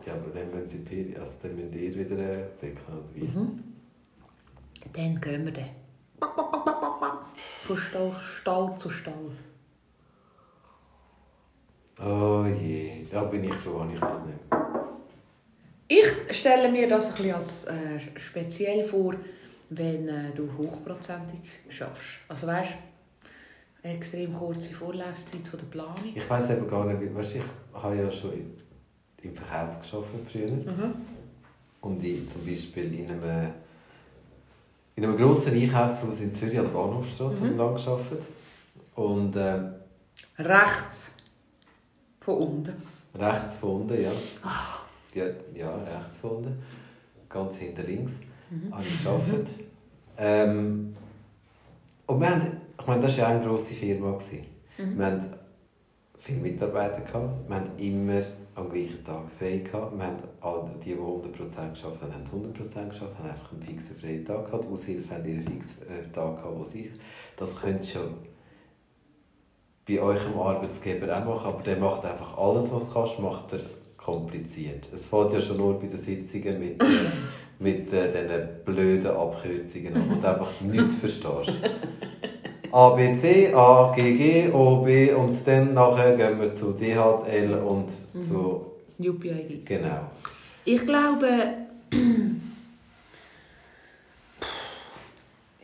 Ja, 0.06 0.14
aber 0.14 0.32
dann, 0.32 0.52
wenn 0.54 0.68
sie 0.68 0.80
Ferien... 0.80 1.18
Also 1.20 1.38
dann 1.44 1.56
müsst 1.56 1.76
ihr 1.76 1.96
wieder 1.96 2.18
äh, 2.18 2.50
säckeln, 2.56 2.98
oder 2.98 3.16
wie? 3.16 3.24
Mhm. 3.26 3.73
Dann 4.92 5.22
gehen 5.22 5.46
wir 5.46 5.54
dann. 5.54 5.70
Von 7.62 7.78
Stall, 7.78 8.16
Stall 8.20 8.78
zu 8.78 8.90
Stall. 8.90 9.32
Oh 12.00 12.46
je, 12.46 13.06
da 13.12 13.24
bin 13.26 13.44
ich 13.44 13.54
froh, 13.54 13.86
ich 13.94 14.00
das 14.00 14.26
nicht. 14.26 14.40
Ich 15.88 16.38
stelle 16.38 16.72
mir 16.72 16.90
das 16.90 17.08
ein 17.08 17.16
bisschen 17.16 17.36
als 17.36 17.66
äh, 17.66 18.00
speziell 18.18 18.84
vor, 18.84 19.16
wenn 19.70 20.08
äh, 20.08 20.32
du 20.36 20.50
hochprozentig 20.58 21.40
schaffst. 21.70 22.20
Also 22.28 22.48
weißt 22.48 22.72
du, 23.84 23.90
extrem 23.90 24.34
kurze 24.34 24.74
Vorlaufzeit 24.74 25.48
von 25.48 25.60
der 25.60 25.68
Planung. 25.68 26.14
Ich 26.16 26.30
weiß 26.30 26.50
eben 26.52 26.68
gar 26.68 26.86
nicht, 26.86 27.14
weißt, 27.14 27.36
ich 27.36 27.44
habe 27.74 27.96
ja 27.98 28.12
schon 28.12 28.34
im, 28.34 28.52
im 29.22 29.36
Verkauf 29.36 29.80
gearbeitet 29.82 30.28
früher. 30.28 30.48
Mhm. 30.48 30.96
Und 31.82 32.04
ich 32.04 32.30
zum 32.30 32.46
Beispiel 32.46 32.94
in 33.00 33.12
einem, 33.12 33.54
in 34.96 35.04
einem 35.04 35.18
grossen 35.18 35.54
Einkaufshaus 35.54 36.20
in 36.20 36.34
Zürich 36.34 36.58
an 36.60 36.66
der 36.66 36.72
Bahnhofstrasse 36.72 37.42
mhm. 37.42 37.58
lang 37.58 37.76
gearbeitet. 37.76 38.24
Und 38.96 39.36
äh, 39.36 39.60
Rechts 40.38 41.14
von 42.20 42.38
unten. 42.38 42.74
rechts 43.20 43.58
von 43.58 43.82
unten, 43.82 44.02
ja. 44.02 44.12
ja. 45.14 45.26
Ja, 45.56 45.76
rechts 45.76 46.18
von 46.18 46.32
unten. 46.38 46.64
Ganz 47.30 47.58
hinter 47.58 47.84
links 47.84 48.14
habe 48.72 48.84
ich 48.84 49.04
gearbeitet. 49.04 49.50
Ähm, 50.18 50.94
und 52.06 52.20
wir 52.20 52.30
haben, 52.30 52.62
ich 52.80 52.88
meine, 52.88 53.02
das 53.02 53.18
war 53.18 53.30
ja 53.30 53.36
eine 53.36 53.46
grosse 53.46 53.74
Firma. 53.74 54.12
gewesen. 54.12 54.46
Wir 54.78 55.06
hatten 55.06 55.36
viele 56.18 56.40
Mitarbeiter, 56.40 57.02
gehabt. 57.02 57.50
wir 57.50 57.56
hatten 57.56 57.80
immer 57.80 58.22
am 58.56 58.70
gleichen 58.70 59.04
Tag 59.04 59.24
frei. 59.38 59.58
Gehabt. 59.58 59.98
Wir 59.98 60.06
haben 60.06 60.18
alle, 60.42 60.70
die, 60.84 60.90
die 60.90 60.96
100% 60.96 61.70
geschafft 61.72 62.02
haben, 62.02 62.14
haben 62.14 62.54
100% 62.54 62.90
geschafft, 62.90 63.18
haben 63.18 63.30
einfach 63.30 63.52
einen 63.52 63.62
fixen 63.62 63.96
freien 63.96 64.26
Tag 64.26 64.46
gehabt. 64.46 64.66
Aushilfe 64.66 65.14
haben 65.14 65.26
ihren 65.26 65.44
fixen 65.44 65.82
äh, 65.84 66.04
Tag 66.12 66.38
gehabt, 66.38 66.58
wo 66.58 66.64
sie... 66.64 66.92
Das 67.36 67.56
könnt 67.60 67.86
schon 67.86 68.14
bei 69.88 70.00
eurem 70.00 70.40
Arbeitgeber 70.40 71.18
auch 71.18 71.26
machen, 71.26 71.48
aber 71.48 71.64
der 71.64 71.78
macht 71.78 72.06
einfach 72.06 72.38
alles, 72.38 72.72
was 72.72 72.84
du 72.84 72.94
kannst, 72.94 73.20
macht 73.20 73.54
er 73.54 73.60
kompliziert. 73.98 74.88
Es 74.94 75.08
fängt 75.08 75.34
ja 75.34 75.42
schon 75.42 75.58
nur 75.58 75.80
bei 75.80 75.88
den 75.88 76.00
Sitzungen 76.00 76.60
mit, 76.60 76.82
äh, 76.82 76.86
mit 77.60 77.92
äh, 77.92 78.12
diesen 78.12 78.64
blöden 78.66 79.12
Abkürzungen 79.12 79.96
an, 79.96 80.10
wo 80.10 80.16
du 80.16 80.28
einfach 80.28 80.62
nichts 80.62 80.96
verstehst. 80.96 81.58
A, 82.74 82.90
B, 82.96 83.16
C, 83.16 83.54
A, 83.54 83.94
G, 83.96 84.18
G, 84.18 84.52
O, 84.52 84.82
B 84.82 85.14
und 85.14 85.46
dann 85.46 85.76
nachher 85.76 86.18
gehen 86.18 86.42
wir 86.42 86.52
zu 86.52 86.72
DHL 86.72 87.62
und 87.64 87.92
zu... 88.20 88.66
UPIG. 88.98 89.64
Genau. 89.64 90.10
Ich 90.66 90.84
glaube, 90.84 91.28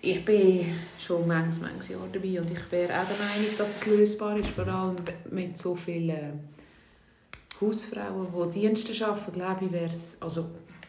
ich 0.02 0.24
bin 0.24 0.76
schon 1.00 1.28
manches, 1.28 1.60
manches 1.60 1.90
Jahr 1.90 2.02
dabei 2.14 2.42
und 2.42 2.52
ich 2.52 2.72
wäre 2.72 2.94
auch 2.94 3.08
der 3.08 3.18
Meinung, 3.18 3.58
dass 3.58 3.78
es 3.78 3.88
lösbar 3.88 4.38
ist, 4.38 4.50
vor 4.50 4.68
allem 4.68 4.98
mit 5.32 5.58
so 5.58 5.74
vielen 5.74 6.48
Hausfrauen, 7.60 8.28
die 8.54 8.60
Dienste 8.60 9.08
arbeiten, 9.08 9.32
glaube 9.34 9.66
ich, 9.66 9.72
wäre 9.72 9.88
es, 9.88 10.22
also 10.22 10.46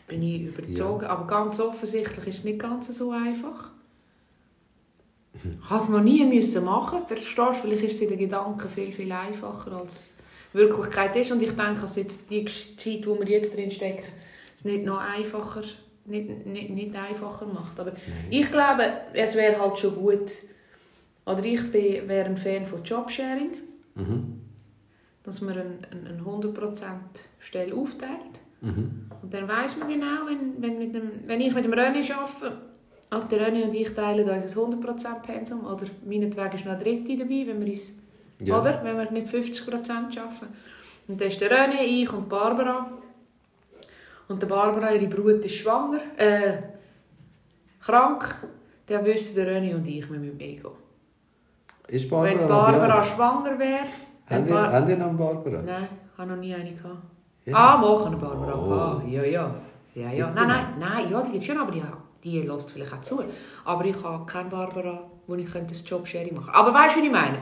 bin 0.07 0.23
ich 0.23 0.43
überzogen, 0.43 1.07
aber 1.07 1.27
ganz 1.27 1.59
offensichtlich 1.61 2.27
ist 2.27 2.39
es 2.41 2.45
nicht 2.45 2.59
ganz 2.59 2.95
so 2.95 3.11
einfach. 3.11 3.71
Ich 5.33 5.71
habe 5.71 5.83
es 5.83 5.89
noch 5.89 6.03
nie 6.03 6.25
müssen 6.25 6.65
machen. 6.65 7.07
Verstehst 7.07 7.39
du? 7.39 7.53
Vielleicht 7.53 7.85
ist 7.85 7.95
es 7.95 8.01
in 8.01 8.09
den 8.09 8.19
Gedanken 8.19 8.69
viel, 8.69 8.93
viel 8.93 9.11
einfacher, 9.13 9.73
als 9.73 10.11
die 10.53 10.59
Wirklichkeit 10.59 11.15
ist. 11.17 11.31
Und 11.31 11.41
ich 11.43 11.53
denke, 11.53 11.81
dass 11.81 11.97
jetzt 11.97 12.31
die 12.31 12.45
Zeit, 12.45 13.07
wo 13.07 13.19
wir 13.19 13.29
jetzt 13.29 13.57
drin 13.57 13.71
stecken, 13.71 14.05
es 14.57 14.65
nicht 14.65 14.85
noch 14.85 14.99
einfacher, 14.99 15.63
nicht, 16.05 16.47
nicht, 16.47 16.71
nicht 16.71 16.97
einfacher 16.97 17.47
macht. 17.47 17.79
Aber 17.79 17.93
ich 18.29 18.51
glaube, 18.51 18.83
es 19.13 19.35
wäre 19.37 19.61
halt 19.61 19.79
schon 19.79 19.95
gut, 19.95 20.33
oder 21.25 21.45
ich 21.45 21.71
bin, 21.71 22.09
wäre 22.09 22.27
ein 22.27 22.37
Fan 22.37 22.67
von 22.67 22.83
Jobsharing, 22.83 23.51
Mhm. 23.97 24.41
dass 25.25 25.41
man 25.41 25.53
eine, 25.55 25.79
eine 25.91 26.23
100% 26.23 26.89
Stelle 27.39 27.75
aufteilt. 27.75 28.41
Mhm. 28.61 29.11
Und 29.23 29.35
dann 29.35 29.49
weiß 29.49 29.77
man 29.79 29.89
genau, 29.89 30.27
wenn, 30.27 30.63
wenn, 30.63 30.79
mit 30.79 30.95
dem, 30.95 31.11
wenn 31.27 31.41
ich 31.41 31.53
mit 31.55 31.65
dem 31.65 31.73
René 31.73 32.13
arbeite, 32.13 32.57
und 33.11 33.33
der 33.33 33.49
René 33.49 33.65
und 33.65 33.75
ich 33.75 33.93
teilen 33.95 34.29
uns 34.29 34.57
ein 34.57 34.63
100% 34.65 35.23
Pensum, 35.23 35.65
oder 35.67 35.87
meinetwegen 36.07 36.55
ist 36.55 36.65
noch 36.65 36.73
eine 36.75 36.83
Dritte 36.83 37.17
dabei, 37.17 37.45
wenn 37.47 37.61
wir 37.65 37.73
uns, 37.73 37.93
Ja. 38.39 38.61
oder? 38.61 38.81
Wenn 38.85 38.97
wir 38.97 39.11
nicht 39.11 39.27
50% 39.29 39.91
arbeiten. 40.19 40.47
Und 41.09 41.21
dann 41.21 41.29
ist 41.29 41.41
der 41.41 41.51
René, 41.51 41.83
ich 41.85 42.13
und 42.13 42.29
Barbara. 42.29 42.89
Und 44.29 44.41
der 44.41 44.47
Barbara, 44.47 44.93
ihre 44.95 45.09
Brut 45.09 45.45
ist 45.45 45.55
schwanger, 45.57 45.99
äh, 46.17 46.53
krank. 47.81 48.37
Dann 48.87 49.05
wissen 49.05 49.35
der 49.37 49.47
René 49.61 49.75
und 49.75 49.87
ich, 49.87 50.09
wir 50.11 50.19
müssen 50.19 50.39
gehen. 50.39 50.63
Ist 51.89 52.09
Barbara 52.09 52.39
wenn 52.39 52.49
Barbara 52.49 53.05
schwanger 53.05 53.59
wäre, 53.59 53.85
Habt 54.29 54.49
ihr, 54.49 54.55
Bar 54.55 54.73
ihr 54.89 54.97
noch 54.97 55.13
Barbara? 55.15 55.63
Nein, 55.63 55.89
ich 56.13 56.19
habe 56.19 56.31
noch 56.31 56.37
nie 56.37 56.55
eine 56.55 56.73
gehabt. 56.73 57.03
Ja. 57.47 57.57
Ah, 57.57 57.79
mal 57.79 58.05
eine 58.07 58.17
Barbara 58.17 58.55
Oh. 58.57 58.69
gehabt. 58.69 59.09
Ja, 59.09 59.25
ja. 59.25 59.55
ja, 59.95 60.13
ja. 60.13 60.31
Nein, 60.33 60.35
die 60.37 60.47
nein, 60.47 60.67
nein, 60.79 61.11
ja, 61.11 61.23
die 61.23 61.33
gibt 61.33 61.43
es 61.43 61.47
schon, 61.49 61.59
aber 61.59 61.73
die, 61.73 61.83
die 62.25 62.41
lässt 62.43 62.71
vielleicht 62.71 62.93
auch 62.93 63.01
zu. 63.01 63.23
Aber 63.65 63.85
ich 63.85 63.97
habe 64.03 64.27
keine 64.27 64.49
Barbara, 64.51 65.11
wo 65.27 65.35
ich 65.35 65.51
könnte 65.51 65.75
das 65.75 65.89
Jobsharing 65.89 66.35
machen 66.35 66.51
Aber 66.53 66.73
weißt 66.75 66.97
du, 66.97 67.01
was 67.01 67.07
ich 67.07 67.13
meine? 67.13 67.39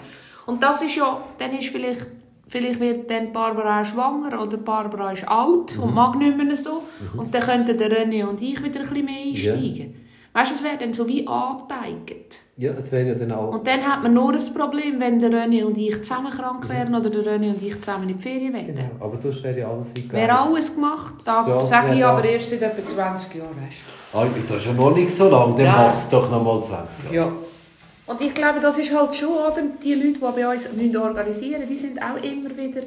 Und 0.46 0.62
das 0.62 0.82
ist 0.82 0.94
ja, 0.96 1.20
dann 1.38 1.52
ist 1.58 1.68
vielleicht, 1.68 2.06
vielleicht 2.48 2.80
wird 2.80 3.10
dann 3.10 3.32
Barbara 3.32 3.82
auch 3.82 3.84
schwanger 3.84 4.40
oder 4.42 4.56
Barbara 4.56 5.12
ist 5.12 5.26
alt 5.28 5.76
Mhm. 5.76 5.82
und 5.82 5.94
mag 5.94 6.14
nicht 6.16 6.36
mehr 6.36 6.56
so. 6.56 6.82
Und 7.16 7.34
dann 7.34 7.42
könnten 7.42 7.76
der 7.76 7.90
René 8.06 8.24
und 8.26 8.40
ich 8.40 8.62
wieder 8.62 8.80
ein 8.80 8.88
bisschen 8.88 9.04
mehr 9.04 9.22
einsteigen. 9.22 9.94
Weißt 10.32 10.50
du, 10.52 10.54
es 10.56 10.62
wäre 10.64 10.78
dann 10.78 10.94
so 10.94 11.06
wie 11.08 11.26
angeteigt. 11.26 12.40
Ja, 12.60 12.72
es 12.72 12.90
wäre 12.90 13.10
ja 13.10 13.14
dann 13.14 13.30
auch... 13.30 13.52
Und 13.52 13.64
dann 13.64 13.86
hat 13.86 14.02
man 14.02 14.12
nur 14.12 14.32
ein 14.32 14.54
Problem, 14.54 14.98
wenn 14.98 15.20
der 15.20 15.30
René 15.30 15.64
und 15.64 15.78
ich 15.78 16.02
zusammen 16.02 16.32
krank 16.32 16.68
wären 16.68 16.92
oder 16.92 17.08
der 17.08 17.22
René 17.22 17.50
und 17.50 17.62
ich 17.62 17.80
zusammen 17.80 18.08
in 18.08 18.16
die 18.16 18.20
Ferien 18.20 18.52
wären. 18.52 18.66
Genau, 18.66 18.90
aber 18.98 19.14
sonst 19.14 19.44
wäre 19.44 19.60
ja 19.60 19.68
alles 19.70 19.90
eingelegt. 19.90 20.12
Wäre 20.12 20.36
alles 20.36 20.74
gemacht. 20.74 21.14
Da 21.24 21.64
sage 21.64 21.94
ich 21.94 22.04
aber 22.04 22.24
erst 22.24 22.50
seit 22.50 22.62
etwa 22.62 22.84
20 22.84 23.34
Jahren. 23.36 23.68
Ah, 24.12 24.24
ich 24.24 24.32
bin 24.32 24.42
da 24.48 24.58
schon 24.58 24.74
noch 24.74 24.92
nicht 24.92 25.16
so 25.16 25.28
lange, 25.28 25.54
dann 25.54 25.66
Nein. 25.66 25.86
machst 25.86 26.12
du 26.12 26.16
doch 26.16 26.30
noch 26.32 26.42
mal 26.42 26.64
20 26.64 27.04
Jahre. 27.04 27.14
Ja. 27.14 27.32
Und 28.06 28.20
ich 28.20 28.34
glaube, 28.34 28.58
das 28.60 28.76
ist 28.76 28.92
halt 28.92 29.14
schon, 29.14 29.28
oder? 29.28 29.62
Die 29.80 29.94
Leute, 29.94 30.14
die 30.14 30.18
bei 30.18 30.52
uns 30.52 30.72
müssen 30.72 30.96
organisieren 30.96 31.62
die 31.70 31.76
sind 31.76 32.02
auch 32.02 32.16
immer 32.20 32.56
wieder 32.56 32.80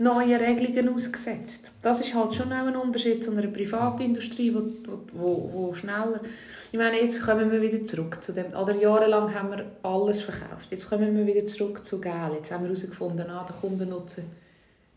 neuen 0.00 0.40
Regelungen 0.40 0.94
ausgesetzt. 0.94 1.70
Das 1.82 2.00
ist 2.00 2.14
halt 2.14 2.34
schon 2.34 2.52
auch 2.52 2.66
ein 2.66 2.76
Unterschied 2.76 3.22
zu 3.22 3.32
einer 3.32 3.46
Privatindustrie, 3.46 4.54
wo, 4.54 4.62
wo, 5.12 5.50
wo, 5.52 5.74
schneller... 5.74 6.20
Ich 6.72 6.78
meine, 6.78 7.02
jetzt 7.02 7.22
kommen 7.22 7.50
wir 7.50 7.60
wieder 7.60 7.84
zurück 7.84 8.18
zu 8.22 8.32
dem... 8.32 8.46
Oder 8.54 8.76
jahrelang 8.76 9.34
haben 9.34 9.50
wir 9.50 9.66
alles 9.82 10.22
verkauft. 10.22 10.68
Jetzt 10.70 10.88
kommen 10.88 11.16
wir 11.16 11.26
wieder 11.26 11.44
zurück 11.46 11.84
zu 11.84 12.00
Geld. 12.00 12.34
Jetzt 12.34 12.50
haben 12.50 12.62
wir 12.62 12.68
herausgefunden, 12.68 13.28
ah, 13.28 13.44
der 13.46 13.56
Kundennutzen 13.56 14.24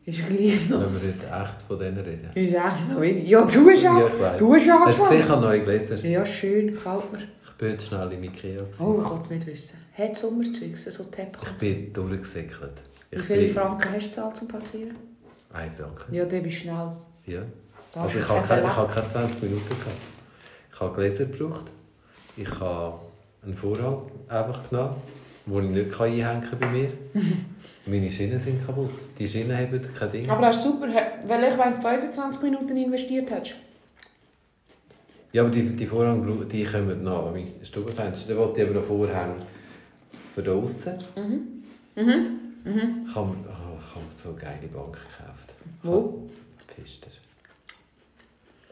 ist 0.06 0.20
gleich 0.28 0.70
noch... 0.70 0.82
Wenn 0.82 1.02
wir 1.02 1.14
heute 1.14 1.26
echt 1.26 1.62
von 1.64 1.80
denen 1.80 1.98
reden. 1.98 2.30
Ist 2.36 2.56
eigentlich 2.56 2.94
noch 2.94 3.02
wenig. 3.02 3.28
Ja, 3.28 3.42
du 3.46 3.70
hast 3.70 3.84
Ja, 3.84 3.98
auch. 3.98 4.38
Du 4.38 4.54
hast 4.56 4.70
auch 4.70 4.86
Hast 4.86 5.00
du 5.00 5.04
gesehen, 5.04 5.20
ich 5.20 5.30
habe 5.30 5.42
neue 5.42 5.62
Gläser. 5.62 6.06
Ja, 6.06 6.26
schön, 6.26 6.68
gefällt 6.68 7.12
mir. 7.12 7.20
Ich 7.20 7.54
bin 7.58 7.72
heute 7.72 7.84
schnell 7.84 8.12
im 8.14 8.24
Ikea. 8.24 8.62
gewesen. 8.62 8.84
Oh, 8.84 9.00
ich 9.02 9.08
kann 9.08 9.20
es 9.20 9.30
nicht 9.30 9.48
wissen. 9.48 9.78
Hat 9.98 10.16
Sommerzeugs, 10.16 10.86
so 10.86 11.04
Teppich? 11.06 11.42
Ich 11.44 11.58
bin 11.58 11.94
durchgesäckelt. 11.94 12.93
Wie 13.16 13.24
viele. 13.24 13.48
Franken 13.54 13.90
hast 13.94 14.02
du 14.04 14.08
gezahlt 14.08 14.38
zum 14.38 14.48
Parkieren? 14.48 14.96
Ein 15.54 15.72
Franken. 15.78 16.14
Ja, 16.14 16.26
dann 16.26 16.44
bist 16.44 16.58
schnell. 16.58 16.92
Ja. 17.26 17.42
Da 17.94 18.02
Also 18.04 18.16
hast 18.20 18.24
ich 18.24 18.30
habe 18.30 18.40
kein 18.40 18.48
keine, 18.50 18.68
ich 18.68 18.76
habe 18.76 18.94
keine 18.94 19.08
20 19.10 19.44
Minuten 19.44 19.70
gehabt. 19.70 19.98
Ich 20.74 20.80
habe 20.80 20.96
Gläser 20.96 21.26
gebraucht. 21.26 21.72
Ich 22.36 22.60
habe 22.60 23.00
einen 23.44 23.56
Vorhang 23.56 24.02
einfach 24.28 24.70
genommen, 24.70 24.96
den 25.46 25.64
ich 25.78 25.86
nicht 25.86 26.02
einhängen 26.02 26.42
kann 26.50 26.60
bei 26.60 26.68
mir. 26.70 26.90
Meine 27.86 28.10
Schienen 28.10 28.40
sind 28.40 28.66
kaputt. 28.66 28.92
Die 29.20 29.28
Schienen 29.28 29.56
haben 29.58 29.82
kein 30.00 30.12
Ding. 30.12 30.30
Aber 30.30 30.42
das 30.48 30.56
ist 30.58 30.64
super, 30.64 30.88
weil 30.88 31.44
ich 31.44 31.58
wenn 31.60 31.76
du 31.76 31.82
25 31.82 32.42
Minuten 32.44 32.78
investiert 32.78 33.30
hättest. 33.30 33.56
Ja, 35.34 35.42
aber 35.42 35.52
die, 35.52 35.76
die 35.76 35.86
Vorhang 35.86 36.24
brau- 36.24 36.44
die 36.46 36.64
kommen 36.64 37.04
noch 37.04 37.28
an 37.28 37.34
mein 37.34 37.46
Stubenfenster. 37.46 38.34
Da 38.34 38.40
wollte 38.40 38.62
ich 38.62 38.68
aber 38.70 38.78
einen 38.80 38.88
Vorhang 38.88 39.36
für 40.34 40.44
draussen. 40.44 40.94
Mhm. 41.96 42.40
Ich 42.66 43.16
habe 43.16 43.28
mir, 43.28 43.36
oh, 43.48 43.78
ich 43.78 43.96
habe 43.96 44.06
so 44.24 44.30
eine 44.30 44.38
geile 44.38 44.68
Bank 44.68 44.94
gekauft. 44.94 45.50
Wo? 45.84 46.28
Pfister. 46.68 47.10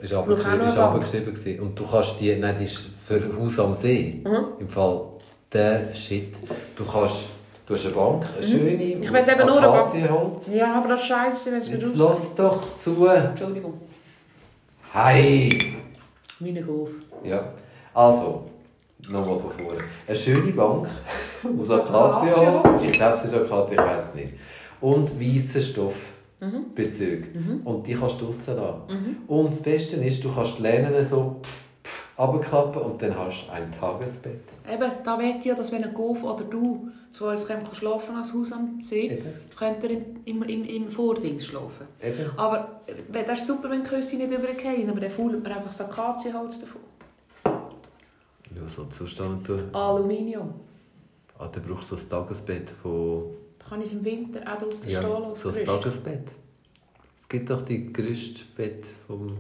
Ist 0.02 0.14
abgeschrieben, 0.14 0.68
ist. 0.68 1.60
Und 1.60 1.78
du 1.78 1.86
kannst 1.86 2.20
die, 2.20 2.36
nein, 2.36 2.56
die 2.58 2.66
ist 2.66 2.88
für 3.06 3.22
Haus 3.38 3.60
am 3.60 3.74
See. 3.74 4.22
Mhm. 4.24 4.46
Im 4.60 4.70
Fall 4.70 5.08
der 5.52 5.94
Shit. 5.94 6.38
Du 6.76 6.86
kannst, 6.86 7.26
du 7.66 7.76
hast 7.76 7.86
eine 7.86 7.94
Bank, 7.94 8.26
eine 8.36 8.48
schöne, 8.48 8.72
Mhm. 8.72 9.04
Ich 9.04 9.12
aus 9.12 9.14
will 9.14 9.22
eben 9.22 9.46
nur 9.46 9.58
eine 9.58 9.68
Bank. 9.68 10.48
Ja, 10.52 10.76
aber 10.76 10.88
das 10.90 11.04
scheiße, 11.04 11.52
wenn 11.52 11.60
es 11.60 11.70
mir 11.70 11.84
raus... 11.84 11.92
lass 11.96 12.36
doch 12.36 12.78
zu. 12.78 13.06
Entschuldigung. 13.06 13.74
Hey! 14.94 15.78
Meine 16.40 16.64
Golf. 16.64 16.90
Ja, 17.24 17.54
also, 17.94 18.50
nochmal 19.10 19.40
von 19.40 19.52
vorne. 19.52 19.84
Eine 20.08 20.18
schöne 20.18 20.52
Bank 20.52 20.88
aus 21.60 21.72
Akazienholz. 21.72 22.38
Akazienholz. 22.38 22.84
Ich 22.84 22.92
glaube, 22.94 23.18
es 23.18 23.24
ist 23.26 23.34
Akazien, 23.34 23.80
ich 23.80 23.86
weiß 23.86 24.04
es 24.10 24.16
nicht. 24.16 24.34
Und 24.82 25.20
weißen 25.20 25.62
Stoff. 25.62 25.96
Mhm. 26.40 26.74
Bezüge. 26.74 27.28
Und 27.64 27.86
die 27.86 27.94
kannst 27.94 28.20
du 28.20 28.26
draussen 28.26 28.56
lassen. 28.56 28.82
Mhm. 28.90 29.18
Und 29.28 29.52
das 29.52 29.62
Beste 29.62 29.98
ist, 29.98 30.24
du 30.24 30.34
kannst 30.34 30.58
die 30.58 30.64
Lehnen 30.64 31.08
so 31.08 31.40
runterklappen 32.18 32.82
und 32.82 33.02
dann 33.02 33.18
hast 33.18 33.48
du 33.48 33.52
ein 33.52 33.72
Tagesbett. 33.72 34.42
Eben, 34.72 34.92
da 35.04 35.20
ich 35.20 35.46
ja, 35.46 35.56
dass 35.56 35.72
wenn 35.72 35.84
ein 35.84 35.94
Golf 35.94 36.24
oder 36.24 36.44
du 36.44 36.90
zu 37.12 37.26
uns 37.26 37.48
kommt, 37.48 37.66
kann 37.66 37.76
schlafen 37.76 38.16
als 38.16 38.34
Haus 38.34 38.52
am 38.52 38.82
See, 38.82 39.08
Eben. 39.10 39.26
könnt 39.58 39.84
ihr 39.84 39.92
im, 39.92 40.04
im, 40.26 40.44
im, 40.44 40.66
im 40.66 40.90
Vordings 40.90 41.46
schlafen. 41.46 41.88
Eben. 42.02 42.30
Aber 42.38 42.82
äh, 42.88 43.24
das 43.24 43.40
ist 43.40 43.48
super, 43.48 43.70
wenn 43.70 43.84
die 43.84 43.90
Küsse 43.90 44.18
nicht 44.18 44.32
übergehen, 44.32 44.90
aber 44.90 45.00
dann 45.00 45.10
fühlt 45.10 45.44
man 45.44 45.52
einfach 45.52 45.68
das 45.68 45.82
Akazienholz 45.82 46.60
davon. 46.60 46.82
Ja, 48.62 48.68
so 48.68 48.86
Zustand 48.86 49.46
tun. 49.46 49.74
Aluminium. 49.74 50.54
Ah, 51.38 51.48
dann 51.48 51.64
brauchst 51.64 51.92
du 51.92 51.96
so 51.96 52.02
ein 52.02 52.10
Tagesbett 52.10 52.72
von... 52.82 53.24
Da 53.60 53.66
kann 53.70 53.82
ich 53.82 53.92
im 53.94 54.04
Winter 54.06 54.42
auch 54.42 54.58
draussen 54.60 54.90
Ja, 54.90 55.02
stehen 55.02 55.12
lassen. 55.12 55.36
so 55.36 55.50
ein 55.50 55.54
Gerüst. 55.56 55.68
Tagesbett. 55.72 56.28
Es 57.22 57.30
gibt 57.30 57.50
doch 57.50 57.62
die 57.64 57.92
Gerüstbett 57.94 58.86
vom... 59.08 59.38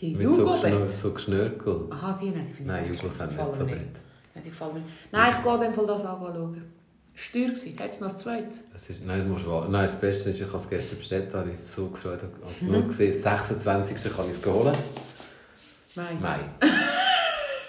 Die 0.00 0.14
Mit 0.14 0.34
so, 0.34 0.44
Geschnür, 0.50 0.70
Jugo-Bett. 0.72 0.90
so 0.90 1.10
Geschnörkel. 1.12 1.86
Aha, 1.90 2.18
die 2.20 2.26
nicht. 2.30 2.60
Nein. 2.66 2.92
Jugos 2.92 3.18
haben 3.20 3.34
nicht 3.34 3.54
so 3.58 3.64
Bett. 3.64 3.78
Nein, 4.34 4.44
die 4.44 4.50
gefallen 4.50 4.74
mir 4.74 4.80
nicht. 4.80 4.92
Nein, 5.12 5.34
ich 5.38 5.42
gehe 5.44 5.54
in 5.54 5.60
dem 5.62 5.74
Fall 5.74 5.86
das 5.86 6.04
anschauen. 6.04 6.62
Es 7.14 7.34
war 7.34 7.40
teuer. 7.42 7.48
gewesen. 7.54 7.78
Hat 7.78 7.90
es 7.92 8.00
noch 8.00 8.10
ein 8.10 8.16
zweites? 8.18 8.56
Ist, 8.90 9.06
nein, 9.06 9.20
du 9.26 9.32
musst 9.32 9.46
warten. 9.46 9.72
Nein, 9.72 9.86
das 9.86 9.98
Beste 9.98 10.30
ist, 10.30 10.40
ich 10.40 10.46
habe 10.46 10.58
es 10.58 10.68
gestern 10.68 10.98
bestellt, 10.98 11.32
da 11.32 11.38
habe 11.38 11.50
ich 11.50 11.56
so 11.60 11.88
gefreut. 11.88 12.20
Ich 12.22 12.62
Mhm. 12.62 12.66
habe 12.72 12.78
nur 12.80 12.88
gesehen, 12.88 13.22
26. 13.22 14.12
kann 14.14 14.26
ich 14.30 14.36
es 14.38 14.46
holen. 14.46 14.74
Nein. 15.94 16.20
Mai. 16.20 16.40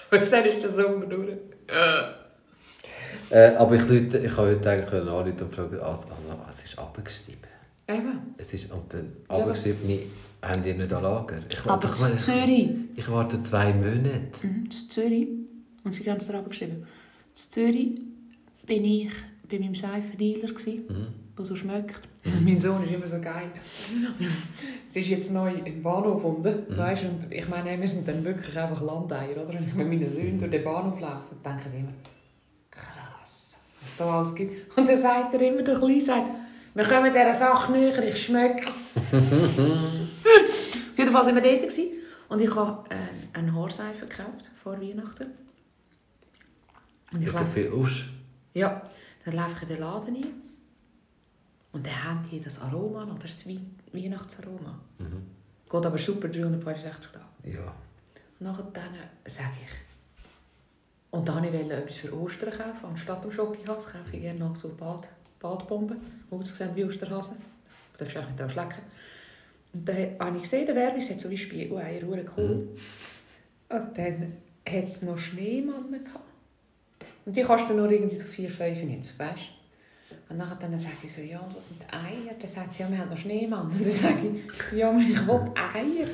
Was 0.12 0.30
dann 0.30 0.46
ist 0.46 0.62
der 0.64 0.70
Sommer 0.70 1.06
durch? 1.06 1.38
Äh, 3.30 3.56
aber 3.56 3.76
ich, 3.76 3.88
Leute, 3.88 4.20
ich 4.20 4.32
habe 4.38 4.50
heute 4.56 4.70
eigentlich 4.70 4.94
anrufen 5.02 5.36
und 5.42 5.54
fragen, 5.54 5.76
also, 5.80 6.08
also, 6.08 6.08
es 6.58 6.64
ist 6.66 6.80
abgeschrieben. 6.80 7.42
Eben. 7.88 8.36
Es 8.38 8.54
ist, 8.54 8.72
und 8.72 8.94
dann 8.94 9.12
aber- 9.28 9.44
abgeschriebene 9.44 10.00
haben 10.42 10.64
die 10.64 10.74
nicht 10.74 10.94
an 10.94 11.04
Lager. 11.04 11.40
Ich 11.50 11.60
Aber 11.62 11.70
warte, 11.72 11.88
das 11.88 12.08
ich, 12.10 12.16
ist 12.16 12.26
Zürich. 12.26 12.70
ich 12.96 13.10
warte 13.12 13.42
zwei 13.42 13.74
Monate. 13.74 14.22
Mhm, 14.44 14.70
das 14.70 14.88
Zürich. 14.90 15.28
Und 15.84 15.92
sie 15.94 16.10
haben 16.10 16.18
es 16.18 16.28
da 16.28 16.40
geschrieben. 16.42 16.76
In 16.84 16.86
Zürich 17.34 18.02
bin 18.66 18.86
ich 18.86 19.10
bei 19.50 19.60
meinem 19.60 19.76
Seifendealer, 19.76 20.50
Mhm. 20.50 21.08
der 21.38 21.46
so 21.46 21.56
schmeckt. 21.56 22.00
Also 22.26 22.38
mein 22.42 22.60
Sohn 22.60 22.84
ist 22.84 22.92
immer 22.92 23.08
so 23.08 23.22
geil. 23.22 23.52
es 24.90 24.96
ist 24.98 25.08
jetzt 25.08 25.32
neu 25.32 25.52
im 25.54 25.82
Bahnhof 25.84 26.24
unten, 26.24 26.66
Mhm. 26.74 26.78
weißt, 26.78 27.04
und 27.06 27.32
ich 27.32 27.48
meine, 27.48 27.80
wir 27.80 27.88
sind 27.90 28.08
dann 28.08 28.24
wirklich 28.24 28.58
einfach 28.58 28.82
Landeier, 28.82 29.38
oder? 29.48 29.58
Und 29.60 29.68
ich 29.68 29.74
mit 29.74 29.88
meinen 29.88 30.12
Söhnen 30.12 30.38
durch 30.38 30.52
den 30.52 30.64
Bahnhof 30.64 31.00
laufe 31.00 31.36
denke 31.46 31.78
immer, 31.78 31.94
krass, 32.72 33.60
was 33.82 33.96
da 33.98 34.18
alles 34.18 34.36
gibt. 34.36 34.78
Und 34.78 34.88
dann 34.90 34.98
sagt 34.98 35.34
er 35.34 35.42
immer, 35.42 35.62
der 35.64 35.78
Kleine 35.78 36.02
sagt, 36.02 36.30
wir 36.74 36.84
kommen 36.84 37.12
dieser 37.14 37.34
Sache 37.34 37.72
näher, 37.72 38.08
ich 38.08 38.24
schmecke 38.26 38.68
es. 38.68 38.94
Auf 39.12 40.98
jeden 40.98 41.12
Fall 41.12 41.26
waren 41.26 41.36
wir 41.36 41.42
dort 41.60 41.72
und 42.30 42.42
ich 42.42 42.56
habe 42.56 42.84
äh, 42.90 43.38
eine 43.40 43.54
Haarseife 43.54 44.06
gekauft 44.06 44.50
vor 44.62 44.82
Weihnachten. 44.82 45.28
Und 47.14 47.22
ich 47.22 47.28
Ich 47.28 47.34
laufe, 47.34 47.46
viel 47.46 47.72
aus. 47.72 48.04
ja, 48.54 48.82
dann 49.28 49.36
laufe 49.36 49.56
ich 49.58 49.62
in 49.64 49.68
den 49.68 49.80
Laden 49.80 50.16
rein 50.16 50.34
Und 51.74 51.86
dann 51.86 52.04
haben 52.04 52.30
die 52.32 52.40
das 52.40 52.62
Aroma 52.62 53.06
noch, 53.06 53.20
das 53.20 53.32
ist 53.32 53.48
Weihnachtsaroma. 53.92 54.80
Mhm. 55.00 55.26
Geht 55.70 55.86
aber 55.86 55.98
super 55.98 56.30
365 56.30 57.12
Tage. 57.12 57.26
Ja. 57.44 57.74
Und 58.40 58.48
nachher 58.48 58.64
dann 58.72 58.94
sage 59.26 59.50
ich, 59.62 59.70
und 61.12 61.28
dann 61.28 61.44
wollte 61.44 61.58
ich 61.58 61.72
etwas 61.72 61.96
für 61.98 62.18
Ostern 62.18 62.52
kaufen. 62.52 62.86
Anstatt 62.86 63.24
dem 63.24 63.32
Schokohase 63.32 63.92
kaufe 63.92 64.16
ich 64.16 64.22
gerne 64.22 64.40
noch 64.40 64.56
so 64.56 64.70
Bad, 64.70 65.10
Badbomben, 65.40 66.00
die 66.32 66.36
aussehen 66.36 66.74
wie 66.76 66.86
Osterhasen. 66.86 67.38
Du 67.94 68.04
darfst 68.04 68.18
auch 68.18 68.26
nicht 68.26 68.40
dran 68.40 68.50
schlecken. 68.50 68.84
Und 69.74 69.90
dann 69.90 70.20
habe 70.20 70.38
ich 70.38 70.44
gesehen, 70.44 70.66
der 70.66 70.76
Werbung 70.76 71.02
hat 71.02 71.20
so 71.20 71.30
wie 71.30 71.38
Spiegeleier, 71.38 72.02
oh, 72.08 72.18
cool. 72.38 72.70
Und 73.70 73.98
dann 73.98 74.34
hat 74.66 74.86
es 74.86 75.02
noch 75.02 75.18
Schneemannen 75.18 76.04
gehabt. 76.04 76.27
Und 77.28 77.36
die 77.36 77.44
kostet 77.44 77.76
nur 77.76 77.92
irgendwie 77.92 78.16
so 78.16 78.26
4,95, 78.26 79.20
weißt 79.20 79.36
du? 79.36 80.16
Und 80.30 80.38
nachher 80.38 80.56
dann 80.60 80.78
sage 80.80 80.96
ich 81.04 81.14
so, 81.14 81.22
ja, 81.22 81.40
und 81.40 81.56
was 81.56 81.68
sind 81.68 81.82
die 81.82 81.94
Eier? 81.94 82.34
Dann 82.40 82.50
sagt 82.50 82.72
sie, 82.72 82.82
ja, 82.84 82.90
wir 82.90 82.98
haben 82.98 83.10
noch 83.10 83.18
Schneemann. 83.18 83.68
Und 83.68 83.76
dann 83.80 83.84
sage 83.92 84.16
ich, 84.72 84.78
ja, 84.78 84.98
ich 84.98 85.28
will 85.28 85.42
Eier. 85.56 86.08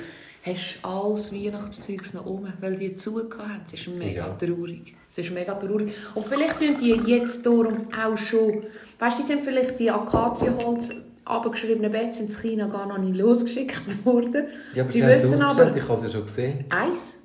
Hast 0.46 0.80
du 0.84 0.88
alles 0.90 1.32
Weihnachtszeugs 1.32 2.14
noch 2.16 2.26
um, 2.26 2.46
weil 2.60 2.76
die 2.76 2.94
zugehört 2.96 3.38
haben. 3.40 3.62
Das 3.72 3.80
ist 3.80 3.88
mega 3.88 4.28
Ja. 4.28 4.30
traurig. 4.36 4.94
Es 5.10 5.18
ist 5.20 5.32
mega 5.32 5.54
traurig. 5.54 5.94
Und 6.16 6.26
vielleicht 6.28 6.58
tun 6.60 6.76
die 6.82 6.90
jetzt 7.12 7.46
darum 7.46 7.88
auch 7.94 8.18
schon, 8.18 8.64
weißt 9.00 9.18
du, 9.20 9.22
die 9.22 9.28
sind 9.28 9.44
vielleicht 9.44 9.80
die 9.80 9.90
Akazienholz 9.92 10.92
abgeschriebenen 11.26 11.92
Betts 11.92 12.20
in 12.20 12.28
China 12.30 12.68
gar 12.68 12.88
noch 12.88 12.98
nicht 12.98 13.16
losgeschickt 13.16 14.04
worden. 14.06 14.48
ja 14.74 14.82
aber 14.84 14.92
sie 14.92 15.02
haben 15.04 15.10
wissen 15.12 15.42
aber, 15.42 15.76
Ich 15.78 15.88
habe 15.88 16.06
ja 16.06 16.12
schon 16.12 16.26
gesehen. 16.26 16.66
eins, 16.70 17.20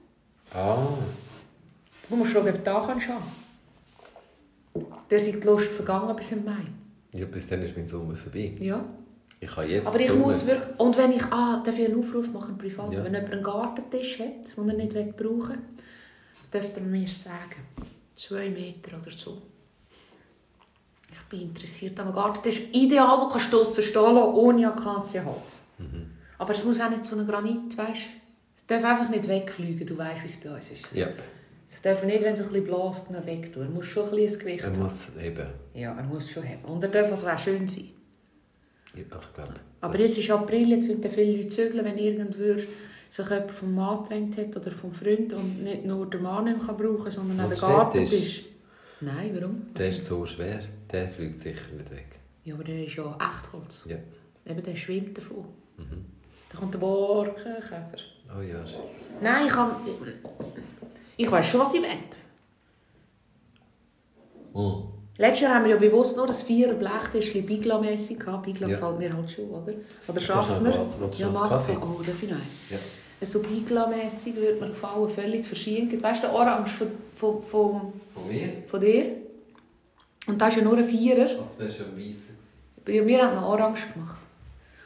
Ah. 0.54 0.76
du 2.08 2.14
musst 2.16 2.32
schauen, 2.32 2.46
ob 2.48 2.54
du 2.54 2.60
da 2.62 2.84
kannst 2.86 3.06
schauen. 3.06 3.47
Der 5.10 5.18
ist 5.18 5.26
die 5.26 5.40
Lust 5.46 5.68
vergangen 5.68 6.14
bis 6.16 6.32
im 6.32 6.44
Mai. 6.44 6.64
Ja, 7.12 7.26
bis 7.26 7.46
dann 7.46 7.62
ist 7.62 7.76
mein 7.76 7.86
Sommer 7.86 8.14
vorbei. 8.16 8.52
Ja. 8.60 8.84
Ich 9.40 9.56
habe 9.56 9.66
jetzt 9.66 9.86
Aber 9.86 10.00
ich 10.00 10.08
Sommer. 10.08 10.26
muss 10.26 10.46
wirklich... 10.46 10.80
Und 10.80 10.98
wenn 10.98 11.12
ich... 11.12 11.24
Ah, 11.24 11.62
darf 11.64 11.78
ich 11.78 11.86
einen 11.86 11.98
Aufruf 11.98 12.32
machen, 12.32 12.58
privat? 12.58 12.92
Ja. 12.92 13.04
Wenn 13.04 13.14
jemand 13.14 13.32
einen 13.32 13.42
Gartentisch 13.42 14.18
hat, 14.20 14.56
den 14.56 14.68
er 14.68 14.76
nicht 14.76 15.16
brauchen 15.16 15.48
will, 15.50 15.58
dürft 16.52 16.76
ihr 16.76 16.82
mir 16.82 17.08
sagen. 17.08 17.62
Zwei 18.16 18.50
Meter 18.50 18.98
oder 19.00 19.10
so. 19.10 19.40
Ich 21.10 21.22
bin 21.30 21.48
interessiert 21.48 21.98
am 22.00 22.12
Gartentisch. 22.12 22.62
Ideal, 22.72 23.20
wo 23.20 23.28
kannst 23.28 23.52
du 23.52 23.58
draussen 23.58 23.84
stehen 23.84 24.02
lassen, 24.02 24.34
ohne 24.34 24.68
Akazienholz. 24.68 25.62
Mhm. 25.78 26.10
Aber 26.38 26.54
es 26.54 26.64
muss 26.64 26.80
auch 26.80 26.90
nicht 26.90 27.04
so 27.04 27.16
ein 27.16 27.26
Granit, 27.26 27.76
weißt 27.76 28.00
du? 28.00 28.18
Es 28.56 28.66
darf 28.66 28.84
einfach 28.84 29.08
nicht 29.08 29.28
wegfliegen, 29.28 29.86
du 29.86 29.96
weißt, 29.96 30.22
wie 30.22 30.26
es 30.26 30.36
bei 30.36 30.50
uns 30.50 30.70
ist. 30.70 30.92
Ja, 30.92 31.08
Es 31.70 31.82
darf 31.82 32.02
nicht, 32.04 32.22
wenn 32.22 32.34
es 32.34 32.40
ein 32.40 32.48
bisschen 32.48 32.64
bläst, 32.64 33.06
dann 33.10 33.26
wegtun. 33.26 33.62
Er 33.62 33.68
muss 33.68 33.86
schon 33.86 34.04
ein 34.04 34.10
bisschen 34.16 34.40
Gewicht 34.40 34.64
er 34.64 34.70
haben. 34.70 34.80
muss 34.80 35.08
eben. 35.22 35.46
Ja, 35.74 35.94
er 35.94 36.02
muss 36.02 36.30
schon 36.30 36.44
haben. 36.44 36.64
Und 36.64 36.82
er 36.82 36.90
darf 36.90 37.10
also 37.10 37.26
auch 37.28 37.38
schön 37.38 37.68
sein. 37.68 37.90
Ja, 38.94 39.02
ich 39.02 39.08
glaube. 39.08 39.54
Aber 39.80 39.98
jetzt 39.98 40.18
ist 40.18 40.30
April, 40.30 40.70
jetzt 40.70 40.88
würden 40.88 41.10
viele 41.10 41.36
Leute 41.36 41.48
zügeln, 41.48 41.84
wenn 41.84 41.98
irgendwer 41.98 42.56
sich 43.10 43.30
jemand 43.30 43.50
vom 43.52 43.74
Mann 43.74 44.02
getrennt 44.02 44.36
hat 44.36 44.56
oder 44.56 44.70
vom 44.74 44.92
Freund 44.92 45.32
und 45.32 45.62
nicht 45.62 45.84
nur 45.84 46.08
den 46.10 46.22
Mann 46.22 46.44
nicht 46.44 46.58
mehr 46.58 46.66
kann 46.66 46.76
brauchen 46.76 47.10
sondern 47.10 47.40
auch 47.40 47.44
Und 47.44 47.50
den 47.50 47.56
Städtisch? 47.56 47.76
Gartentisch. 47.76 48.44
Nein, 49.00 49.30
warum? 49.38 49.74
Der 49.74 49.88
ist 49.90 50.06
so 50.06 50.26
schwer, 50.26 50.60
der 50.90 51.08
fliegt 51.08 51.40
sicher 51.40 51.72
nicht 51.76 51.90
weg. 51.90 52.18
Ja, 52.44 52.54
aber 52.54 52.64
der 52.64 52.84
ist 52.84 52.96
ja 52.96 53.16
Echtholz. 53.16 53.84
Ja. 53.86 53.96
Eben, 54.44 54.62
der 54.62 54.76
schwimmt 54.76 55.16
davon. 55.16 55.44
Mhm. 55.76 56.04
Da 56.50 56.58
kommt 56.58 56.74
der 56.74 56.78
Borkenkäfer. 56.78 57.98
Oh 58.36 58.40
ja. 58.40 58.64
Nein, 59.20 59.46
ich 59.46 59.52
kann... 59.52 59.70
Ich 61.18 61.30
weiß 61.30 61.46
schon, 61.46 61.60
was 61.60 61.74
ich 61.74 61.82
will. 61.82 61.88
Mhm. 64.54 64.84
Letztes 65.18 65.40
Jahr 65.40 65.54
haben 65.56 65.64
wir 65.64 65.72
ja 65.72 65.76
bewusst 65.76 66.16
nur 66.16 66.28
das 66.28 66.42
vierer 66.42 66.74
Blechtischchen 66.74 67.44
Bigla-mässig 67.44 68.20
gehabt. 68.20 68.44
Bigla 68.44 68.68
Ja. 68.68 68.74
gefällt 68.76 68.98
mir 68.98 69.12
halt 69.14 69.28
schon, 69.30 69.50
oder? 69.50 69.72
Oder 70.06 70.20
Schaffner. 70.20 70.72
Ja, 71.16 71.28
mal. 71.28 71.60
Oh, 71.82 71.96
das 71.98 72.14
finde 72.16 72.36
ich 72.36 72.70
nice. 72.70 72.70
Ja. 73.20 73.26
So 73.26 73.40
Bigla-mässig 73.40 74.36
würde 74.36 74.60
mir 74.60 74.68
gefallen, 74.68 75.10
völlig 75.10 75.44
verschieden. 75.44 76.00
Weißt 76.00 76.22
du, 76.22 76.28
der 76.28 76.36
Orange 76.36 76.70
von, 76.70 76.86
von, 77.16 77.42
von, 77.42 77.92
Von 78.14 78.28
mir? 78.28 78.48
von 78.68 78.80
dir? 78.80 79.16
Und 80.28 80.40
das 80.40 80.50
ist 80.50 80.56
ja 80.58 80.62
nur 80.62 80.76
ein 80.78 80.84
Vierer. 80.84 81.22
Also, 81.22 81.44
das 81.58 81.68
ist 81.70 81.80
ein. 81.80 82.94
Ja, 82.94 83.04
wir 83.04 83.22
haben 83.22 83.34
noch 83.34 83.48
Orange 83.48 83.92
gemacht. 83.92 84.18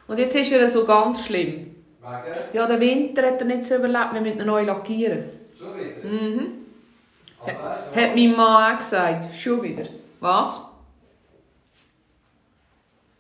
Und 0.09 0.19
jetzt 0.19 0.35
ist 0.35 0.51
er 0.51 0.67
so 0.67 0.85
ganz 0.87 1.27
schlimm. 1.27 1.75
Wegen? 2.01 2.55
Ja, 2.55 2.67
der 2.67 2.81
Winter 2.81 3.23
hat 3.23 3.39
er 3.41 3.45
nicht 3.47 3.67
so 3.67 3.77
überlebt, 3.77 4.15
wir 4.15 4.21
müssen 4.23 4.41
ihn 4.41 4.47
neu 4.47 4.65
lackieren. 4.65 5.25
Wieder? 5.77 6.09
Mhm. 6.09 6.41
Hat 7.45 8.15
mein 8.15 8.37
Mann 8.37 8.75
auch 8.75 8.79
gesagt. 8.79 9.35
Schon 9.35 9.63
wieder. 9.63 9.85
Was? 10.21 10.61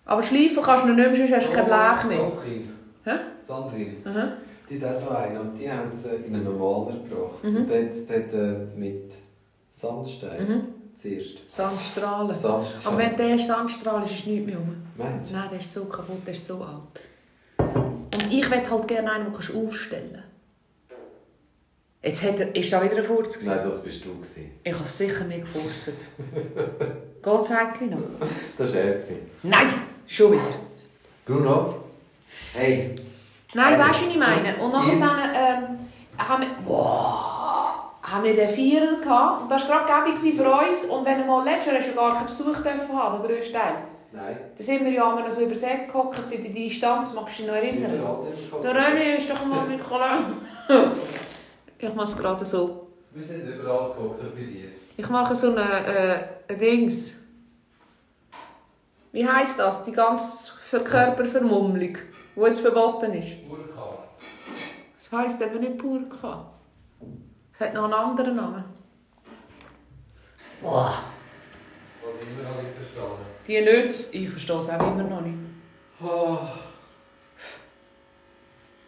Aber 0.04 0.22
schleifen 0.22 0.62
kannst 0.62 0.84
du 0.84 0.88
noch 0.88 0.96
nicht 0.96 1.10
mehr, 1.10 1.16
sonst 1.28 1.32
hast 1.34 1.48
du 1.48 1.52
kein 1.52 1.64
Blech 1.66 2.04
mehr. 2.18 2.30
Sandrin. 2.30 2.72
Hä? 3.04 3.10
Sandrin. 3.46 3.96
Mhm. 4.04 4.32
Die 4.68 4.84
auch 4.84 5.00
so 5.00 5.10
einen 5.10 5.38
und 5.38 5.58
die 5.58 5.70
haben 5.70 5.90
äh, 6.04 6.26
in 6.26 6.34
einen 6.34 6.58
Maler 6.58 6.92
gebracht. 6.92 7.42
Mhm. 7.44 7.56
Und 7.56 7.70
dort, 7.70 8.08
dort 8.08 8.32
äh, 8.32 8.78
mit 8.78 9.12
Sandstein 9.72 10.48
Mhm. 10.48 10.62
zuerst. 11.00 11.38
Sandstrahlen. 11.50 12.36
Sandstein. 12.36 12.80
Aber 12.92 12.98
wenn 12.98 13.16
der 13.16 13.38
Sandstrahl 13.38 14.02
ist, 14.04 14.14
ist 14.14 14.26
nichts 14.26 14.46
mehr 14.46 14.56
rum. 14.56 14.76
Meinst 14.96 15.30
du? 15.30 15.34
Nein, 15.36 15.48
der 15.50 15.58
ist 15.58 15.72
so 15.72 15.84
kaputt, 15.84 16.26
der 16.26 16.34
ist 16.34 16.46
so 16.46 16.56
alt. 16.62 17.00
Und 18.14 18.32
ich 18.32 18.50
will 18.50 18.70
halt 18.70 18.88
gerne 18.88 19.12
einen, 19.12 19.24
den 19.24 19.32
du 19.32 19.66
aufstellen 19.66 20.10
kannst. 20.12 20.21
Jetzt 22.02 22.24
hat 22.24 22.40
er, 22.40 22.54
ist 22.54 22.72
da 22.72 22.82
wieder 22.82 22.96
ein 22.96 23.04
Furz 23.04 23.34
gewesen? 23.34 23.54
Nein, 23.54 23.64
das 23.64 23.82
bist 23.82 24.04
du. 24.04 24.14
Gewesen. 24.14 24.50
Ich 24.64 24.74
habe 24.74 24.84
sicher 24.84 25.24
nicht 25.24 25.42
gefurzt. 25.42 25.86
Geht 25.86 27.40
es 27.40 27.50
eigentlich 27.52 27.90
noch? 27.90 27.98
Das 28.58 28.74
war 28.74 28.80
er. 28.80 28.94
Gewesen. 28.94 29.18
Nein, 29.44 29.68
schon 30.08 30.32
wieder. 30.32 30.42
Bruno? 31.24 31.84
Hey. 32.54 32.94
Nein, 33.54 33.78
weißt 33.78 34.00
du, 34.00 34.06
was 34.06 34.12
ich 34.12 34.18
meine? 34.18 34.56
Und 34.56 34.72
nachher 34.72 34.98
dann, 34.98 35.20
ähm, 35.20 35.78
haben 36.18 36.42
wir, 36.42 36.48
wow, 36.66 37.92
haben 38.02 38.24
wir 38.24 38.34
den 38.34 38.48
Vierer 38.48 38.96
gehabt. 38.96 39.42
Und 39.42 39.52
das 39.52 39.68
war 39.68 39.86
gerade 39.86 40.12
gäbig 40.12 40.34
für 40.34 40.50
uns. 40.50 40.84
Und 40.86 41.06
wenn 41.06 41.24
mal 41.24 41.44
letztes 41.44 41.72
Jahr 41.72 41.82
du 41.82 41.94
gar 41.94 42.14
keinen 42.16 42.26
Besuch 42.26 42.56
dürfen 42.56 42.98
haben, 42.98 43.22
der 43.22 43.36
grösste 43.36 43.52
Teil. 43.52 43.74
Nein. 44.10 44.36
Da 44.58 44.62
sind 44.62 44.84
wir 44.84 44.90
ja 44.90 45.08
einmal 45.08 45.30
so 45.30 45.42
über 45.42 45.54
See 45.54 45.86
gehockt 45.86 46.32
in 46.32 46.42
die 46.42 46.68
Distanz. 46.68 47.14
Magst 47.14 47.38
du 47.38 47.42
dich 47.42 47.50
noch 47.50 47.56
erinnern? 47.56 47.92
Der 48.60 48.74
René 48.74 49.18
ist 49.18 49.30
doch 49.30 49.44
mal 49.46 49.66
mit 49.68 49.80
Ich 51.82 51.94
mache 51.94 52.06
es 52.06 52.16
gerade 52.16 52.44
so. 52.44 52.92
Wir 53.10 53.26
sind 53.26 53.44
überall 53.44 53.92
geguckt 53.92 54.20
bei 54.20 54.40
dir. 54.40 54.68
Ich 54.96 55.08
mache 55.08 55.34
so 55.34 55.50
eine, 55.50 55.62
äh, 55.84 56.24
ein 56.48 56.60
Dings. 56.60 57.14
Wie 59.10 59.28
heisst 59.28 59.58
das? 59.58 59.82
Die 59.82 59.90
ganze 59.90 60.52
Körpervermummlung, 60.70 61.98
die 62.36 62.40
jetzt 62.40 62.60
verboten 62.60 63.12
ist. 63.14 63.34
Urkart. 63.50 63.98
Das 64.96 65.18
heisst 65.18 65.42
eben 65.42 65.58
nicht 65.58 65.76
Burka. 65.76 66.52
Es 67.52 67.60
hat 67.60 67.74
noch 67.74 67.84
einen 67.84 67.94
anderen 67.94 68.36
Namen. 68.36 68.64
Boah. 70.62 70.94
Was 72.00 72.22
ich 72.22 72.28
immer 72.28 72.48
noch 72.48 72.62
nicht 72.62 72.76
verstanden. 72.76 73.26
Die 73.44 73.60
nützt. 73.60 74.14
Ich 74.14 74.30
verstehe 74.30 74.58
es 74.58 74.70
auch 74.70 74.92
immer 74.92 75.02
noch 75.02 75.20
nicht. 75.20 75.36
Oh. 76.00 76.38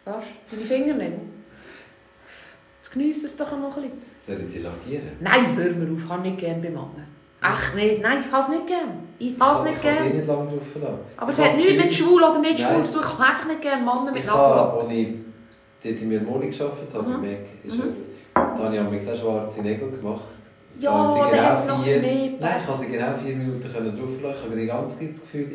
Was? 0.05 0.23
Deine 0.49 0.63
Fingernägel? 0.63 1.34
Geniessen 2.95 3.25
es 3.25 3.37
doch 3.37 3.51
noch 3.51 3.75
ein 3.77 3.83
bisschen. 3.83 4.01
Soll 4.25 4.37
ich 4.45 4.51
sie 4.53 4.59
lackieren? 4.59 5.11
Nein, 5.19 5.55
hör 5.55 5.71
mir 5.73 5.91
auf. 5.93 5.99
Ich 6.03 6.09
habe 6.09 6.21
nicht 6.23 6.37
gerne 6.39 6.61
bei 6.63 6.69
Männern. 6.69 7.05
Echt 7.43 7.75
nicht. 7.75 8.01
Nein, 8.01 8.17
ich 8.25 8.31
habe 8.31 8.41
es 8.41 8.49
nicht 8.49 8.67
gerne. 8.67 8.93
Ich 9.19 9.39
habe 9.39 9.53
es 9.53 9.63
nicht 9.63 9.75
Ich 9.75 9.81
kann 9.83 9.93
gerne. 9.95 10.09
sie 10.11 10.17
nicht 10.17 10.27
lange 10.27 10.47
drauf 10.49 10.67
verlassen. 10.71 10.99
Aber 11.17 11.29
es 11.29 11.37
Ich 11.37 11.43
hat 11.45 11.51
habe 11.51 11.61
nichts 11.61 11.83
mit 11.83 11.93
schwul 11.93 12.23
oder 12.23 12.39
nicht 12.39 12.59
schwul 12.59 12.83
zu 12.83 12.93
tun. 12.93 13.01
Ich 13.05 13.13
habe 13.13 13.23
einfach 13.29 13.47
nicht 13.47 13.61
gerne 13.61 13.85
Männer 13.85 14.11
mit 14.11 14.23
Ich 14.23 14.29
habe, 14.31 14.73
als 14.79 14.91
ich 14.91 15.07
dort 15.83 16.01
in 16.01 16.09
Mirmoli 16.09 16.49
gearbeitet 16.49 16.93
habe, 16.93 17.09
Mhm. 17.09 17.21
Mac, 17.21 17.45
ist 17.63 17.77
Mhm. 17.77 17.83
da 18.33 18.41
habe 18.63 18.75
ich 18.75 18.81
manchmal 18.81 19.13
auch 19.13 19.19
schwarze 19.19 19.61
Nägel 19.61 19.91
gemacht. 19.91 20.25
Ja, 20.79 20.91
Habe 20.91 21.19
da 21.19 21.29
genau 21.29 21.43
hat 21.43 21.57
es 21.59 21.65
noch 21.67 21.77
ein 21.77 21.83
bisschen 21.85 22.01
mehr 22.01 22.31
Nein, 22.39 22.55
ich 22.61 22.67
habe 22.67 22.79
sie 22.83 22.91
genau 22.91 23.13
vier 23.23 23.35
Minuten 23.35 23.61
drauf 23.61 24.21
lassen. 24.23 24.37
Ich 24.39 24.45
habe 24.45 24.55
die 24.59 24.65
ganze 24.65 24.99
Zeit 24.99 25.11
das 25.13 25.21
Gefühl, 25.21 25.47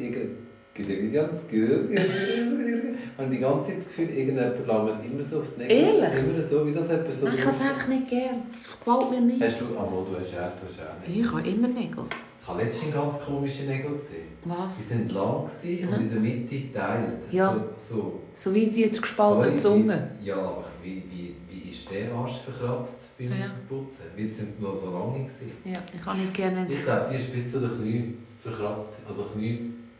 habe 3.19 3.31
die 3.31 3.39
ganze 3.39 3.67
Zeit 3.67 3.79
das 3.79 3.85
Gefühl, 3.87 4.09
irgendjemand 4.11 4.67
langt 4.67 5.05
immer 5.05 5.25
so 5.25 5.41
auf 5.41 5.47
die 5.57 5.63
Nägel. 5.63 5.77
Ehrlich? 5.77 6.19
Immer 6.19 6.49
so, 6.49 6.67
wie 6.67 6.73
das 6.73 6.89
jemand 6.89 7.13
so... 7.15 7.27
Nein, 7.27 7.35
ich 7.37 7.45
habe 7.45 7.55
es 7.57 7.61
einfach 7.61 7.89
nicht 7.89 8.09
gerne. 8.09 8.43
Das 8.53 8.65
gefällt 8.79 9.11
mir 9.11 9.21
nicht. 9.21 9.43
Hast 9.43 9.61
du... 9.61 9.65
Ah, 9.77 9.89
du 9.91 10.17
hast 10.17 10.35
auch, 10.35 10.53
du 10.59 10.67
hast 10.67 10.81
auch 10.81 11.09
nicht. 11.09 11.21
Ich 11.21 11.33
habe 11.33 11.49
immer 11.49 11.69
Nägel. 11.69 12.05
Ich 12.43 12.49
habe 12.49 12.63
letztens 12.65 12.95
ganz 12.95 13.21
komische 13.21 13.63
Nägel 13.65 13.91
gesehen. 13.93 14.29
Was? 14.45 14.79
Sie 14.79 14.91
waren 14.91 15.09
lang 15.09 15.45
gewesen 15.45 15.89
und 15.89 15.97
Mhm. 15.97 16.03
in 16.03 16.11
der 16.11 16.21
Mitte 16.21 16.57
geteilt. 16.57 17.19
Ja. 17.31 17.55
So, 17.77 17.95
so. 17.95 18.21
So 18.35 18.55
wie 18.55 18.67
die 18.67 18.81
jetzt 18.83 19.03
gespaltene 19.03 19.57
So, 19.57 19.75
Zunge. 19.75 20.11
Ja, 20.25 20.37
aber 20.37 20.65
wie, 20.83 21.03
wie, 21.11 21.35
wie 21.49 21.71
ist 21.71 21.91
der 21.91 22.11
Arsch 22.13 22.41
verkratzt 22.41 22.97
beim 23.19 23.29
Ja. 23.29 23.51
Putzen? 23.69 24.05
Weil 24.17 24.27
sie 24.27 24.33
sind 24.35 24.61
noch 24.61 24.75
so 24.75 24.91
lange 24.91 25.25
gewesen. 25.25 25.53
Ja, 25.65 25.79
ich 26.01 26.07
habe 26.07 26.19
nicht 26.19 26.35
gerne, 26.35 26.67
Ich 26.69 26.81
glaube, 26.81 27.11
die 27.13 27.17
ist 27.19 27.33
bis 27.33 27.53
zu 27.53 27.61
den 27.61 27.71
Knien 27.83 28.19
verkratzt. 28.43 28.89
Also 29.07 29.27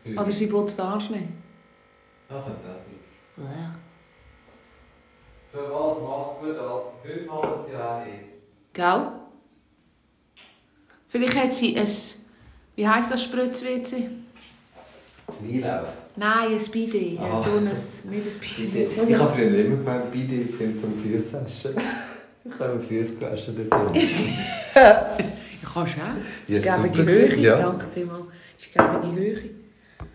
Knie... 0.03 0.17
Oder 0.17 0.31
sie 0.31 0.47
putzt 0.47 0.77
den 0.77 0.85
Arsch 0.85 1.09
nicht. 1.09 1.23
Ah, 2.29 2.41
könnte 2.41 2.59
das 2.63 3.45
sein. 3.45 3.61
Ja. 3.61 3.75
Für 5.51 5.69
was 5.69 6.01
macht 6.01 6.41
man 6.41 6.55
das? 6.55 6.81
Heute 7.03 7.25
machen 7.25 7.65
sie 7.69 7.75
auch 7.75 8.05
nicht. 8.05 8.23
Gell? 8.73 9.11
Vielleicht 11.09 11.35
hat 11.37 11.53
sie 11.53 11.77
ein... 11.77 11.87
Wie 12.75 12.87
heisst 12.87 13.11
das 13.11 13.23
Spritz-WC? 13.23 14.09
Weinlauf. 15.41 15.87
Nein, 16.15 16.53
ein 16.53 16.59
Speedy. 16.59 17.19
Ah. 17.21 17.35
So 17.35 17.57
ein, 17.57 17.63
nicht 17.65 17.75
ein 17.75 18.43
Speedy. 18.43 18.87
So 18.95 19.03
Ich 19.07 19.17
habe 19.17 19.33
früher 19.33 19.65
immer 19.65 19.77
gemeint, 19.77 20.11
Bide 20.11 20.45
sind 20.57 20.79
zum 20.79 20.93
Füßwaschen. 21.01 21.75
Ich 22.43 22.59
habe 22.59 22.75
mir 22.75 22.81
Füße 22.81 23.15
gewaschen 23.15 23.69
dort. 23.69 23.93
Kannst 25.73 25.95
du 25.95 26.01
auch. 26.01 26.47
Ja, 26.47 26.57
ist 26.57 26.63
gäbige 26.63 26.97
super 26.97 27.11
Höhe. 27.11 27.35
ja. 27.37 27.57
Danke 27.59 27.85
vielmals. 27.93 28.25
Ist 28.57 28.73
gäbige 28.73 29.15
Höhe. 29.15 29.49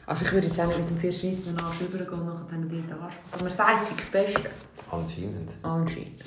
Also 0.07 0.25
ich 0.25 0.33
würde 0.33 0.47
jetzt 0.47 0.61
auch 0.61 0.67
nicht 0.69 0.79
mit 0.79 0.91
dem 0.91 0.99
verschissenen 0.99 1.59
Arsch 1.59 1.81
rübergehen 1.81 2.21
und 2.21 2.27
nachher 2.27 2.47
dann 2.51 2.69
dort 2.89 3.03
Arsch. 3.03 3.15
Aber 3.33 3.43
man 3.43 3.53
sagt, 3.53 3.83
es 3.83 3.91
ist 3.91 3.99
das 3.99 4.11
Beste. 4.11 4.51
Anscheinend. 4.91 5.51
Anscheinend. 5.63 6.23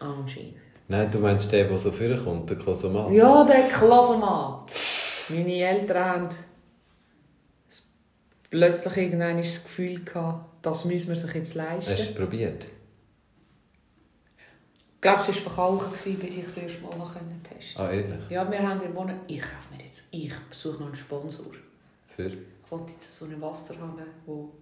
Anscheinend. 0.00 0.54
Nein, 0.88 1.08
du 1.12 1.18
meinst 1.20 1.52
den, 1.52 1.68
der 1.68 1.78
so 1.78 1.92
vorkommt, 1.92 2.50
der 2.50 2.58
Klosomat? 2.58 3.12
Ja, 3.12 3.44
der 3.44 3.68
Klassenmann. 3.68 4.66
Meine 5.28 5.54
Eltern 5.54 6.04
haben 6.04 6.28
plötzlich 8.50 8.96
irgendwann 8.96 9.38
das 9.38 9.62
Gefühl 9.62 10.04
gehabt, 10.04 10.46
das 10.62 10.84
müssen 10.84 11.08
wir 11.08 11.16
sich 11.16 11.32
jetzt 11.32 11.54
leisten. 11.54 11.88
Hast 11.88 11.98
du 11.98 12.02
es 12.02 12.14
probiert? 12.14 12.66
Ich 14.96 15.00
glaube, 15.00 15.20
es 15.20 15.28
war 15.28 15.34
verkaufen, 15.34 15.92
gewesen, 15.92 16.18
bis 16.18 16.36
ich 16.36 16.44
es 16.44 16.56
erst 16.56 16.82
mal 16.82 16.90
testen 16.90 17.76
konnte. 17.76 17.76
Ah, 17.76 17.90
ehrlich? 17.90 18.28
Ja, 18.28 18.50
wir 18.50 18.68
haben 18.68 18.80
gewonnen. 18.80 19.20
Ich 19.28 19.40
kaufe 19.40 19.74
mir 19.74 19.84
jetzt, 19.84 20.04
ich 20.10 20.34
besuche 20.50 20.80
noch 20.80 20.86
einen 20.88 20.96
Sponsor. 20.96 21.46
Für? 22.16 22.32
Wollte 22.70 22.92
jetzt 22.92 23.16
so 23.16 23.24
eine 23.24 23.40
Wasserhalle, 23.40 24.06
wo 24.26 24.52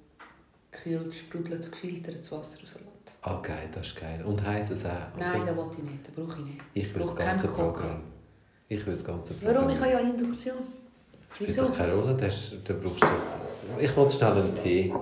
gekühlt, 0.71 1.15
sprudelt, 1.15 1.71
gefiltertes 1.71 2.33
Wasser 2.33 2.59
rauslässt. 2.61 2.87
Ah, 3.21 3.41
geil, 3.43 3.69
das 3.75 3.89
ist 3.89 3.97
geil. 3.97 4.25
Und 4.25 4.43
heisst 4.43 4.71
es 4.71 4.85
auch? 4.85 4.91
Okay. 5.15 5.19
Nein, 5.19 5.47
das 5.47 5.57
wollte 5.57 5.77
ich 5.79 5.85
nicht, 5.85 6.07
das 6.07 6.15
brauche 6.15 6.41
ich 6.41 6.47
nicht. 6.47 6.61
Ich 6.73 6.95
will 6.95 7.03
das 7.03 7.17
ganze. 7.17 7.49
Programm. 7.49 8.01
Ich 8.69 8.87
will 8.87 8.95
das 8.95 9.05
ganze 9.05 9.35
Programm. 9.35 9.57
Warum? 9.57 9.71
Ich 9.71 9.81
habe 9.81 9.91
ja 9.91 9.99
Induktion. 9.99 10.57
Spielt 11.35 11.51
Wieso? 11.51 11.67
doch 11.67 11.77
keine 11.77 11.95
Rolle, 11.95 12.17
das 12.17 12.53
da 12.65 12.75
brauchst 12.75 13.03
du... 13.03 13.07
Ich 13.79 13.95
wollte 13.97 14.17
schnell 14.17 14.33
einen 14.33 14.55
Tee. 14.63 14.89
Ja, 14.89 14.99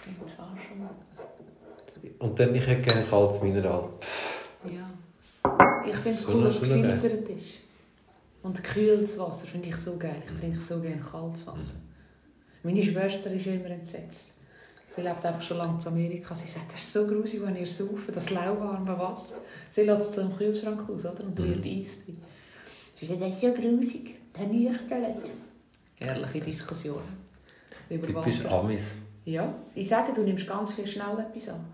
stimmt, 0.00 0.22
das 0.22 0.38
auch 0.38 0.48
schon 0.68 0.78
mal. 0.80 0.90
Und 2.18 2.38
dann, 2.38 2.54
ich 2.54 2.66
hätte 2.66 2.82
gerne 2.82 3.06
kaltes 3.06 3.40
Mineral. 3.40 3.88
Ja. 4.64 4.90
Ich 5.86 5.96
finde 5.96 6.18
es 6.18 6.28
cool, 6.28 6.44
dass 6.44 6.60
es 6.60 6.60
gefiltert 6.60 7.28
ist. 7.30 7.57
Und 8.42 8.62
kühltes 8.62 9.18
Wasser 9.18 9.46
finde 9.46 9.68
ich 9.68 9.76
so 9.76 9.96
geil. 9.96 10.22
Ich 10.24 10.38
trinke 10.38 10.60
so 10.60 10.80
gerne 10.80 11.00
kaltes 11.00 11.46
Wasser. 11.46 11.76
Meine 12.62 12.82
Schwester 12.82 13.30
ist 13.30 13.46
immer 13.46 13.70
entsetzt. 13.70 14.32
Sie 14.94 15.02
lebt 15.02 15.24
einfach 15.24 15.42
schon 15.42 15.58
lange 15.58 15.78
in 15.80 15.86
Amerika. 15.86 16.34
Sie 16.34 16.48
sagt, 16.48 16.72
das 16.72 16.80
ist 16.80 16.92
so 16.92 17.06
grusig, 17.06 17.40
wenn 17.42 17.56
ihr 17.56 17.66
saufen, 17.66 18.12
das 18.12 18.30
lauwarme 18.30 18.98
Wasser. 18.98 19.36
Sie 19.68 19.82
lässt 19.82 20.10
es 20.10 20.18
im 20.18 20.36
Kühlschrank 20.36 20.82
aus 20.88 21.04
oder? 21.04 21.24
und 21.24 21.38
rührt 21.38 21.64
Eis 21.64 22.04
drin. 22.04 22.18
Sie 22.94 23.06
sagt, 23.06 23.20
das 23.20 23.28
ist 23.30 23.40
so 23.40 23.52
grusig. 23.52 24.14
Der 24.36 24.46
nüchtert. 24.46 25.30
Herrliche 25.96 26.40
Diskussionen. 26.40 27.18
Über 27.90 28.14
Wasser. 28.14 28.50
Amis. 28.50 28.82
Ja, 29.24 29.52
ich 29.74 29.88
sage, 29.88 30.12
du 30.12 30.22
nimmst 30.22 30.46
ganz 30.46 30.72
viel 30.72 30.86
schnell 30.86 31.18
etwas 31.18 31.50
an. 31.50 31.64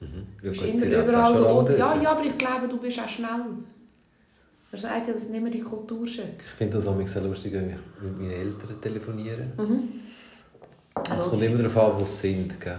Mhm. 0.00 0.26
Du 0.40 0.50
bist 0.50 0.62
immer 0.62 0.86
überall. 0.86 1.64
Du, 1.64 1.76
ja, 1.76 2.00
ja, 2.00 2.12
aber 2.12 2.24
ich 2.24 2.38
glaube, 2.38 2.68
du 2.68 2.78
bist 2.78 3.00
auch 3.00 3.08
schnell. 3.08 3.44
Man 4.72 4.80
sagt 4.80 5.06
ja, 5.06 5.12
das 5.12 5.24
ist 5.24 5.30
nicht 5.30 5.42
mehr 5.42 5.52
die 5.52 5.60
Kulturschöck. 5.60 6.40
Ich 6.44 6.56
finde 6.58 6.76
das 6.76 6.86
manchmal 6.86 7.06
sehr 7.06 7.22
lustig, 7.22 7.52
wenn 7.52 7.70
ich 7.70 7.76
mit 8.02 8.18
meinen 8.18 8.30
Eltern 8.30 8.80
telefoniere. 8.80 9.52
Mhm. 9.58 9.88
Es 10.96 11.24
kommt 11.28 11.42
immer 11.42 11.58
darauf 11.62 11.76
an, 11.94 12.00
wo 12.00 12.04
sie 12.04 12.32
sind. 12.32 12.58
Gell? 12.60 12.78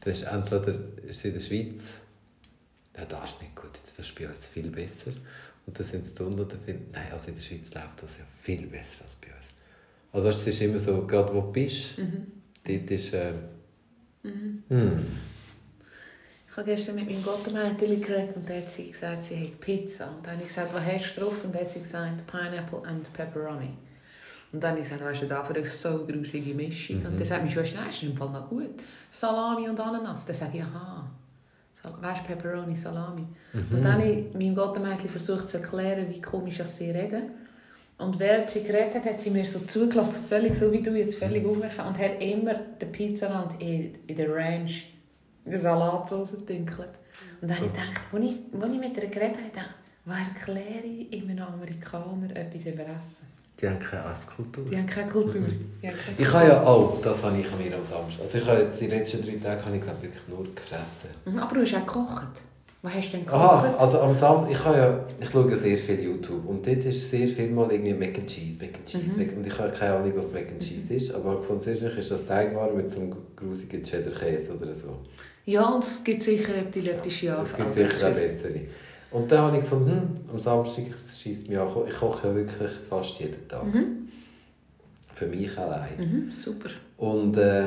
Das 0.00 0.16
ist 0.18 0.22
entweder 0.24 0.74
ist 1.06 1.20
sie 1.20 1.28
in 1.28 1.34
der 1.34 1.40
Schweiz, 1.40 1.80
ja, 2.96 3.04
das 3.04 3.30
ist 3.30 3.40
nicht 3.42 3.54
gut, 3.54 3.70
das 3.96 4.06
ist 4.06 4.14
bei 4.16 4.28
uns 4.28 4.46
viel 4.48 4.68
besser. 4.70 5.12
Und 5.66 5.78
dann 5.78 5.86
sind 5.86 6.06
sie 6.06 6.14
da 6.14 6.24
unten 6.24 6.40
und 6.40 6.52
finden, 6.64 6.86
nein, 6.92 7.06
also 7.12 7.28
in 7.28 7.34
der 7.36 7.42
Schweiz 7.42 7.72
läuft 7.74 8.02
das 8.02 8.18
ja 8.18 8.24
viel 8.42 8.66
besser 8.66 9.04
als 9.04 9.14
bei 9.20 9.28
uns. 9.28 9.46
Also 10.12 10.28
es 10.28 10.46
ist 10.46 10.60
immer 10.62 10.78
so, 10.78 11.06
gerade 11.06 11.32
wo 11.34 11.40
du 11.42 11.52
bist, 11.52 11.98
Mhm. 11.98 12.26
dort 12.64 12.90
ist... 12.90 13.14
Äh, 13.14 13.34
hm. 14.22 14.62
Ich 16.50 16.56
habe 16.56 16.66
gestern 16.66 16.96
mit 16.96 17.08
meinem 17.08 17.22
Gottemädchen 17.22 18.02
geredet 18.02 18.34
und 18.34 18.50
da 18.50 18.54
hat 18.54 18.68
sie 18.68 18.90
gesagt, 18.90 19.24
sie 19.24 19.36
hat 19.36 19.60
Pizza. 19.60 20.08
Und 20.08 20.26
dann 20.26 20.32
habe 20.32 20.42
ich 20.42 20.48
gesagt, 20.48 20.74
was 20.74 20.84
hast 20.84 21.14
du 21.14 21.20
drauf? 21.20 21.44
Und 21.44 21.54
dann 21.54 21.62
hat 21.62 21.70
sie 21.70 21.80
gesagt, 21.80 22.26
Pineapple 22.26 22.82
and 22.88 23.12
Pepperoni. 23.12 23.76
Und 24.52 24.60
dann 24.60 24.72
habe 24.72 24.80
ich 24.80 24.88
gesagt, 24.88 25.04
weißt 25.04 25.22
du, 25.22 25.26
dafür 25.26 25.56
ist 25.58 25.80
so 25.80 25.88
eine 25.90 26.12
grusige 26.12 26.54
Mischung. 26.54 27.06
Und 27.06 27.18
dann 27.18 27.24
sagt 27.24 27.42
meine 27.42 27.52
Schwester, 27.52 27.80
nein, 27.80 27.90
ist 27.90 28.02
im 28.02 28.16
Fall 28.16 28.30
noch 28.30 28.48
gut. 28.48 28.80
Salami 29.10 29.68
und 29.68 29.78
Ananas. 29.78 30.26
Dann 30.26 30.34
sage 30.34 30.58
ich, 30.58 30.62
aha. 30.64 31.08
Weißt 32.00 32.22
du, 32.22 32.34
Pepperoni, 32.34 32.76
Salami. 32.76 33.26
Und 33.54 33.84
dann 33.84 33.92
habe 33.92 34.04
ich 34.04 34.34
meinem 34.34 34.56
Gottemädchen 34.56 35.08
versucht 35.08 35.48
zu 35.48 35.58
erklären, 35.58 36.06
wie 36.10 36.20
komisch 36.20 36.58
dass 36.58 36.76
sie 36.76 36.90
reden. 36.90 37.30
Und 37.96 38.18
während 38.18 38.50
sie 38.50 38.64
geredet 38.64 38.96
hat, 38.96 39.04
hat 39.04 39.20
sie 39.20 39.30
mir 39.30 39.46
so 39.46 39.60
zugelassen, 39.60 40.24
völlig 40.28 40.56
so 40.56 40.72
wie 40.72 40.82
du 40.82 40.96
jetzt, 40.96 41.16
völlig 41.16 41.46
aufmerksam. 41.46 41.88
Und 41.88 41.98
hat 41.98 42.20
immer 42.20 42.54
den 42.54 42.90
Pizzarand 42.90 43.62
in, 43.62 43.94
in 44.08 44.16
der 44.16 44.34
Ranch, 44.34 44.86
in 45.44 45.50
der 45.50 45.60
Salatsauce 45.60 46.32
gedünkelt. 46.32 46.90
Und 47.40 47.50
dann 47.50 47.56
habe 47.56 47.66
ich 47.66 47.72
gedacht, 47.72 48.00
als 48.12 48.24
ich, 48.24 48.36
als 48.60 48.72
ich 48.72 48.80
mit 48.80 48.96
ihr 48.96 49.08
geredet 49.08 49.36
habe, 49.36 49.46
ich 49.46 49.52
gedacht, 49.52 49.74
erkläre 50.06 50.86
ich 50.86 51.22
einem 51.22 51.42
Amerikaner 51.42 52.36
etwas 52.36 52.66
über 52.66 52.86
Essen? 52.86 53.26
Die 53.60 53.68
haben 53.68 53.78
keine 53.78 54.14
Esskultur. 54.14 54.64
Die 54.64 54.76
haben 54.76 54.86
keine 54.86 55.10
Kultur. 55.10 55.42
Die 55.82 55.88
haben 55.88 55.96
keine 55.98 56.16
Ich 56.18 56.32
habe 56.32 56.48
ja 56.48 56.62
auch, 56.62 57.00
das 57.02 57.22
habe 57.22 57.38
ich 57.38 57.58
mir 57.58 57.76
am 57.76 57.86
Samstag. 57.86 58.22
Also 58.24 58.38
ich 58.38 58.46
habe 58.46 58.62
jetzt 58.62 58.80
die 58.80 58.86
letzten 58.86 59.22
drei 59.22 59.36
Tage 59.36 59.64
habe 59.66 59.76
ich, 59.76 59.82
glaube 59.82 60.02
wirklich 60.02 60.28
nur 60.28 60.54
gefressen. 60.54 61.10
Mhm, 61.26 61.38
Aber 61.38 61.54
du 61.54 61.60
hast 61.62 61.74
auch 61.74 61.86
gekocht. 61.86 62.42
Was 62.82 62.94
hast 62.94 63.12
du 63.12 63.18
denn 63.18 63.28
Ah, 63.28 63.60
gekocht? 63.62 63.80
also 63.80 64.00
am 64.00 64.14
Sam 64.14 64.46
ich 64.50 64.58
ja, 64.64 65.04
ich 65.20 65.28
schaue 65.30 65.54
sehr 65.54 65.76
viel 65.76 66.00
YouTube 66.02 66.46
und 66.46 66.66
dort 66.66 66.78
ist 66.78 67.10
sehr 67.10 67.28
viel 67.28 67.50
mal 67.50 67.70
irgendwie 67.70 67.92
Mac 67.92 68.16
and 68.18 68.26
Cheese, 68.26 68.58
Mac 68.58 68.70
and 68.74 68.86
Cheese, 68.86 69.16
Mac, 69.18 69.36
und 69.36 69.46
ich 69.46 69.58
habe 69.58 69.70
keine 69.70 69.94
Ahnung, 69.96 70.12
was 70.16 70.32
Mac 70.32 70.48
and 70.50 70.60
Cheese 70.62 70.94
ist, 70.94 71.14
aber 71.14 71.42
von 71.42 71.60
sehr 71.60 71.76
ist 71.76 72.10
das 72.10 72.24
Teigwaren 72.24 72.74
mit 72.76 72.90
so 72.90 73.00
einem 73.00 73.14
grusigen 73.36 73.82
Cheddar-Käse 73.84 74.56
oder 74.56 74.72
so. 74.72 74.96
Ja, 75.44 75.68
und 75.74 75.84
es 75.84 76.02
gibt 76.02 76.22
sicher 76.22 76.56
epileptische 76.56 77.28
Es 77.42 77.54
gibt 77.54 77.68
Anfälle. 77.68 77.90
sicher 77.90 78.08
auch 78.10 78.14
bessere. 78.14 78.60
Und 79.10 79.30
dann 79.30 79.38
habe 79.40 79.56
ich 79.56 79.62
gefunden, 79.64 79.90
hm, 79.90 80.30
am 80.32 80.38
Samstag 80.38 80.84
schießt 81.18 81.48
mich 81.48 81.58
an, 81.58 81.68
ich 81.86 81.94
koche 81.98 82.28
ja 82.28 82.34
wirklich 82.34 82.70
fast 82.88 83.18
jeden 83.18 83.46
Tag. 83.48 83.64
Für 85.14 85.26
mich 85.26 85.58
allein. 85.58 85.90
Mhm, 85.98 86.32
super. 86.32 86.70
Und 86.96 87.36
äh, 87.36 87.64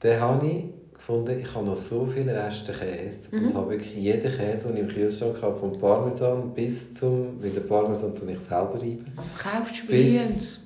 dann 0.00 0.20
habe 0.20 0.46
ich 0.46 0.64
gefunden, 1.06 1.40
ich 1.40 1.54
habe 1.54 1.66
noch 1.66 1.76
so 1.76 2.06
viele 2.06 2.32
Reste 2.34 2.72
Käse 2.72 3.28
und 3.32 3.54
habe 3.54 3.70
wirklich 3.70 3.94
jeden 3.96 4.32
Käse, 4.32 4.68
den 4.68 4.76
ich 4.76 4.82
im 4.82 4.88
Kühlschrank 4.88 5.36
habe, 5.42 5.58
vom 5.58 5.72
Parmesan 5.72 6.54
bis 6.54 6.94
zum, 6.94 7.42
weil 7.42 7.50
den 7.50 7.66
Parmesan 7.66 8.14
tue 8.14 8.32
ich 8.32 8.40
selber 8.40 8.74
reiben, 8.80 9.06
Kaufst 9.36 9.82
du 9.82 9.86
Bis- 9.88 10.58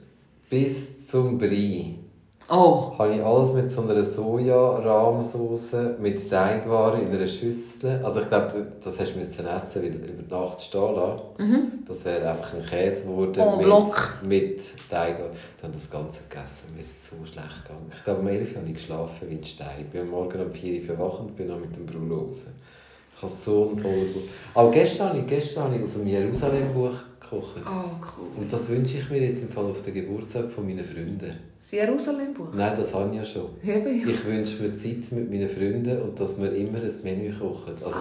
bis 0.50 1.06
zum 1.08 1.38
Brie. 1.38 1.98
Oh, 2.48 2.92
Habe 2.96 3.14
ich 3.14 3.24
alles 3.24 3.52
mit 3.54 3.72
so 3.72 3.82
einer 3.82 4.04
Soja-Rahmsauce 4.04 5.98
mit 5.98 6.30
Teigwaren 6.30 7.02
in 7.02 7.08
einer 7.12 7.26
Schüssel. 7.26 8.00
Also 8.04 8.20
ich 8.20 8.28
glaube, 8.28 8.68
das 8.84 9.00
hast 9.00 9.14
du 9.14 9.18
müssen 9.18 9.46
essen, 9.46 9.82
weil 9.82 9.94
über 9.94 10.36
Nacht 10.38 10.60
stehen 10.60 10.94
lassen. 10.94 11.84
Das 11.88 12.04
wäre 12.04 12.30
einfach 12.30 12.54
ein 12.54 12.64
Käse 12.64 13.02
geworden 13.02 13.32
Mhm. 13.34 13.60
En 13.72 14.28
mit, 14.28 14.58
mit 14.58 14.60
Teigwaren. 14.88 15.32
Dann 15.60 15.72
das 15.72 15.90
Ganze 15.90 16.20
gegessen. 16.28 16.72
Mir 16.76 16.82
ist 16.82 17.10
so 17.10 17.16
schlecht 17.24 17.64
gegangen. 17.64 17.90
Ich 17.92 18.04
glaube, 18.04 18.20
um 18.20 18.28
11 18.28 18.52
Uhr 18.52 18.56
habe 18.58 18.68
ich 18.68 18.74
geschlafen 18.74 19.28
wie 19.28 19.34
ein 19.34 19.44
Stein. 19.44 19.80
Ich 19.80 19.86
bin 19.86 20.08
Morgen 20.08 20.40
um 20.40 20.52
4 20.52 20.80
Uhr 20.80 20.86
verwacht 20.86 21.20
und 21.20 21.36
bin 21.36 21.48
dann 21.48 21.60
mit 21.60 21.74
dem 21.74 21.84
Bruno 21.84 22.26
raus. 22.26 22.38
Ich 23.16 23.22
habe 23.22 23.32
so 23.32 23.70
einen 23.72 23.82
Bauch. 23.82 24.22
Aber 24.54 24.70
gestern 24.70 25.08
habe 25.08 25.18
ich, 25.18 25.26
gestern 25.26 25.64
habe 25.64 25.76
ich 25.76 25.82
aus 25.82 25.94
dem 25.94 26.06
Jerusalem-Buch 26.06 26.90
gekocht. 27.30 27.62
oh 27.64 27.90
cool. 28.00 28.42
Und 28.42 28.52
das 28.52 28.68
wünsche 28.68 28.98
ich 28.98 29.10
mir 29.10 29.20
jetzt 29.20 29.42
im 29.42 29.48
Fall 29.48 29.64
auf 29.64 29.82
den 29.82 29.94
Geburtstag 29.94 30.50
von 30.50 30.66
meinen 30.66 30.84
Freunden. 30.84 31.34
Das 31.60 31.70
Jerusalem-Buch? 31.70 32.48
Nein, 32.54 32.74
das 32.76 32.94
habe 32.94 33.10
ich 33.10 33.16
ja 33.16 33.24
schon. 33.24 33.48
Eben, 33.62 34.00
ja. 34.00 34.14
Ich 34.14 34.24
wünsche 34.24 34.62
mir 34.62 34.76
Zeit 34.76 35.10
mit 35.10 35.30
meinen 35.30 35.48
Freunden 35.48 36.00
und 36.02 36.18
dass 36.18 36.40
wir 36.40 36.52
immer 36.52 36.78
ein 36.78 36.92
Menü 37.02 37.32
kochen. 37.32 37.74
Also 37.74 37.96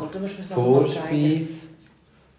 wirklich 0.00 0.20
musst 0.20 0.38
mir 0.38 0.44
ein 0.44 0.48
zeigen. 0.48 0.54
Vorspeis, 0.54 1.48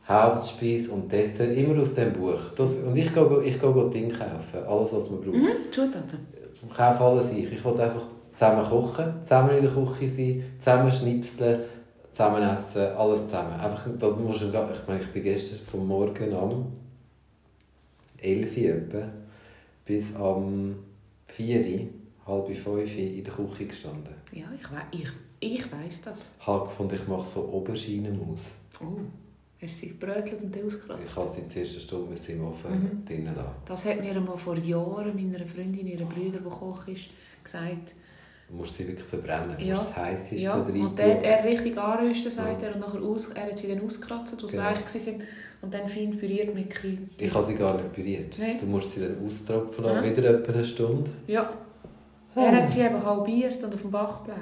Hauptspeis 0.08 0.88
und 0.88 1.12
Dessert. 1.12 1.58
Immer 1.58 1.82
aus 1.82 1.94
diesem 1.94 2.14
Buch. 2.14 2.40
Das, 2.56 2.76
und 2.76 2.96
ich 2.96 3.14
gehe, 3.14 3.44
ich 3.44 3.60
gehe 3.60 3.90
Dinge 3.90 4.14
kaufen. 4.14 4.66
Alles, 4.68 4.94
was 4.94 5.10
man 5.10 5.22
braucht. 5.22 5.36
Mhm, 5.36 5.72
Zutaten. 5.72 6.20
Ich 6.54 6.78
kaufe 6.78 7.04
alles 7.04 7.32
ich. 7.32 7.52
Ich 7.52 7.66
will 7.66 7.80
einfach 7.80 8.04
zusammen 8.34 8.66
kochen, 8.66 9.14
zusammen 9.24 9.58
in 9.58 9.64
der 9.64 9.72
Küche 9.72 10.10
sein, 10.10 10.44
zusammen 10.60 10.92
schnipseln, 10.92 11.62
zusammen 12.14 12.42
essen, 12.44 12.82
alles 12.96 13.26
zusammen. 13.26 13.60
Einfach, 13.60 13.88
das 14.00 14.16
musst 14.18 14.42
du, 14.42 14.46
ich 14.48 14.88
meine, 14.88 15.02
ich 15.02 15.08
bin 15.12 15.24
gestern 15.24 15.60
vom 15.66 15.88
Morgen 15.88 16.34
am 16.34 16.66
11 18.22 18.58
Uhr 18.58 18.64
etwa, 18.64 19.10
bis 19.86 20.16
am 20.16 20.76
4 21.28 21.60
Uhr, 21.60 21.88
halb 22.26 22.48
5 22.48 22.68
Uhr 22.68 22.84
in 22.84 23.24
der 23.24 23.34
Küche 23.34 23.66
gestanden. 23.66 24.14
Ja, 24.32 24.46
ich, 24.60 24.72
wei 24.72 24.82
ich, 24.92 25.10
ich 25.40 25.72
weiss 25.72 26.02
das. 26.02 26.30
Ich 26.40 26.48
habe 26.48 26.66
gefunden, 26.68 26.96
ich 26.96 27.08
mache 27.08 27.28
so 27.28 27.42
Auberginenmus. 27.52 28.42
Oh, 28.80 28.86
hast 29.62 29.76
du 29.82 29.86
sie 29.88 29.88
gebrötelt 29.90 30.42
und 30.44 30.56
Ich 30.56 30.64
ausgekratzt? 30.64 31.18
habe 31.18 31.30
sie 31.30 31.42
in 31.42 31.50
der 31.50 31.62
ersten 31.64 31.80
Stunde 31.82 32.16
im 32.28 32.46
Ofen 32.46 32.72
Mhm. 32.72 33.06
drinnen 33.06 33.36
lassen. 33.36 33.50
Das 33.66 33.86
hat 33.86 34.00
mir 34.00 34.12
einmal 34.12 34.38
vor 34.38 34.56
Jahren 34.58 35.16
meiner 35.16 35.46
Freundin, 35.46 35.88
ihrer 35.88 36.06
Bruder, 36.06 36.40
der 36.40 36.52
Koch 36.52 36.88
ist, 36.88 37.10
gesagt, 37.44 37.96
Du 38.50 38.56
musst 38.56 38.76
sie 38.76 38.88
wirklich 38.88 39.06
verbrennen, 39.08 39.56
Ja. 39.60 39.76
das 39.76 39.96
Heisseste 39.96 40.36
Ja, 40.36 40.56
da 40.58 40.64
rein 40.64 40.82
und 40.82 40.96
tun. 40.98 41.06
er 41.24 41.44
richtig 41.44 41.78
anrösten, 41.78 42.32
sagt 42.32 42.62
Ja. 42.62 42.68
er, 42.68 42.76
und 42.76 42.82
nachher 42.82 43.02
aus, 43.02 43.30
er 43.30 43.44
hat 43.44 43.58
sie 43.58 43.68
dann 43.68 43.84
ausgekratzt, 43.86 44.42
wo 44.42 44.48
sie 44.48 44.58
Genau. 44.58 44.70
weich 44.70 44.76
waren, 45.08 45.22
und 45.62 45.74
dann 45.74 45.88
fein 45.88 46.18
püriert 46.18 46.54
mit 46.54 46.70
Kräutern. 46.70 47.10
Ich 47.18 47.34
habe 47.34 47.46
sie 47.46 47.56
gar 47.56 47.76
nicht 47.78 47.94
püriert. 47.94 48.38
Nein. 48.38 48.58
Du 48.60 48.66
musst 48.68 48.92
sie 48.92 49.00
dann 49.02 49.16
austropfen, 49.26 49.86
Ja. 49.86 50.04
wieder 50.04 50.30
etwa 50.40 50.52
eine 50.54 50.64
Stunde. 50.64 51.10
Ja. 51.28 51.52
Er 52.36 52.52
hat 52.64 52.70
sie 52.72 52.82
eben 52.82 53.04
halbiert 53.06 53.64
und 53.64 53.74
auf 53.74 53.82
dem 53.82 53.92
Backblech. 53.92 54.36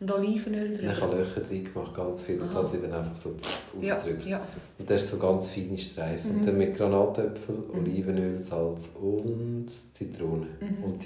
Und 0.00 0.10
Olivenöl 0.10 0.76
Dann 0.78 0.86
habe 0.86 0.92
ich 0.92 0.98
drüber. 0.98 1.16
Löcher 1.18 1.40
drin 1.42 1.64
gemacht, 1.72 1.94
ganz 1.94 2.24
viel, 2.24 2.40
und 2.40 2.48
Aha. 2.48 2.54
habe 2.54 2.66
sie 2.66 2.78
dann 2.80 2.92
einfach 2.92 3.14
so 3.16 3.34
Ja, 3.80 3.96
ausgedrückt. 3.96 4.26
ja. 4.26 4.40
Und 4.78 4.90
das 4.90 5.04
ist 5.04 5.10
so 5.12 5.18
ganz 5.18 5.50
feine 5.50 5.78
Streifen. 5.78 6.32
Mhm. 6.32 6.38
Und 6.40 6.46
dann 6.48 6.58
mit 6.58 6.76
Granatäpfel, 6.76 7.54
Mhm. 7.54 7.78
Olivenöl, 7.78 8.40
Salz 8.40 8.90
und 9.00 9.66
Zitrone. 9.92 10.46
Mhm. 10.60 10.84
Und 10.84 11.00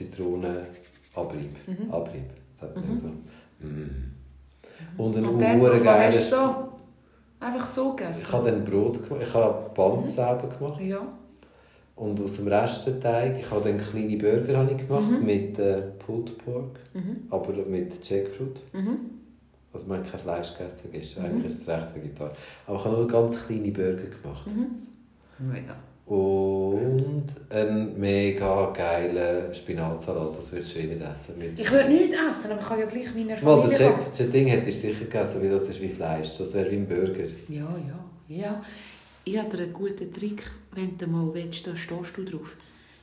Zitronenabrieb. 1.24 1.50
Mhm. 1.86 1.90
Abrieb, 1.92 2.30
sagt 2.60 2.76
Mhm. 2.76 2.94
so. 2.94 3.06
Mm. 3.66 4.12
Und 4.98 5.16
ein 5.16 5.24
Und 5.26 5.40
dann, 5.40 5.60
ur 5.60 5.68
was 5.70 5.74
hast 5.76 5.84
geiles... 5.84 6.30
du 6.30 6.36
so? 6.36 6.54
Einfach 7.40 7.66
so 7.66 7.90
Ich 7.90 7.96
gegessen? 7.96 8.32
habe 8.32 8.50
dann 8.50 8.64
Brot 8.64 9.06
gemacht, 9.08 9.24
ich 9.26 9.34
habe 9.34 9.70
Buns 9.74 10.14
selber 10.14 10.48
gemacht. 10.58 10.80
Ja. 10.80 11.00
Und 11.96 12.20
aus 12.20 12.36
dem 12.36 12.48
Resteteig, 12.48 13.38
ich 13.40 13.50
habe 13.50 13.68
dann 13.70 13.78
kleine 13.82 14.16
Burger 14.18 14.58
habe 14.58 14.70
ich 14.72 14.86
gemacht 14.86 15.10
Mhm. 15.20 15.24
mit 15.26 15.58
äh, 15.58 15.80
Pulled 15.98 16.36
Pork, 16.38 16.78
Mhm. 16.94 17.22
aber 17.30 17.52
mit 17.52 18.06
Jackfruit. 18.08 18.60
Mhm. 18.72 18.98
Also 19.72 19.86
man 19.88 19.98
hat 20.00 20.10
kein 20.10 20.20
Fleisch 20.20 20.56
gegessen 20.56 20.88
gestern, 20.92 21.22
Mhm. 21.24 21.30
eigentlich 21.30 21.52
ist 21.52 21.62
es 21.62 21.68
recht 21.68 21.94
vegetarisch. 21.94 22.36
Aber 22.66 22.78
ich 22.78 22.84
habe 22.84 22.96
nur 22.96 23.08
ganz 23.08 23.36
kleine 23.46 23.70
Burger 23.70 24.04
gemacht. 24.22 24.46
Mhm. 24.46 25.48
Mega. 25.52 25.76
Und 26.06 26.16
mega 27.96 28.70
geilen 28.72 29.54
Spinatsalat, 29.54 30.38
das 30.38 30.52
würdest 30.52 30.74
du 30.74 30.78
eh 30.80 30.86
nicht 30.86 31.00
essen. 31.00 31.38
Mit 31.38 31.58
Ich 31.58 31.70
würde 31.70 31.88
nichts 31.88 32.16
essen, 32.30 32.52
aber 32.52 32.60
ich 32.60 32.66
kann 32.66 32.78
ja 32.80 32.86
gleich 32.86 33.14
meiner 33.14 33.40
Mal, 33.40 33.60
Familie 33.62 33.78
der 33.78 33.90
kochen. 33.90 34.02
Jack, 34.04 34.18
das 34.18 34.30
Ding 34.30 34.46
hättest 34.46 34.84
du 34.84 34.88
sicher 34.88 35.04
gegessen, 35.04 35.42
weil 35.42 35.50
das 35.50 35.68
ist 35.68 35.80
wie 35.82 35.88
Fleisch. 35.88 36.38
Das 36.38 36.54
wäre 36.54 36.70
wie 36.70 36.76
ein 36.76 36.86
Burger. 36.86 37.28
Ja, 37.48 37.76
ja, 37.88 38.04
ja. 38.28 38.62
Ich 39.24 39.38
habe 39.38 39.56
einen 39.58 39.72
guten 39.72 40.12
Trick, 40.12 40.50
wenn 40.72 40.96
du 40.96 41.06
mal 41.06 41.28
willst, 41.34 41.66
da 41.66 41.76
stehst 41.76 42.16
du 42.16 42.24
drauf. 42.24 42.56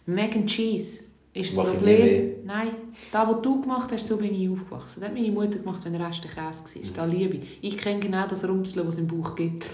Mac 0.05 0.35
and 0.35 0.47
Cheese 0.47 1.01
ist 1.33 1.49
das 1.49 1.57
Mach 1.57 1.73
Problem. 1.73 2.31
Nein, 2.45 2.69
das, 3.11 3.27
was 3.27 3.41
du 3.41 3.61
gemacht 3.61 3.91
hast, 3.91 4.07
so 4.07 4.17
bin 4.17 4.33
ich 4.33 4.49
aufgewachsen. 4.49 5.01
Das 5.01 5.09
hat 5.09 5.15
meine 5.15 5.31
Mutter 5.31 5.59
gemacht, 5.59 5.81
wenn 5.83 5.93
der 5.93 6.07
Rest 6.07 6.23
der 6.23 6.31
Käse 6.31 6.63
war. 6.63 7.07
Das 7.07 7.13
liebe 7.13 7.37
ich. 7.37 7.57
Ich 7.61 7.77
kenne 7.77 7.99
genau 7.99 8.25
das 8.27 8.47
Rumseln, 8.47 8.87
was 8.87 8.95
es 8.95 9.01
im 9.01 9.07
Bauch 9.07 9.35
gibt. 9.35 9.65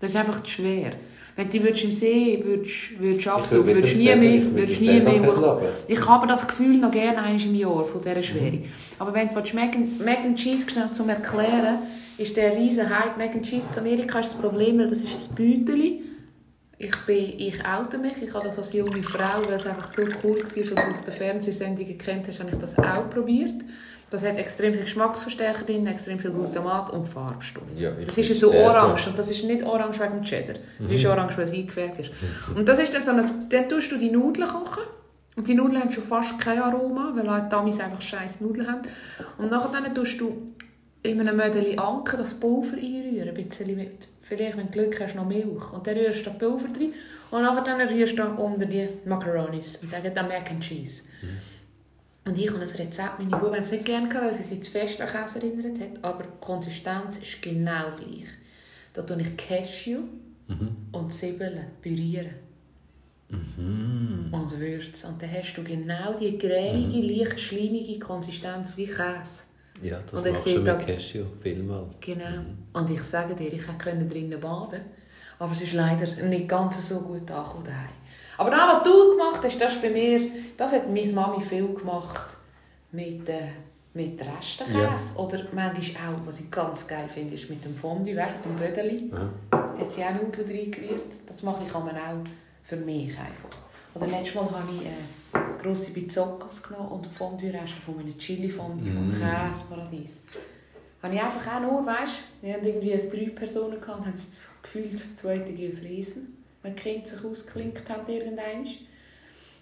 Das 0.00 0.10
ist 0.10 0.16
einfach 0.16 0.42
zu 0.42 0.50
schwer. 0.50 0.92
Wenn 1.36 1.50
du 1.50 1.62
würdest 1.62 1.82
im 1.82 1.90
See 1.92 2.40
würdest, 2.44 2.98
würdest 2.98 3.26
würde 3.26 3.66
würdest 3.66 3.96
mit 3.96 4.04
nie 4.04 4.14
mehr, 4.14 4.54
würdest 4.54 4.80
nie 4.80 5.00
mehr 5.00 5.20
nachher 5.20 5.36
hoch. 5.36 5.40
lassen. 5.40 5.66
Ich 5.88 6.06
habe 6.06 6.26
das 6.28 6.46
Gefühl 6.46 6.76
noch 6.78 6.92
gerne 6.92 7.18
einmal 7.18 7.42
im 7.42 7.54
Jahr 7.56 7.84
von 7.84 8.00
dieser 8.00 8.22
Schwere. 8.22 8.58
Aber 9.00 9.12
wenn 9.14 9.28
du 9.28 9.34
Mac 9.34 9.74
and, 9.74 10.04
Mac 10.04 10.18
and 10.24 10.38
Cheese 10.38 10.70
schnell 10.70 10.92
zum 10.92 11.08
Erklären, 11.08 11.78
ist 12.18 12.36
der 12.36 12.56
riesen 12.56 12.88
Hype. 12.88 13.18
Mac 13.18 13.34
and 13.34 13.44
Cheese 13.44 13.68
in 13.72 13.78
Amerika 13.80 14.20
ist 14.20 14.34
das 14.34 14.40
Problem, 14.40 14.78
weil 14.78 14.88
das 14.88 15.00
ist 15.00 15.12
das 15.12 15.34
Büdeli. 15.34 16.02
Ich, 16.78 16.96
bin, 17.06 17.38
ich 17.38 17.64
oute 17.66 17.98
mich, 17.98 18.20
ich 18.22 18.32
habe 18.32 18.46
das 18.46 18.58
als 18.58 18.72
junge 18.72 19.02
Frau, 19.02 19.42
weil 19.46 19.54
es 19.54 19.66
einfach 19.66 19.88
so 19.88 20.02
cool 20.22 20.36
war 20.36 20.40
und 20.40 20.78
du 20.78 20.90
aus 20.90 21.04
den 21.04 21.14
Fernsehsendungen 21.14 21.98
kennt 21.98 22.28
hast, 22.28 22.40
habe 22.40 22.50
ich 22.50 22.58
das 22.58 22.78
auch 22.78 23.10
probiert. 23.10 23.54
Das 24.10 24.24
hat 24.24 24.38
extrem 24.38 24.72
viel 24.72 24.82
Geschmacksverstärker 24.82 25.64
drin, 25.64 25.86
extrem 25.86 26.18
viel 26.18 26.30
Glutamat 26.30 26.90
und 26.90 27.06
Farbstoff. 27.06 27.64
Ja, 27.76 27.90
das 27.90 28.16
ist 28.16 28.38
so 28.38 28.52
orange 28.52 29.08
und 29.08 29.18
das 29.18 29.30
ist 29.30 29.44
nicht 29.44 29.64
orange 29.64 29.98
wegen 30.00 30.14
dem 30.14 30.24
Cheddar. 30.24 30.56
Das 30.78 30.92
ist 30.92 31.04
orange, 31.04 31.36
weil 31.36 31.44
es 31.44 31.52
eingefärbt 31.52 32.00
ist. 32.00 32.10
Und 32.54 32.68
das 32.68 32.78
ist 32.78 32.94
dann 32.94 33.02
so 33.02 33.10
ein, 33.10 33.48
dann 33.48 33.68
tust 33.68 33.90
du 33.90 33.96
die 33.96 34.10
Nudeln 34.10 34.46
kochen 34.46 34.84
und 35.36 35.48
die 35.48 35.54
Nudeln 35.54 35.80
haben 35.80 35.90
schon 35.90 36.04
fast 36.04 36.38
kein 36.38 36.60
Aroma, 36.60 37.12
weil 37.14 37.28
halt 37.28 37.50
die 37.50 37.56
Amis 37.56 37.80
einfach 37.80 38.00
scheiß 38.00 38.40
Nudeln 38.40 38.68
haben. 38.68 38.82
Und 39.38 39.50
nachher 39.50 39.92
tust 39.92 40.20
du 40.20 40.54
in 41.02 41.20
einem 41.20 41.36
Mödeli 41.36 41.76
Anke 41.76 42.16
das 42.16 42.34
Pulver 42.34 42.76
einrühren, 42.76 43.28
ein 43.28 43.34
bisschen 43.34 43.74
mit. 43.76 44.08
Vielleicht, 44.22 44.56
wenn 44.56 44.70
du 44.70 44.72
Glück 44.72 45.00
hast, 45.00 45.14
noch 45.14 45.26
Milch. 45.26 45.72
Und 45.72 45.86
dann 45.86 45.96
rührst 45.96 46.24
du 46.24 46.30
das 46.30 46.38
Pulver 46.38 46.66
rein 46.66 46.92
und 47.30 47.42
nachher 47.42 47.62
dann 47.62 47.88
rührst 47.88 48.18
du 48.18 48.22
unter 48.22 48.64
die 48.64 48.88
Macaronis. 49.04 49.78
Und 49.82 49.92
dann 49.92 50.02
geht 50.02 50.16
dann 50.16 50.28
Mac 50.28 50.50
and 50.50 50.60
Cheese. 50.60 51.02
Und 52.26 52.38
ich 52.38 52.48
habe 52.48 52.58
ein 52.60 52.68
Rezept, 52.68 53.18
meine 53.18 53.30
Buben 53.36 53.54
haben 53.54 53.62
es 53.62 53.70
nicht 53.70 53.84
gerne 53.84 54.08
weil 54.14 54.34
sie 54.34 54.42
sich 54.42 54.62
zu 54.62 54.70
fest 54.70 55.00
an 55.00 55.08
Käse 55.08 55.38
erinnert 55.40 55.78
hat. 55.80 56.02
Aber 56.04 56.24
die 56.24 56.28
Konsistenz 56.40 57.18
ist 57.18 57.42
genau 57.42 57.90
gleich. 57.96 58.28
Da 58.94 59.02
tue 59.02 59.20
ich 59.20 59.36
Cashew 59.36 59.98
und 60.92 61.12
Zwiebeln 61.12 61.60
pürieren. 61.82 62.30
Und 63.28 64.60
Würze. 64.60 65.06
Und 65.06 65.20
dann 65.20 65.30
hast 65.32 65.54
du 65.54 65.64
genau 65.64 66.14
die 66.18 66.38
cremige, 66.38 67.00
leicht 67.24 67.40
schleimige 67.40 67.98
Konsistenz 67.98 68.76
wie 68.76 68.86
Käse. 68.86 69.44
Ja, 69.82 70.00
das 70.08 70.22
Und 70.22 70.30
machst 70.32 70.46
du 70.46 70.50
mit 70.58 70.66
da- 70.66 70.76
Cashew, 70.76 71.24
vielmal. 71.42 71.86
Genau. 72.00 72.44
Und 72.74 72.90
ich 72.90 73.02
sage 73.02 73.34
dir, 73.34 73.52
ich 73.52 73.66
konnte 73.66 74.06
drinnen 74.06 74.38
baden. 74.40 74.80
Aber 75.38 75.52
es 75.52 75.62
ist 75.62 75.72
leider 75.72 76.06
nicht 76.28 76.48
ganz 76.48 76.88
so 76.88 77.00
gut 77.00 77.28
angekommen 77.30 77.64
daheim. 77.64 77.88
Aber 78.36 78.50
das, 78.50 78.60
was 78.60 78.82
du 78.82 79.10
gemacht 79.12 79.40
hast, 79.44 79.60
das 79.60 79.80
bei 79.80 79.90
mir, 79.90 80.20
das 80.56 80.72
hat 80.72 80.92
meine 80.92 81.12
Mami 81.12 81.42
viel 81.42 81.72
gemacht 81.74 82.36
mit, 82.92 83.28
äh, 83.28 83.48
mit 83.94 84.20
Restenkäse. 84.20 85.14
Ja. 85.16 85.20
Oder 85.20 85.44
manchmal 85.52 86.14
auch, 86.14 86.26
was 86.26 86.40
ich 86.40 86.50
ganz 86.50 86.86
geil 86.86 87.08
finde, 87.08 87.34
ist 87.34 87.48
mit 87.48 87.64
dem 87.64 87.74
Fondue, 87.74 88.16
weißt, 88.16 88.34
mit 88.36 88.44
dem 88.44 88.56
Bödeli. 88.56 89.12
Aha. 89.12 89.78
Hat 89.78 89.90
sie 89.90 90.04
auch 90.04 90.12
Nudeln 90.14 90.48
reingerührt. 90.48 91.14
Das 91.26 91.42
mache 91.42 91.64
ich 91.66 91.74
aber 91.74 91.90
auch 91.90 92.24
für 92.62 92.76
mich 92.76 93.10
einfach. 93.10 93.58
Oder 93.94 94.06
letztes 94.08 94.34
Mal 94.34 94.44
habe 94.44 94.68
ich 94.80 94.86
äh, 94.86 95.62
grosse 95.62 95.92
Bizzocas 95.92 96.62
genommen 96.62 96.88
und 96.88 97.06
Fondue-Reste 97.06 97.80
von 97.84 97.96
meinem 97.96 98.18
Chili-Fondue, 98.18 98.90
vom 98.90 99.08
Mm. 99.08 99.12
Käseparadies. 99.12 100.24
Habe 101.02 101.14
ich 101.14 101.22
einfach 101.22 101.56
auch 101.56 101.60
nur, 101.60 101.86
weißt 101.86 102.20
wir 102.40 102.54
hatten 102.54 102.66
irgendwie 102.66 102.90
drei 102.96 103.30
Personen 103.30 103.80
gehabt 103.80 104.00
und 104.00 104.06
haben 104.06 104.14
das 104.14 104.48
Gefühl, 104.62 104.88
das 104.90 105.14
zweite 105.16 105.52
gefressen, 105.52 106.33
wenn 106.64 106.74
die 106.74 106.82
Kinder 106.82 107.06
sich 107.06 107.24
ausgeklinkt 107.24 107.88
haben 107.88 108.06
irgendwann. 108.12 108.60
Und 108.60 108.66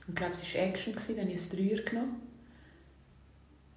ich 0.08 0.14
glaube, 0.14 0.32
es 0.32 0.54
war 0.54 0.62
Action, 0.62 0.94
gewesen, 0.94 1.16
dann 1.16 1.26
habe 1.26 1.34
ich 1.34 1.42
ein 1.52 1.56
Dreier 1.68 1.82
genommen. 1.82 2.22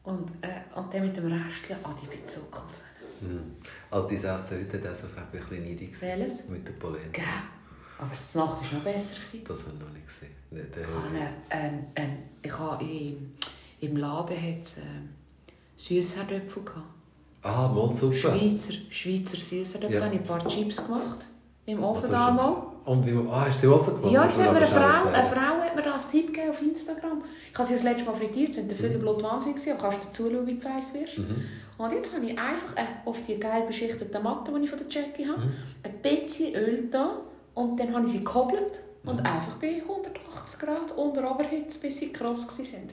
Und, 0.04 0.32
äh, 0.42 0.78
und 0.78 0.94
dann 0.94 1.02
mit 1.06 1.18
dem 1.18 1.26
Restchen, 1.32 1.76
ah, 1.84 1.94
die 2.02 2.06
Bizzocas. 2.08 2.82
Mhm. 3.22 3.54
Also 3.90 4.08
dieses 4.08 4.26
Essen 4.26 4.60
heute, 4.60 4.78
das 4.80 5.02
war 5.04 5.10
ein 5.24 5.32
bisschen 5.32 5.64
gewesen. 5.78 5.96
Welches? 6.02 6.48
Mit 6.48 6.68
der 6.68 6.74
Polenta. 6.74 7.10
Gell? 7.12 7.24
Aber 7.98 8.10
die 8.12 8.38
Nacht 8.38 8.62
war 8.72 8.74
noch 8.74 8.84
besser. 8.84 9.16
Gewesen. 9.16 9.44
Das 9.48 9.60
habe 9.62 9.72
ich 9.74 9.80
noch 9.80 9.94
nicht 9.94 10.08
gesehen. 10.08 10.36
Nicht, 10.52 10.78
äh, 10.78 10.82
Ich 10.82 10.88
habe, 10.88 11.30
ein, 11.50 11.88
ein, 11.96 12.24
ich 12.44 12.60
habe 12.60 12.84
im, 12.86 13.32
im 13.82 13.98
Laden 13.98 14.38
hat's, 14.42 14.78
ähm, 14.78 15.10
Süßherdöpfel 15.78 16.64
gehabt. 16.64 16.86
Ah, 17.42 17.68
Mondsuppe. 17.68 18.16
Schweizer, 18.16 18.74
Schweizer 18.90 19.38
Süßherdöpfel. 19.38 19.94
Ja. 19.96 20.00
Da 20.00 20.06
habe 20.06 20.16
ich 20.16 20.22
ein 20.22 20.28
paar 20.28 20.48
Chips 20.48 20.86
gemacht. 20.86 21.26
Im 21.66 21.84
Ah, 21.84 21.88
Ofen 21.90 22.02
das 22.04 22.12
da 22.12 22.30
ist- 22.30 22.36
mal. 22.36 22.75
Und 22.86 23.06
wie 23.06 23.12
man, 23.12 23.28
ah, 23.30 23.46
hast 23.50 23.64
du 23.64 23.74
offen 23.74 23.96
gemacht? 23.96 24.12
Ja, 24.14 24.26
Das 24.26 24.38
jetzt 24.38 24.46
hat 24.46 24.54
mir 24.54 24.60
eine 24.60 24.68
Frau, 24.68 25.08
eine. 25.12 25.26
Frau 25.26 25.62
hat 25.66 25.76
mir 25.76 25.82
das 25.82 26.10
Tipp 26.12 26.28
gegeben 26.28 26.50
auf 26.52 26.62
Instagram. 26.62 27.24
Ich 27.52 27.58
habe 27.58 27.68
sie 27.68 27.74
das 27.74 27.84
letzte 27.84 28.06
Mal 28.06 28.14
frittiert, 28.14 28.52
es 28.52 28.58
waren 28.58 28.68
Mhm. 28.68 28.72
viele 28.76 28.98
Blut 29.00 29.24
wahnsinnig, 29.24 29.58
gewesen, 29.58 29.78
aber 29.80 29.90
kannst 29.90 30.08
du 30.08 30.12
zuschauen, 30.24 30.46
wie 30.48 30.54
du 30.58 30.64
weiss 30.66 30.94
wirst. 30.94 31.18
Und 31.18 31.92
jetzt 31.92 32.14
habe 32.16 32.26
ich 32.26 32.32
einfach 32.38 32.76
äh, 32.78 32.86
auf 33.10 33.20
die 33.26 33.40
geil 33.40 33.64
beschichtete 33.68 34.20
Matte, 34.20 34.52
die 34.56 34.64
ich 34.64 34.70
von 34.70 34.80
der 34.80 34.88
Jackie 34.90 35.28
habe, 35.28 35.42
Mhm. 35.42 35.54
ein 35.84 35.94
bisschen 36.02 36.56
Öl 36.56 36.88
da 36.92 37.20
und 37.56 37.80
dann 37.80 37.94
habe 37.94 38.06
ich 38.06 38.12
sie 38.12 38.24
gehobelt 38.24 38.84
und 39.04 39.20
Mhm. 39.20 39.26
einfach 39.26 39.56
bei 39.60 39.82
180 39.86 40.60
Grad 40.60 40.92
unter 40.96 41.30
Oberhitze, 41.32 41.80
bis 41.80 41.98
sie 41.98 42.12
kross 42.12 42.48
waren. 42.60 42.88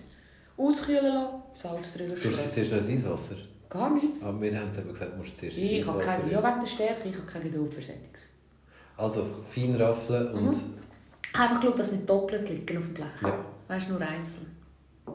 Auskühlen 0.56 1.14
lassen, 1.14 1.34
Salz 1.52 1.94
drüber 1.94 2.14
Du 2.14 2.28
hast 2.30 2.34
streuen. 2.34 2.52
zuerst 2.54 2.72
noch 2.72 2.78
ein 2.88 2.96
Eiswasser. 2.96 3.36
Gar 3.68 3.90
nicht. 3.94 4.22
Aber 4.22 4.40
wir 4.40 4.58
haben 4.58 4.68
es 4.68 4.78
eben 4.78 4.92
gesagt, 4.92 5.12
du 5.12 5.16
musst 5.18 5.38
zuerst 5.38 5.58
Ich 5.58 5.86
habe 5.86 5.98
keine, 5.98 6.30
ja, 6.32 6.42
wegen 6.42 6.60
der 6.60 6.66
Stärke, 6.66 7.08
ich 7.08 7.14
habe 7.16 7.26
keine 7.26 7.44
Geduld 7.44 7.72
für 7.74 7.82
Sättiges. 7.82 8.22
Also 9.02 9.26
fein 9.52 9.74
raffeln 9.76 10.28
und 10.32 10.44
Mhm. 10.50 10.60
Einfach 11.34 11.60
geschaut, 11.60 11.78
dass 11.78 11.92
nicht 11.92 12.08
doppelt 12.08 12.48
liegen 12.48 12.76
auf 12.78 12.84
dem 12.84 12.94
Blech. 12.94 13.06
Ja. 13.22 13.44
Weißt 13.68 13.86
du, 13.88 13.92
nur 13.92 14.00
einzeln. 14.02 14.46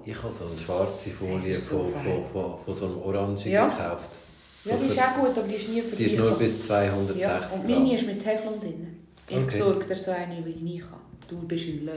ich 0.04 0.22
habe 0.24 0.34
so 0.34 0.46
eine 0.46 0.58
schwarze 0.60 1.10
Folie 1.12 1.56
von, 1.56 1.94
von, 1.94 2.24
von, 2.34 2.64
von 2.66 2.74
so 2.74 2.86
einem 2.88 2.98
Orange 3.02 3.46
Ja. 3.50 3.68
gekauft. 3.70 4.10
Ja, 4.66 4.76
die 4.76 4.88
ist 4.88 5.00
auch 5.00 5.16
gut, 5.20 5.38
aber 5.38 5.48
die 5.48 5.54
ist 5.56 5.70
nie 5.70 5.82
Die 5.98 6.04
ist 6.06 6.18
nur 6.18 6.32
bis 6.32 6.66
260 6.68 7.22
Ja, 7.22 7.38
und 7.54 7.68
meine 7.70 7.96
ist 7.96 8.06
mit 8.06 8.22
Teflon 8.22 8.60
drin. 8.60 8.88
Ich 9.30 9.36
Okay. 9.38 9.46
besorge 9.46 9.86
dir 9.86 9.98
so 9.98 10.12
eine, 10.12 10.44
wie 10.46 10.76
ich 10.76 10.82
kann. 10.82 11.00
Du 11.30 11.38
bist 11.48 11.66
in 11.68 11.86
Löw. 11.86 11.94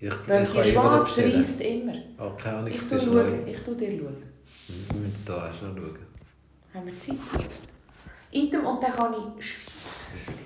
Ich, 0.00 0.06
ich 0.08 0.14
Weil 0.28 0.44
die 0.46 0.56
noch 0.58 0.64
schwarz 0.64 1.18
reisst 1.18 1.60
immer. 1.62 1.94
Ah, 2.18 2.30
keine 2.40 2.58
Ahnung, 2.58 2.70
Ich 2.72 2.82
es 2.82 2.88
tu 2.88 2.94
ist 2.96 3.04
schauen. 3.04 3.14
neu. 3.14 3.50
Ich 3.50 3.58
tu 3.64 3.74
dir 3.74 3.90
schauen. 3.98 4.16
Mhm, 4.68 5.12
Da 5.26 5.48
hast 5.50 5.62
du 5.62 5.66
noch 5.66 5.76
schauen. 5.76 5.98
Haben 6.74 6.86
wir 6.86 7.00
Zeit? 7.00 7.16
Item 8.30 8.66
und 8.66 8.82
dann 8.82 8.92
kann 8.92 9.14
ich 9.38 9.44
Schweizer 9.46 10.38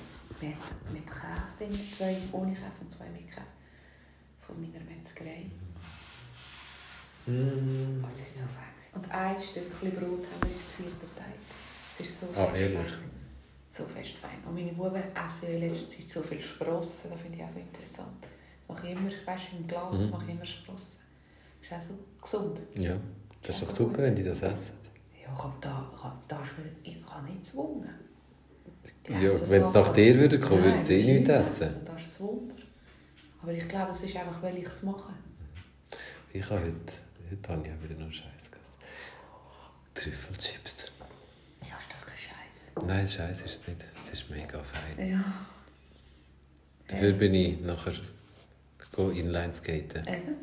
mit, 0.43 0.93
mit 0.93 1.07
Käse 1.07 1.59
drin. 1.59 1.73
Zwei 1.91 2.17
ohne 2.33 2.53
Käse 2.53 2.81
und 2.83 2.91
zwei 2.91 3.09
mit 3.11 3.27
Käse. 3.29 3.47
Von 4.47 4.61
meiner 4.61 4.85
Metzgerei. 4.85 5.47
Mm. 7.27 8.03
Das 8.03 8.15
ist 8.21 8.35
so 8.39 8.43
fein. 8.43 8.73
Und 8.95 9.11
ein 9.11 9.37
Stückchen 9.43 9.91
Brot 9.93 10.25
haben 10.27 10.43
wir 10.43 10.49
ins 10.51 10.73
vierte 10.75 11.07
Teil. 11.17 11.35
Es 11.99 12.07
ist 12.07 12.21
so 12.21 12.27
Ah, 12.37 12.47
fest 12.47 12.61
ehrlich? 12.61 12.77
fein. 12.79 12.87
gewesen. 12.87 13.11
So 13.67 13.85
fest 13.87 14.19
fein. 14.19 14.39
Und 14.47 14.55
meine 14.55 14.73
Buben 14.73 15.03
essen 15.27 15.49
in 15.49 15.61
letzter 15.61 15.89
Zeit 15.99 16.11
so 16.11 16.23
viel 16.23 16.41
Sprossen. 16.41 17.11
Das 17.11 17.21
finde 17.21 17.39
ich 17.39 17.45
auch 17.45 17.49
so 17.49 17.59
interessant. 17.61 18.27
Das 18.67 18.77
mache 18.77 18.87
ich 18.89 18.93
immer, 18.97 19.11
weißt 19.25 19.45
du, 19.53 19.57
im 19.57 19.67
Glas 19.69 20.01
Mhm. 20.01 20.11
mache 20.11 20.25
ich 20.27 20.31
immer 20.33 20.45
Sprossen. 20.45 20.99
Das 21.71 21.85
ist 21.87 21.91
auch 21.93 21.97
so 21.97 22.05
gesund. 22.21 22.61
Ja. 22.75 22.97
Das 23.43 23.57
ist 23.57 23.63
doch 23.69 23.75
super, 23.75 23.99
wenn 24.03 24.15
die 24.17 24.25
das 24.25 24.43
essen. 24.43 24.75
Ja, 25.23 25.33
ich, 25.33 25.61
da, 25.61 25.91
da 26.29 26.43
ich 26.83 27.03
kann 27.07 27.25
nicht 27.25 27.47
zwungen. 27.47 27.89
Ja, 29.09 29.31
wenn 29.51 29.63
es 29.63 29.75
nach 29.75 29.93
dir 29.93 30.19
würde 30.19 30.39
kommen, 30.41 30.65
würde 30.65 30.85
sie 30.85 31.01
eh 31.01 31.19
nichts 31.19 31.29
essen. 31.31 31.85
Das 31.85 32.03
ist 32.03 32.21
ein 32.21 32.27
Wunder. 32.27 32.55
Aber 33.43 33.53
ich 33.53 33.69
glaube, 33.69 33.93
es 33.93 34.03
ist 34.03 34.17
einfach, 34.17 34.41
weil 34.43 34.59
ich 34.59 34.67
es 34.67 34.83
mache. 34.83 35.13
Ich 36.33 36.45
habe 36.45 36.61
heute, 36.61 36.73
heute 37.31 37.49
habe 37.53 37.67
ich 37.67 37.73
auch 37.73 37.83
wieder 37.83 37.99
nur 38.01 38.13
Scheiß 38.13 38.51
gegessen. 38.51 38.73
Trüffelchips. 39.95 40.91
Ja, 41.61 41.67
ist 41.67 41.91
doch 41.91 42.07
kein 42.07 42.17
Scheiß. 42.17 42.87
Nein, 42.87 43.09
Scheiß 43.09 43.43
ist 43.43 43.63
es 43.63 43.69
nicht. 43.69 43.85
Es 44.07 44.21
ist 44.21 44.31
mega 44.31 44.61
fein. 44.61 45.11
Ja. 45.11 45.25
Dafür 46.89 47.13
bin 47.13 47.35
ich 47.35 47.61
nachher 47.61 47.93
go 48.93 49.09
inline 49.11 49.53
skaten. 49.53 50.07
Eben. 50.07 50.37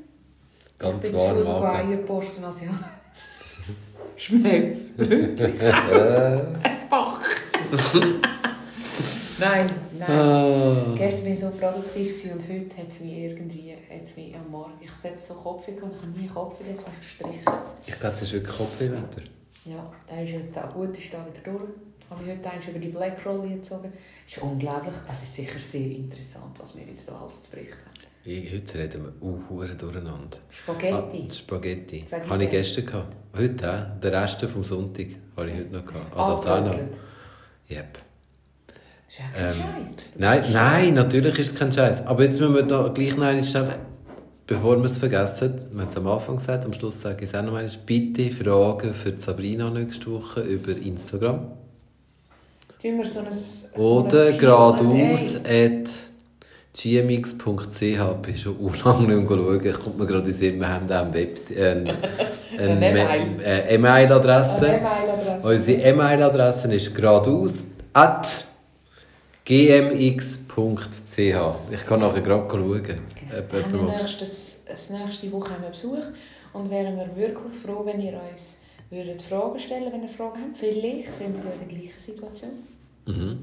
Ganz 0.78 1.04
ich 1.04 1.12
bin 1.12 1.20
warm 1.20 1.38
zu 1.38 1.44
Fuß 1.46 1.62
Magen. 1.62 1.90
Eierposten, 1.90 2.44
also 2.44 2.66
ja. 2.66 2.72
Schmeckt's? 4.16 4.98
Wirklich? 4.98 5.62
Äh, 5.62 6.42
Bach. 6.90 7.22
nein, 9.40 9.70
nein. 9.98 10.10
ah. 10.10 10.96
Gestern 10.98 11.26
war 11.26 11.34
ich 11.34 11.40
so 11.40 11.50
produktiv 11.52 12.24
und 12.32 12.42
heute 12.42 12.78
hat 12.78 12.88
es 12.88 13.00
mich 13.00 13.18
irgendwie 13.18 13.76
hat's 13.90 14.16
mich 14.16 14.36
am 14.36 14.50
Morgen. 14.50 14.74
Ich 14.82 14.90
habe 14.90 15.20
so 15.20 15.36
Kopfweh 15.36 15.74
und 15.82 15.94
ich 15.94 16.02
habe 16.02 16.20
nie 16.20 16.28
Kopfweh, 16.28 16.70
jetzt 16.70 16.86
ich 16.88 17.00
gestrichen. 17.00 17.54
Ich 17.86 18.00
glaube, 18.00 18.16
es 18.16 18.22
ist 18.24 18.34
wirklich 18.34 18.58
Kopfwehwetter. 18.58 19.22
Ja, 19.66 19.92
da 20.08 20.22
ist 20.22 20.32
jetzt 20.32 20.58
auch 20.58 20.74
gut, 20.74 20.98
ist 20.98 21.14
da 21.14 21.26
wieder 21.26 21.42
durch. 21.44 21.70
Habe 22.10 22.24
ich 22.24 22.32
heute 22.32 22.50
eins 22.50 22.68
über 22.68 22.80
die 22.80 22.88
Black 22.88 23.24
Roll 23.26 23.48
gezogen. 23.48 23.94
Ist 24.28 24.40
unglaublich. 24.40 24.94
Es 25.12 25.22
ist 25.22 25.36
sicher 25.36 25.60
sehr 25.60 25.92
interessant, 25.92 26.60
was 26.60 26.76
wir 26.76 26.84
jetzt 26.84 27.08
da 27.08 27.20
alles 27.22 27.44
zu 27.44 27.52
berichten 27.52 27.76
haben. 27.86 28.00
Heute 28.26 28.78
reden 28.78 29.04
wir 29.04 29.50
hure 29.50 29.76
durcheinander. 29.76 30.38
Spaghetti. 30.50 31.28
Ah, 31.28 31.34
Spaghetti. 31.34 32.06
Habe 32.28 32.44
ich 32.44 32.50
gestern 32.50 32.86
gehabt. 32.86 33.16
Heute 33.38 33.72
auch. 33.72 34.00
Der 34.02 34.24
Rest 34.24 34.42
vom 34.42 34.64
Sonntag 34.64 35.08
habe 35.38 35.50
ich 35.50 35.56
heute 35.56 35.70
noch 35.70 35.86
gehabt. 35.86 36.16
Ah, 36.16 36.36
das 36.36 36.46
auch 36.46 36.66
noch. 36.66 37.09
Yep. 37.70 38.00
Das 38.68 38.76
ist 39.08 39.20
ja 39.20 39.26
kein 39.34 39.46
Ähm, 39.46 39.86
Scheiß. 39.86 39.96
Nein, 40.18 40.44
nein, 40.54 40.94
natürlich 40.94 41.40
ist 41.40 41.54
es 41.54 41.60
kein 41.60 41.72
Scheiß. 41.72 42.06
Aber 42.06 42.24
jetzt 42.24 42.40
müssen 42.40 42.56
wir 42.56 42.64
da 42.64 42.88
gleich 42.90 43.16
noch 43.16 43.26
einmal 43.26 43.44
schnell, 43.44 43.76
bevor 44.48 44.78
wir 44.78 44.86
es 44.86 44.98
vergessen, 44.98 45.62
wir 45.72 45.82
haben 45.82 45.90
es 45.90 45.98
am 45.98 46.08
Anfang 46.08 46.38
gesagt, 46.38 46.66
am 46.66 46.74
Schluss 46.74 47.00
sage 47.02 47.26
ich 47.26 47.30
es 47.30 47.36
auch 47.36 47.44
noch 47.44 47.56
einmal, 47.56 47.70
bitte 47.86 48.32
Fragen 48.32 48.94
für 48.94 49.14
Sabrina 49.18 49.70
nächste 49.70 50.12
Woche 50.12 50.42
über 50.42 50.72
Instagram. 50.72 51.52
Tun 52.82 52.98
wir 52.98 53.06
so 53.06 53.20
ein, 53.20 53.28
so 53.32 53.82
Oder 54.06 54.32
geradeaus 54.32 55.36
at 55.46 55.90
gmx.ch. 56.82 57.82
Ich 57.82 57.98
bin 58.22 58.38
schon 58.38 58.56
lange 58.84 59.08
nicht 59.08 59.30
mehr 59.30 59.38
schauen. 59.38 59.66
Ich 59.66 59.80
komme 59.80 59.96
mir 59.98 60.06
gerade 60.06 60.20
in 60.20 60.26
den 60.26 60.34
Sinn, 60.34 60.60
wir 60.60 60.68
haben 60.70 60.86
auch 60.92 60.96
eine, 61.04 61.14
Webs 61.14 61.50
äh, 61.52 61.72
eine, 61.72 61.98
eine, 62.58 62.86
Eine 62.86 63.04
Ma- 63.04 63.70
E-Mail-Adresse. 63.70 64.80
Unsere 65.44 65.82
E-Mail-Adresse 65.82 66.74
ist 66.74 66.96
geradeaus 66.96 67.64
at 67.94 68.46
gmx.ch. 69.46 71.18
Ich 71.18 71.86
kann 71.86 72.00
nachher 72.00 72.22
gerade 72.22 72.50
schauen. 72.50 72.62
ob 72.72 72.82
Wir 72.82 73.60
jemand 73.60 73.66
haben 73.74 73.86
macht. 73.86 74.02
nächstes, 74.02 74.64
das 74.68 74.90
nächste 74.90 75.32
Woche 75.32 75.52
haben 75.52 75.64
wir 75.64 75.70
Besuch 75.70 76.04
und 76.54 76.70
wären 76.70 76.96
wir 76.98 77.10
wirklich 77.16 77.54
froh, 77.64 77.82
wenn 77.86 78.00
ihr 78.02 78.14
uns 78.32 78.58
würdet 78.90 79.22
Fragen 79.22 79.60
stellen 79.60 79.92
wenn 79.92 80.02
ihr 80.04 80.10
Fragen 80.10 80.40
habt. 80.48 80.58
Vielleicht 80.58 81.14
sind 81.14 81.36
ihr 81.36 81.44
in 81.52 81.68
der 81.70 81.78
gleichen 81.78 82.00
Situation. 82.00 82.52
Mhm. 83.08 83.40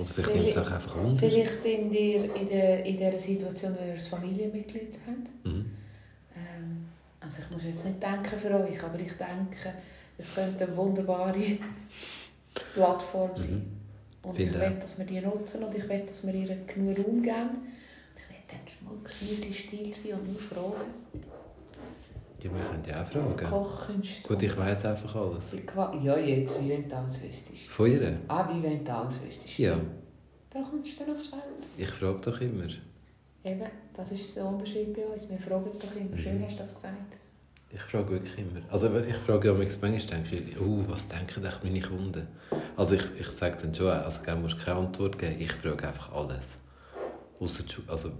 Oder 0.00 0.08
vielleicht 0.08 0.34
nimmt 0.34 0.48
es 0.48 0.58
auch 0.58 0.70
einfach. 0.70 0.96
Vielleicht 1.18 1.62
sind 1.62 1.92
ihr 1.92 2.34
in, 2.34 2.48
der, 2.48 2.84
in 2.84 2.96
dieser 2.96 3.18
Situation, 3.18 3.76
wo 3.78 3.84
ihr 3.84 3.94
ein 3.94 4.00
Familienmitglied 4.00 4.98
habt. 5.06 5.46
Mhm. 5.46 5.70
Ähm, 6.36 6.88
also 7.20 7.38
ich 7.42 7.50
muss 7.54 7.64
jetzt 7.64 7.84
nicht 7.84 8.02
denken 8.02 8.38
für 8.40 8.54
euch, 8.54 8.82
aber 8.82 8.98
ich 8.98 9.12
denke, 9.12 9.74
es 10.16 10.34
könnte 10.34 10.66
eine 10.66 10.76
wunderbare 10.76 11.34
Plattform 12.74 13.36
sein. 13.36 13.66
Und 14.22 14.38
ich 14.38 14.52
will, 14.52 14.62
auch. 14.62 14.80
dass 14.80 14.98
wir 14.98 15.04
die 15.04 15.20
nutzen 15.20 15.64
und 15.64 15.74
ich 15.74 15.88
will, 15.88 16.04
dass 16.06 16.26
wir 16.26 16.34
ihr 16.34 16.56
genug 16.66 16.98
Raum 16.98 17.22
geben. 17.22 17.50
Ich 18.16 18.28
will 18.28 18.42
dann 18.48 18.60
schmuckschnürte 18.66 19.54
Stil 19.54 19.94
sein 19.94 20.20
und 20.20 20.28
nur 20.28 20.40
fragen. 20.40 20.90
Ja, 22.42 22.50
wir 22.54 22.60
können 22.62 22.82
ja 22.88 23.02
auch 23.02 23.06
fragen. 23.06 23.36
Kochkünste. 23.36 24.28
Gut, 24.28 24.42
ich 24.42 24.56
weiss 24.56 24.84
einfach 24.84 25.14
alles. 25.14 25.54
Ja, 26.02 26.16
jetzt, 26.18 26.62
wie 26.62 26.70
wenn 26.70 26.88
du 26.88 26.96
wüsstest. 26.96 27.68
Von 27.68 27.90
ihr? 27.90 28.18
Ah, 28.28 28.48
wie 28.52 28.62
wenn 28.62 28.84
du 28.84 28.92
alles 28.92 29.22
wüsstest. 29.22 29.58
Ja. 29.58 29.78
Da 30.50 30.62
kommst 30.62 30.98
du 30.98 31.04
dann 31.04 31.14
aufs 31.14 31.28
Feld. 31.28 31.42
Ich 31.76 31.88
frage 31.90 32.18
doch 32.20 32.40
immer. 32.40 32.64
Eben, 33.44 33.62
das 33.96 34.12
ist 34.12 34.36
der 34.36 34.46
Unterschied 34.46 34.94
bei 34.94 35.04
uns. 35.06 35.28
Wir 35.28 35.38
fragen 35.38 35.64
doch 35.64 35.96
immer. 35.96 36.18
Schön 36.18 36.38
Mhm. 36.38 36.44
hast 36.44 36.52
du 36.54 36.58
das 36.58 36.74
gesagt. 36.74 36.94
Ich 37.72 37.80
frage 37.82 38.10
wirklich 38.10 38.36
immer. 38.38 38.60
Also 38.68 38.92
ich 38.98 39.14
frage 39.16 39.48
ja 39.48 39.54
manchmal, 39.54 39.92
denke 39.92 40.36
ich, 40.36 40.60
uh, 40.60 40.84
was 40.88 41.06
denken 41.06 41.44
echt 41.44 41.62
meine 41.62 41.80
Kunden? 41.80 42.26
Also 42.76 42.96
ich, 42.96 43.04
ich 43.18 43.28
sage 43.28 43.58
dann 43.62 43.72
schon, 43.72 43.88
also 43.90 44.20
du 44.24 44.36
musst 44.36 44.58
keine 44.64 44.78
Antwort 44.80 45.16
geben, 45.18 45.36
ich 45.38 45.52
frage 45.52 45.86
einfach 45.86 46.12
alles. 46.12 46.56
Ausser 47.38 47.64
also 47.86 48.10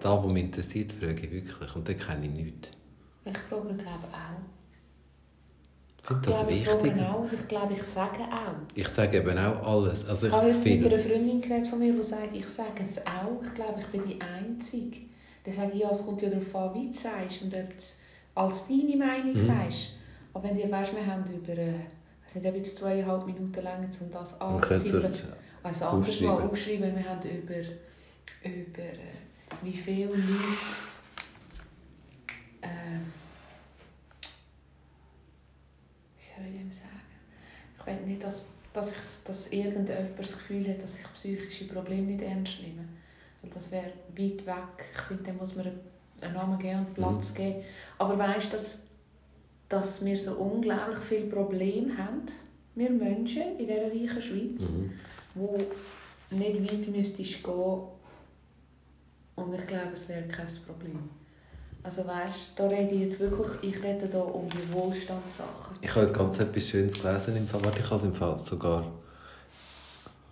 da, 0.00 0.22
wo 0.22 0.28
mich 0.28 0.44
interessiert, 0.44 0.92
frage 0.92 1.26
ich 1.26 1.30
wirklich 1.32 1.74
und 1.74 1.88
dann 1.88 1.98
kenne 1.98 2.26
ich 2.26 2.30
nichts. 2.32 2.70
Ich 3.24 3.38
frage, 3.38 3.74
glaube 3.74 4.08
auch. 4.12 4.42
Ich 6.02 6.08
finde 6.08 6.28
das 6.28 6.42
ich 6.42 6.64
glaube, 6.64 6.86
ich 6.86 6.92
wichtig. 6.94 7.02
auch 7.06 7.18
und 7.20 7.32
ich 7.32 7.48
glaube, 7.48 7.72
ich 7.72 7.82
sage 7.82 8.18
auch. 8.24 8.54
Ich 8.74 8.88
sage 8.88 9.16
eben 9.18 9.38
auch 9.38 9.66
alles. 9.66 10.04
Also 10.06 10.26
Ich 10.26 10.32
habe 10.32 10.50
ich 10.50 10.56
mit 10.82 10.86
einer 10.92 10.98
Freundin 10.98 11.40
geredet 11.40 11.66
von 11.66 11.78
mir, 11.78 11.94
die 11.94 12.02
sagt, 12.02 12.34
ich 12.34 12.46
sage 12.46 12.82
es 12.82 12.98
auch. 13.06 13.42
Ich 13.42 13.54
glaube, 13.54 13.80
ich 13.80 13.86
bin 13.86 14.02
die 14.06 14.20
Einzige. 14.20 14.98
Dann 15.44 15.54
sage 15.54 15.72
ich, 15.72 15.80
ja, 15.80 15.90
es 15.90 16.04
kommt 16.04 16.20
ja 16.20 16.28
darauf 16.28 16.54
an, 16.54 16.74
wie 16.74 16.84
du 16.86 16.90
es 16.90 17.02
sagst 17.02 17.42
und 17.42 17.54
ob 17.54 17.68
du 17.70 17.74
es 17.78 17.96
als 18.34 18.68
deine 18.68 18.96
Meinung 18.96 19.32
Mhm. 19.34 19.40
sagst. 19.40 19.88
Aber 20.34 20.44
wenn 20.48 20.56
du 20.58 20.70
weißt, 20.70 20.94
wir 20.94 21.06
haben 21.06 21.24
über, 21.32 21.52
ich 21.52 22.26
weiß 22.26 22.34
nicht, 22.34 22.46
ob 22.46 22.54
jetzt 22.56 22.76
zweieinhalb 22.76 23.26
Minuten 23.26 23.62
lang, 23.62 23.88
um 24.00 24.10
das 24.10 24.40
anzutippen. 24.40 25.04
es 25.10 25.22
Also 25.62 25.84
anders 25.86 26.08
aufschreiben. 26.08 26.34
mal 26.34 26.42
aufschreiben, 26.42 26.96
wir 26.96 27.08
haben 27.08 27.20
über, 27.30 27.54
über 28.44 28.82
äh, 28.82 28.98
wie 29.62 29.72
viele 29.76 30.06
Leute 30.08 30.20
wie 36.16 36.24
soll 36.24 36.52
ich 36.52 36.58
dem 36.58 36.72
sagen? 36.72 36.90
Ich 37.78 37.86
will 37.86 38.06
nicht, 38.06 38.22
dass, 38.22 38.44
dass, 38.72 38.90
ich, 38.92 39.24
dass 39.24 39.52
irgendjemand 39.52 40.18
das 40.18 40.36
Gefühl 40.38 40.68
hat, 40.68 40.82
dass 40.82 40.98
ich 40.98 41.12
psychische 41.14 41.66
Probleme 41.66 42.12
nicht 42.12 42.22
ernst 42.22 42.60
nehme. 42.60 42.84
Weil 43.42 43.50
das 43.50 43.70
wäre 43.70 43.92
weit 44.16 44.46
weg. 44.46 44.84
Ich 44.94 45.00
finde, 45.02 45.22
da 45.24 45.32
muss 45.32 45.54
man 45.54 45.70
einen 46.20 46.34
Namen 46.34 46.58
geben 46.58 46.86
und 46.86 46.94
Platz 46.94 47.30
Mhm. 47.30 47.34
geben. 47.34 47.64
Aber 47.98 48.18
weißt 48.18 48.46
du, 48.48 48.52
dass, 48.52 48.82
dass 49.68 50.04
wir 50.04 50.18
so 50.18 50.34
unglaublich 50.36 50.98
viele 50.98 51.26
Probleme 51.26 51.96
haben, 51.96 52.22
wir 52.74 52.90
Menschen 52.90 53.58
in 53.58 53.58
dieser 53.58 53.82
reichen 53.84 54.22
Schweiz, 54.22 54.68
mhm. 54.70 54.92
wo 55.34 55.58
nicht 56.30 56.62
weit 56.62 56.88
müsstest 56.88 57.44
gehen 57.44 57.80
und 59.36 59.54
ich 59.54 59.66
glaube, 59.66 59.92
es 59.92 60.08
wäre 60.08 60.26
kein 60.26 60.46
Problem. 60.66 61.08
Also 61.84 62.06
weißt, 62.06 62.52
da 62.56 62.66
rede 62.66 62.94
ich 62.94 63.00
jetzt 63.02 63.20
wirklich, 63.20 63.46
ich 63.60 63.82
rede 63.82 64.08
da 64.08 64.20
um 64.20 64.48
die 64.48 64.72
Wohlstandssachen. 64.72 65.76
ich 65.82 65.94
habe 65.94 66.10
ganz 66.10 66.40
etwas 66.40 66.66
Schönes 66.66 66.94
gelesen 66.94 67.36
im 67.36 67.46
Fall. 67.46 67.62
Warte, 67.62 67.80
ich 67.80 67.90
habe 67.90 68.00
es 68.00 68.06
im 68.06 68.14
Fall 68.14 68.38
sogar. 68.38 68.90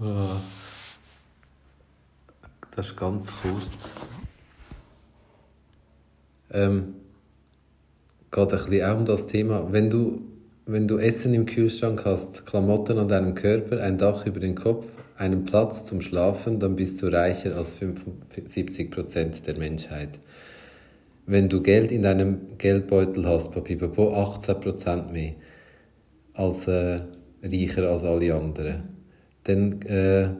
Ah. 0.00 0.36
Das 2.74 2.86
ist 2.86 2.96
ganz 2.96 3.30
kurz. 3.42 3.90
Ähm, 6.50 6.94
geht 8.30 8.40
ein 8.40 8.48
bisschen 8.48 8.84
auch 8.86 8.96
um 8.96 9.05
das 9.05 9.26
Thema. 9.26 9.70
Wenn 9.70 9.90
du, 9.90 10.22
wenn 10.64 10.88
du 10.88 10.96
Essen 10.96 11.34
im 11.34 11.44
Kühlschrank 11.44 12.07
hast, 12.07 12.46
Klamotten 12.46 12.98
an 12.98 13.09
deinem 13.09 13.34
Körper, 13.34 13.82
ein 13.82 13.98
Dach 13.98 14.24
über 14.24 14.40
den 14.40 14.55
Kopf, 14.55 14.90
einen 15.18 15.44
Platz 15.44 15.84
zum 15.84 16.00
Schlafen, 16.00 16.61
dann 16.61 16.76
bist 16.76 17.03
du 17.03 17.09
reicher 17.09 17.55
als 17.59 17.76
75% 17.78 19.42
der 19.42 19.59
Menschheit. 19.59 20.18
Wenn 21.27 21.49
du 21.49 21.62
Geld 21.62 21.93
in 21.93 22.03
deinem 22.03 22.59
Geldbeutel 22.59 23.27
hast, 23.27 23.53
Papipapo, 23.53 24.12
18% 24.12 25.12
mehr 25.12 25.35
als 26.35 26.66
äh, 26.66 27.01
reicher 27.43 27.89
als 27.89 28.05
alle 28.05 28.35
anderen. 28.35 28.83
Denn 29.47 29.83
äh, 29.83 30.31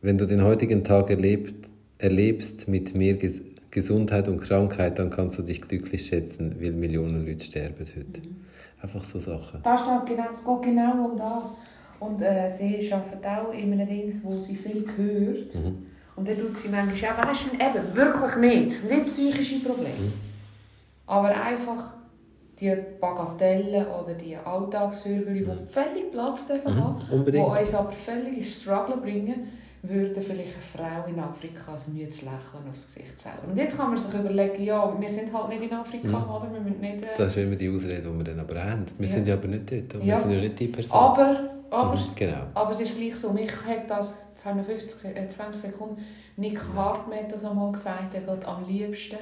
wenn 0.00 0.18
du 0.18 0.26
den 0.26 0.42
heutigen 0.42 0.84
Tag 0.84 1.10
erlebt, 1.10 1.68
erlebst 1.98 2.68
mit 2.68 2.94
mehr 2.94 3.14
Ges 3.14 3.42
Gesundheit 3.70 4.28
und 4.28 4.38
Krankheit, 4.38 4.98
dann 4.98 5.08
kannst 5.08 5.38
du 5.38 5.42
dich 5.42 5.62
glücklich 5.62 6.04
schätzen, 6.04 6.56
weil 6.60 6.72
Millionen 6.72 7.26
Leute 7.26 7.42
sterben 7.42 7.86
heute. 7.96 8.20
Einfach 8.82 9.02
so 9.02 9.18
Sachen. 9.18 9.62
Da 9.62 9.78
steht 9.78 10.14
genau, 10.14 10.28
es 10.30 10.44
geht 10.44 10.62
genau 10.62 11.08
um 11.08 11.16
das. 11.16 11.54
Und 11.98 12.20
äh, 12.20 12.50
sie 12.50 12.92
arbeitet 12.92 13.24
auch 13.24 13.50
in 13.54 13.72
einem 13.72 13.88
Dings, 13.88 14.22
wo 14.24 14.38
sie 14.40 14.56
viel 14.56 14.84
hört. 14.94 15.54
Mhm. 15.54 15.86
Und 16.16 16.28
dann 16.28 16.38
tut 16.38 16.54
sie 16.56 16.68
manchmal 16.68 17.10
auch, 17.12 17.28
weißt 17.30 17.40
du, 17.52 17.56
eben, 17.56 17.96
wirklich 17.96 18.36
nicht. 18.36 18.84
Nicht 18.90 19.06
psychische 19.06 19.60
Probleme. 19.60 19.88
Mhm. 19.98 20.12
Aber 21.06 21.28
einfach 21.28 21.92
die 22.60 22.76
Bagatellen 23.00 23.86
oder 23.86 24.14
die 24.14 24.36
Alltagssürgel, 24.36 25.34
die 25.34 25.66
völlig 25.66 26.12
Platz 26.12 26.46
dürfen 26.46 26.74
haben, 26.76 27.02
Mhm. 27.08 27.12
Unbedingt. 27.14 27.46
die 27.56 27.60
uns 27.60 27.74
aber 27.74 27.92
völlig 27.92 28.36
ins 28.38 28.60
Struggle 28.62 28.98
bringen, 28.98 29.48
würde 29.84 30.20
vielleicht 30.22 30.54
eine 30.54 30.62
Frau 30.62 31.08
in 31.08 31.18
Afrika 31.18 31.72
ein 31.72 31.94
müdes 31.94 32.22
Lächeln 32.22 32.70
aufs 32.70 32.86
Gesicht 32.94 33.20
zaubern. 33.20 33.50
Und 33.50 33.56
jetzt 33.56 33.76
kann 33.76 33.88
man 33.88 33.98
sich 33.98 34.14
überlegen, 34.14 34.62
ja, 34.62 34.94
wir 35.00 35.10
sind 35.10 35.32
halt 35.32 35.48
nicht 35.48 35.62
in 35.62 35.72
Afrika, 35.76 36.06
Mhm. 36.08 36.30
oder? 36.30 36.48
Wir 36.52 36.60
müssen 36.60 36.80
nicht... 36.80 37.02
Äh, 37.02 37.06
Das 37.18 37.28
ist 37.36 37.42
immer 37.42 37.56
die 37.56 37.68
Ausrede, 37.68 38.02
die 38.02 38.16
wir 38.18 38.24
dann 38.24 38.38
aber 38.38 38.62
haben. 38.62 38.86
Wir 38.96 39.08
Ja. 39.08 39.12
sind 39.12 39.26
ja 39.26 39.34
aber 39.34 39.48
nicht 39.48 39.72
dort. 39.72 39.94
und 39.94 40.00
Ja. 40.04 40.14
Wir 40.14 40.22
sind 40.22 40.30
ja 40.32 40.40
nicht 40.40 40.60
die 40.60 40.68
Person. 40.68 40.96
aber, 40.96 41.50
aber, 41.72 41.96
Mhm, 41.96 42.14
Genau. 42.14 42.46
aber 42.54 42.70
es 42.72 42.80
ist 42.80 42.94
gleich 42.96 43.16
so, 43.16 43.32
mich 43.32 43.50
hat 43.66 43.88
das, 43.90 44.16
jetzt 44.32 44.44
haben 44.44 44.58
wir 44.58 44.64
50, 44.64 45.16
äh, 45.16 45.28
20 45.28 45.62
Sekunden, 45.62 46.04
Nick 46.36 46.60
Hartmann 46.74 47.18
hat 47.18 47.32
das 47.32 47.44
einmal 47.44 47.72
gesagt, 47.72 48.14
er 48.14 48.20
geht 48.20 48.44
am 48.44 48.66
liebsten 48.66 49.16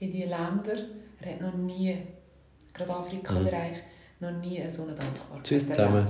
in 0.00 0.12
die 0.12 0.22
Länder, 0.24 0.76
er 1.20 1.32
hat 1.32 1.40
noch 1.40 1.54
nie, 1.54 1.96
gerade 2.74 2.94
Afrika-Bereich, 2.94 3.76
noch 4.20 4.32
nie 4.32 4.62
so 4.68 4.82
eine 4.82 4.94
Dankbarkeit 4.94 5.44
Tschüss 5.44 5.68
zusammen. 5.68 6.06